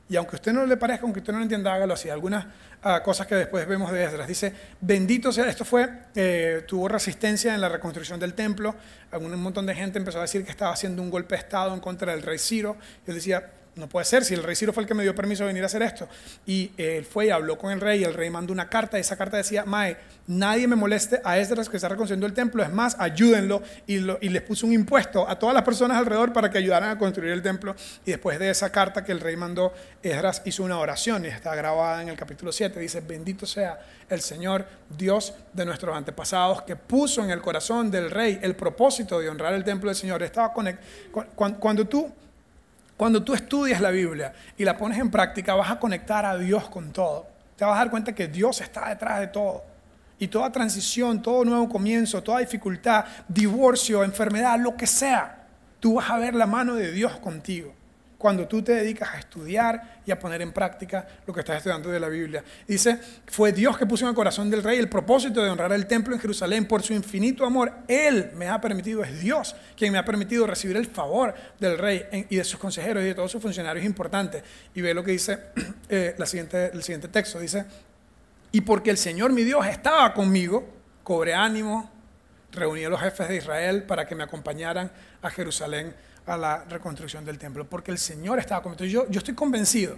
Y 0.08 0.16
aunque 0.16 0.36
a 0.36 0.38
usted 0.38 0.52
no 0.52 0.66
le 0.66 0.76
parezca, 0.76 1.04
aunque 1.04 1.20
usted 1.20 1.32
no 1.32 1.38
lo 1.38 1.44
entienda, 1.44 1.72
hágalo 1.72 1.94
así. 1.94 2.10
Algunas 2.10 2.46
ah, 2.82 3.02
cosas 3.02 3.26
que 3.28 3.36
después 3.36 3.66
vemos 3.66 3.92
de 3.92 4.04
Esdras. 4.04 4.26
Dice, 4.26 4.52
bendito 4.80 5.32
sea, 5.32 5.46
esto 5.48 5.64
fue, 5.64 5.88
eh, 6.14 6.64
tuvo 6.66 6.88
resistencia 6.88 7.54
en 7.54 7.60
la 7.60 7.68
reconstrucción 7.68 8.18
del 8.18 8.34
templo. 8.34 8.74
un 9.12 9.40
montón 9.40 9.66
de 9.66 9.74
gente 9.74 9.98
empezó 9.98 10.18
a 10.18 10.22
decir 10.22 10.44
que 10.44 10.50
estaba 10.50 10.72
haciendo 10.72 11.00
un 11.00 11.10
golpe 11.10 11.36
de 11.36 11.40
Estado 11.40 11.74
en 11.74 11.80
contra 11.80 12.12
del 12.12 12.22
rey 12.22 12.38
Ciro. 12.38 12.76
Y 13.06 13.10
él 13.10 13.16
decía, 13.16 13.50
no 13.76 13.88
puede 13.88 14.06
ser, 14.06 14.24
si 14.24 14.32
el 14.32 14.42
rey 14.42 14.56
Ciro 14.56 14.72
fue 14.72 14.82
el 14.82 14.88
que 14.88 14.94
me 14.94 15.02
dio 15.02 15.14
permiso 15.14 15.44
de 15.44 15.48
venir 15.48 15.62
a 15.62 15.66
hacer 15.66 15.82
esto. 15.82 16.08
Y 16.46 16.72
él 16.78 17.04
fue 17.04 17.26
y 17.26 17.30
habló 17.30 17.58
con 17.58 17.70
el 17.72 17.80
rey, 17.80 18.00
y 18.00 18.04
el 18.04 18.14
rey 18.14 18.30
mandó 18.30 18.52
una 18.52 18.70
carta, 18.70 18.96
y 18.96 19.02
esa 19.02 19.16
carta 19.16 19.36
decía, 19.36 19.64
Mae, 19.66 19.98
nadie 20.26 20.66
me 20.66 20.76
moleste 20.76 21.20
a 21.22 21.38
Esdras 21.38 21.68
que 21.68 21.76
está 21.76 21.88
reconstruyendo 21.88 22.26
el 22.26 22.32
templo, 22.32 22.62
es 22.62 22.72
más, 22.72 22.96
ayúdenlo, 22.98 23.62
y, 23.86 23.98
les 23.98 24.42
puso 24.42 24.66
un 24.66 24.72
impuesto 24.72 25.28
a 25.28 25.38
todas 25.38 25.54
las 25.54 25.62
personas 25.62 25.98
alrededor 25.98 26.32
para 26.32 26.50
que 26.50 26.56
ayudaran 26.56 26.90
a 26.90 26.98
construir 26.98 27.32
el 27.32 27.42
templo. 27.42 27.76
Y 28.06 28.12
después 28.12 28.38
de 28.38 28.48
esa 28.48 28.70
carta 28.72 29.04
que 29.04 29.12
el 29.12 29.20
rey 29.20 29.36
mandó, 29.36 29.74
Esdras 30.02 30.40
hizo 30.46 30.62
una 30.62 30.78
oración, 30.78 31.26
y 31.26 31.28
está 31.28 31.54
grabada 31.54 32.00
en 32.00 32.08
el 32.08 32.16
capítulo 32.16 32.52
7, 32.52 32.80
dice, 32.80 33.02
bendito 33.02 33.44
sea 33.44 33.78
el 34.08 34.22
Señor, 34.22 34.64
Dios 34.96 35.34
de 35.52 35.66
nuestros 35.66 35.94
antepasados, 35.94 36.62
que 36.62 36.76
puso 36.76 37.22
en 37.22 37.30
el 37.30 37.42
corazón 37.42 37.90
del 37.90 38.10
rey 38.10 38.38
el 38.40 38.56
propósito 38.56 39.20
de 39.20 39.28
honrar 39.28 39.52
el 39.52 39.64
templo 39.64 39.90
del 39.90 39.96
Señor. 39.96 40.22
Estaba 40.22 40.54
cuando 40.54 41.84
tú 41.86 42.10
cuando 42.96 43.22
tú 43.22 43.34
estudias 43.34 43.80
la 43.80 43.90
Biblia 43.90 44.32
y 44.56 44.64
la 44.64 44.76
pones 44.76 44.98
en 44.98 45.10
práctica, 45.10 45.54
vas 45.54 45.70
a 45.70 45.78
conectar 45.78 46.24
a 46.24 46.36
Dios 46.36 46.68
con 46.68 46.92
todo. 46.92 47.26
Te 47.56 47.64
vas 47.64 47.74
a 47.74 47.78
dar 47.78 47.90
cuenta 47.90 48.14
que 48.14 48.28
Dios 48.28 48.60
está 48.60 48.88
detrás 48.88 49.20
de 49.20 49.26
todo. 49.28 49.64
Y 50.18 50.28
toda 50.28 50.50
transición, 50.50 51.20
todo 51.20 51.44
nuevo 51.44 51.68
comienzo, 51.68 52.22
toda 52.22 52.38
dificultad, 52.38 53.04
divorcio, 53.28 54.02
enfermedad, 54.02 54.58
lo 54.58 54.76
que 54.76 54.86
sea, 54.86 55.46
tú 55.78 55.94
vas 55.94 56.08
a 56.10 56.16
ver 56.16 56.34
la 56.34 56.46
mano 56.46 56.74
de 56.74 56.90
Dios 56.90 57.16
contigo 57.18 57.74
cuando 58.26 58.48
tú 58.48 58.60
te 58.60 58.72
dedicas 58.72 59.14
a 59.14 59.20
estudiar 59.20 60.00
y 60.04 60.10
a 60.10 60.18
poner 60.18 60.42
en 60.42 60.50
práctica 60.50 61.06
lo 61.28 61.32
que 61.32 61.38
estás 61.38 61.58
estudiando 61.58 61.90
de 61.90 62.00
la 62.00 62.08
Biblia. 62.08 62.42
Dice, 62.66 62.98
fue 63.24 63.52
Dios 63.52 63.78
que 63.78 63.86
puso 63.86 64.04
en 64.04 64.08
el 64.08 64.16
corazón 64.16 64.50
del 64.50 64.64
rey 64.64 64.80
el 64.80 64.88
propósito 64.88 65.44
de 65.44 65.48
honrar 65.48 65.72
el 65.72 65.86
templo 65.86 66.12
en 66.12 66.20
Jerusalén 66.20 66.66
por 66.66 66.82
su 66.82 66.92
infinito 66.92 67.46
amor. 67.46 67.72
Él 67.86 68.32
me 68.34 68.48
ha 68.48 68.60
permitido, 68.60 69.04
es 69.04 69.20
Dios 69.20 69.54
quien 69.76 69.92
me 69.92 69.98
ha 69.98 70.04
permitido 70.04 70.44
recibir 70.44 70.76
el 70.76 70.86
favor 70.86 71.36
del 71.60 71.78
rey 71.78 72.26
y 72.28 72.34
de 72.34 72.42
sus 72.42 72.58
consejeros 72.58 73.04
y 73.04 73.06
de 73.06 73.14
todos 73.14 73.30
sus 73.30 73.40
funcionarios 73.40 73.86
importantes. 73.86 74.42
Y 74.74 74.80
ve 74.80 74.92
lo 74.92 75.04
que 75.04 75.12
dice 75.12 75.38
eh, 75.88 76.16
el 76.18 76.82
siguiente 76.82 77.06
texto. 77.06 77.38
Dice, 77.38 77.64
y 78.50 78.62
porque 78.62 78.90
el 78.90 78.98
Señor 78.98 79.32
mi 79.32 79.44
Dios 79.44 79.64
estaba 79.68 80.12
conmigo, 80.12 80.68
cobré 81.04 81.32
ánimo, 81.32 81.92
reuní 82.50 82.86
a 82.86 82.88
los 82.88 83.00
jefes 83.00 83.28
de 83.28 83.36
Israel 83.36 83.84
para 83.84 84.04
que 84.04 84.16
me 84.16 84.24
acompañaran 84.24 84.90
a 85.22 85.30
Jerusalén 85.30 85.94
a 86.26 86.36
la 86.36 86.64
reconstrucción 86.64 87.24
del 87.24 87.38
templo, 87.38 87.68
porque 87.68 87.90
el 87.90 87.98
Señor 87.98 88.38
estaba 88.38 88.62
conmigo. 88.62 88.84
Yo, 88.84 89.08
yo 89.08 89.18
estoy 89.18 89.34
convencido 89.34 89.96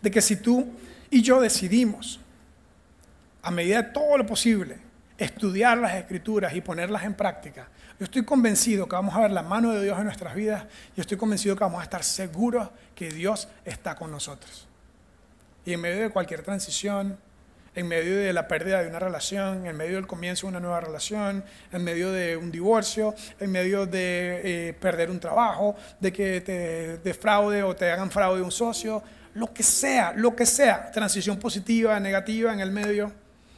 de 0.00 0.10
que 0.10 0.20
si 0.20 0.36
tú 0.36 0.72
y 1.10 1.22
yo 1.22 1.40
decidimos, 1.40 2.20
a 3.42 3.50
medida 3.50 3.82
de 3.82 3.90
todo 3.90 4.16
lo 4.18 4.26
posible, 4.26 4.78
estudiar 5.18 5.78
las 5.78 5.94
escrituras 5.94 6.54
y 6.54 6.60
ponerlas 6.60 7.04
en 7.04 7.14
práctica, 7.14 7.68
yo 7.98 8.04
estoy 8.04 8.24
convencido 8.24 8.88
que 8.88 8.96
vamos 8.96 9.14
a 9.14 9.20
ver 9.20 9.30
la 9.30 9.42
mano 9.42 9.70
de 9.70 9.84
Dios 9.84 9.96
en 9.98 10.04
nuestras 10.04 10.34
vidas 10.34 10.64
y 10.96 11.00
estoy 11.00 11.16
convencido 11.16 11.54
que 11.54 11.62
vamos 11.62 11.80
a 11.80 11.84
estar 11.84 12.02
seguros 12.02 12.68
que 12.94 13.10
Dios 13.10 13.48
está 13.64 13.94
con 13.94 14.10
nosotros. 14.10 14.66
Y 15.64 15.72
en 15.74 15.80
medio 15.80 16.02
de 16.02 16.10
cualquier 16.10 16.42
transición, 16.42 17.16
en 17.74 17.88
medio 17.88 18.16
de 18.16 18.32
la 18.32 18.46
pérdida 18.46 18.82
de 18.82 18.88
una 18.88 18.98
relación, 18.98 19.66
en 19.66 19.76
medio 19.76 19.96
del 19.96 20.06
comienzo 20.06 20.46
de 20.46 20.50
una 20.50 20.60
nueva 20.60 20.80
relación, 20.80 21.44
en 21.72 21.84
medio 21.84 22.12
de 22.12 22.36
un 22.36 22.50
divorcio, 22.50 23.14
en 23.40 23.50
medio 23.50 23.86
de 23.86 24.68
eh, 24.68 24.72
perder 24.74 25.10
un 25.10 25.18
trabajo, 25.18 25.74
de 25.98 26.12
que 26.12 26.40
te 26.40 26.98
defraude 26.98 27.62
o 27.62 27.74
te 27.74 27.90
hagan 27.90 28.10
fraude 28.10 28.42
un 28.42 28.52
socio, 28.52 29.02
lo 29.34 29.52
que 29.52 29.62
sea, 29.62 30.12
lo 30.12 30.36
que 30.36 30.46
sea, 30.46 30.90
transición 30.90 31.38
positiva, 31.38 31.98
negativa 31.98 32.52
en 32.52 32.60
el 32.60 32.70
medio, 32.70 33.12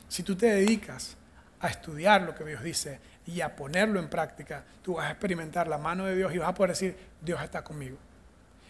si 0.08 0.22
tú 0.22 0.34
te 0.36 0.46
dedicas 0.46 1.16
a 1.60 1.68
estudiar 1.68 2.22
lo 2.22 2.34
que 2.34 2.44
Dios 2.44 2.62
dice 2.62 2.98
y 3.26 3.40
a 3.40 3.54
ponerlo 3.54 3.98
en 3.98 4.08
práctica, 4.08 4.64
tú 4.82 4.94
vas 4.94 5.06
a 5.06 5.10
experimentar 5.10 5.68
la 5.68 5.78
mano 5.78 6.06
de 6.06 6.16
Dios 6.16 6.34
y 6.34 6.38
vas 6.38 6.48
a 6.48 6.54
poder 6.54 6.70
decir, 6.70 6.96
Dios 7.20 7.42
está 7.42 7.62
conmigo. 7.62 7.98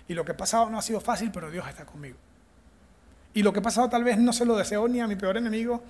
Y 0.08 0.14
lo 0.14 0.24
que 0.24 0.32
ha 0.32 0.36
pasado 0.36 0.68
no 0.70 0.78
ha 0.78 0.82
sido 0.82 1.00
fácil, 1.00 1.30
pero 1.30 1.50
Dios 1.50 1.66
está 1.68 1.84
conmigo. 1.84 2.16
Y 3.36 3.42
lo 3.42 3.52
que 3.52 3.58
ha 3.58 3.62
pasado 3.62 3.90
tal 3.90 4.02
vez 4.02 4.16
no 4.16 4.32
se 4.32 4.46
lo 4.46 4.56
deseo 4.56 4.88
ni 4.88 4.98
a 4.98 5.06
mi 5.06 5.14
peor 5.14 5.36
enemigo, 5.36 5.84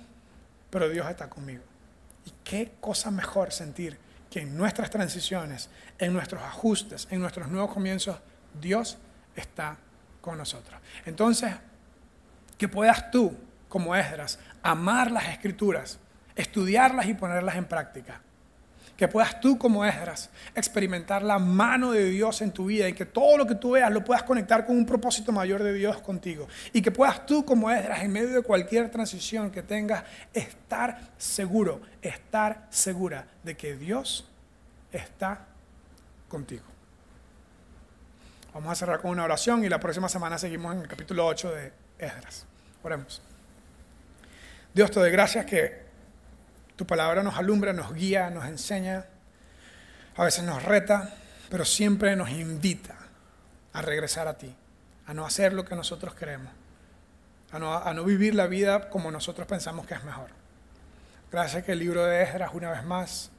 pero 0.69 0.89
Dios 0.89 1.09
está 1.09 1.29
conmigo. 1.29 1.63
Y 2.25 2.33
qué 2.43 2.73
cosa 2.81 3.09
mejor 3.09 3.53
sentir 3.53 3.97
que 4.29 4.41
en 4.41 4.57
nuestras 4.57 4.89
transiciones, 4.89 5.69
en 5.97 6.11
nuestros 6.11 6.43
ajustes, 6.43 7.07
en 7.09 7.21
nuestros 7.21 7.47
nuevos 7.47 7.73
comienzos, 7.73 8.17
Dios 8.59 8.97
está 9.33 9.77
con 10.19 10.37
nosotros. 10.37 10.77
Entonces, 11.05 11.53
que 12.57 12.67
puedas 12.67 13.11
tú, 13.11 13.33
como 13.69 13.95
Esdras, 13.95 14.39
amar 14.61 15.09
las 15.09 15.29
escrituras, 15.29 15.99
estudiarlas 16.35 17.05
y 17.05 17.13
ponerlas 17.13 17.55
en 17.55 17.63
práctica 17.63 18.19
que 18.97 19.07
puedas 19.07 19.39
tú 19.39 19.57
como 19.59 19.85
Esdras 19.85 20.31
experimentar 20.55 21.21
la 21.21 21.37
mano 21.37 21.91
de 21.91 22.05
Dios 22.05 22.41
en 22.41 22.51
tu 22.51 22.65
vida 22.65 22.89
y 22.89 22.93
que 22.93 23.05
todo 23.05 23.37
lo 23.37 23.45
que 23.45 23.53
tú 23.53 23.71
veas 23.71 23.91
lo 23.91 24.03
puedas 24.03 24.23
conectar 24.23 24.65
con 24.65 24.75
un 24.75 24.87
propósito 24.87 25.31
mayor 25.31 25.61
de 25.61 25.71
Dios 25.71 26.01
contigo. 26.01 26.47
Y 26.73 26.81
que 26.81 26.89
puedas 26.89 27.25
tú 27.27 27.45
como 27.45 27.69
Esdras 27.69 28.01
en 28.01 28.11
medio 28.11 28.29
de 28.29 28.41
cualquier 28.41 28.89
transición 28.89 29.51
que 29.51 29.61
tengas 29.61 30.03
estar 30.33 31.11
seguro, 31.17 31.79
estar 32.01 32.65
segura 32.71 33.27
de 33.43 33.55
que 33.55 33.75
Dios 33.75 34.27
está 34.91 35.45
contigo. 36.27 36.65
Vamos 38.55 38.71
a 38.71 38.75
cerrar 38.75 38.99
con 38.99 39.11
una 39.11 39.23
oración 39.23 39.63
y 39.63 39.69
la 39.69 39.79
próxima 39.79 40.09
semana 40.09 40.39
seguimos 40.39 40.75
en 40.75 40.81
el 40.81 40.87
capítulo 40.87 41.27
8 41.27 41.51
de 41.51 41.73
Esdras. 41.99 42.47
Oremos. 42.81 43.21
Dios 44.73 44.89
te 44.89 44.99
doy 44.99 45.11
gracias 45.11 45.45
que 45.45 45.86
tu 46.77 46.85
palabra 46.85 47.23
nos 47.23 47.37
alumbra, 47.37 47.73
nos 47.73 47.93
guía, 47.93 48.29
nos 48.29 48.45
enseña, 48.45 49.05
a 50.15 50.23
veces 50.23 50.43
nos 50.43 50.63
reta, 50.63 51.15
pero 51.49 51.65
siempre 51.65 52.15
nos 52.15 52.29
invita 52.29 52.95
a 53.73 53.81
regresar 53.81 54.27
a 54.27 54.37
ti, 54.37 54.55
a 55.07 55.13
no 55.13 55.25
hacer 55.25 55.53
lo 55.53 55.65
que 55.65 55.75
nosotros 55.75 56.13
queremos, 56.13 56.53
a 57.51 57.93
no, 57.93 58.03
vivir 58.03 58.35
la 58.35 58.45
vida 58.45 58.89
como 58.89 59.09
nosotros 59.09 59.47
pensamos 59.47 59.87
que 59.87 59.95
es 59.95 60.03
mejor. 60.03 60.29
Gracias 61.31 61.63
que 61.63 61.71
el 61.71 61.79
libro 61.79 62.05
de 62.05 62.21
Esdras 62.21 62.51
una 62.53 62.69
vez 62.69 62.83
más 62.83 63.31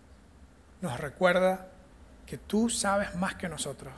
nos 0.81 0.99
recuerda 0.99 1.69
que 2.27 2.39
tú 2.39 2.69
sabes 2.69 3.15
más 3.15 3.37
que 3.37 3.49
nosotros, 3.49 3.95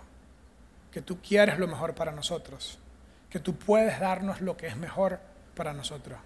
que 0.93 1.01
tú 1.01 1.19
quieres 1.23 1.59
lo 1.59 1.67
mejor 1.67 1.95
para 1.95 2.13
nosotros, 2.13 2.79
que 3.31 3.41
tú 3.41 3.57
puedes 3.57 4.01
darnos 4.01 4.43
lo 4.43 4.59
que 4.59 4.67
es 4.67 4.77
mejor 4.77 5.19
para 5.55 5.73
nosotros 5.73 6.19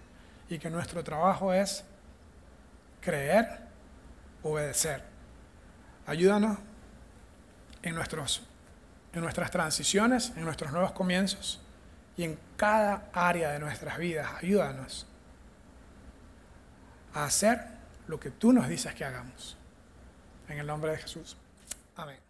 y 0.49 0.59
que 0.59 0.69
nuestro 0.69 1.03
trabajo 1.03 1.53
es 1.53 1.85
creer, 3.05 3.59
obedecer. 4.41 5.03
Ayúdanos 6.07 6.57
en, 7.83 7.93
nuestros, 7.93 8.41
en 9.13 9.21
nuestras 9.21 9.51
transiciones, 9.51 10.33
en 10.35 10.43
nuestros 10.43 10.71
nuevos 10.71 10.91
comienzos 10.91 11.61
y 12.17 12.23
en 12.23 12.39
cada 12.57 13.09
área 13.13 13.51
de 13.51 13.59
nuestras 13.59 13.99
vidas. 13.99 14.27
Ayúdanos 14.41 15.05
a 17.13 17.25
hacer 17.25 17.59
lo 18.07 18.19
que 18.19 18.31
tú 18.31 18.51
nos 18.51 18.67
dices 18.67 18.93
que 18.95 19.05
hagamos. 19.05 19.55
En 20.49 20.57
el 20.57 20.65
nombre 20.65 20.91
de 20.91 20.97
Jesús. 20.97 21.37
Amén. 21.95 22.24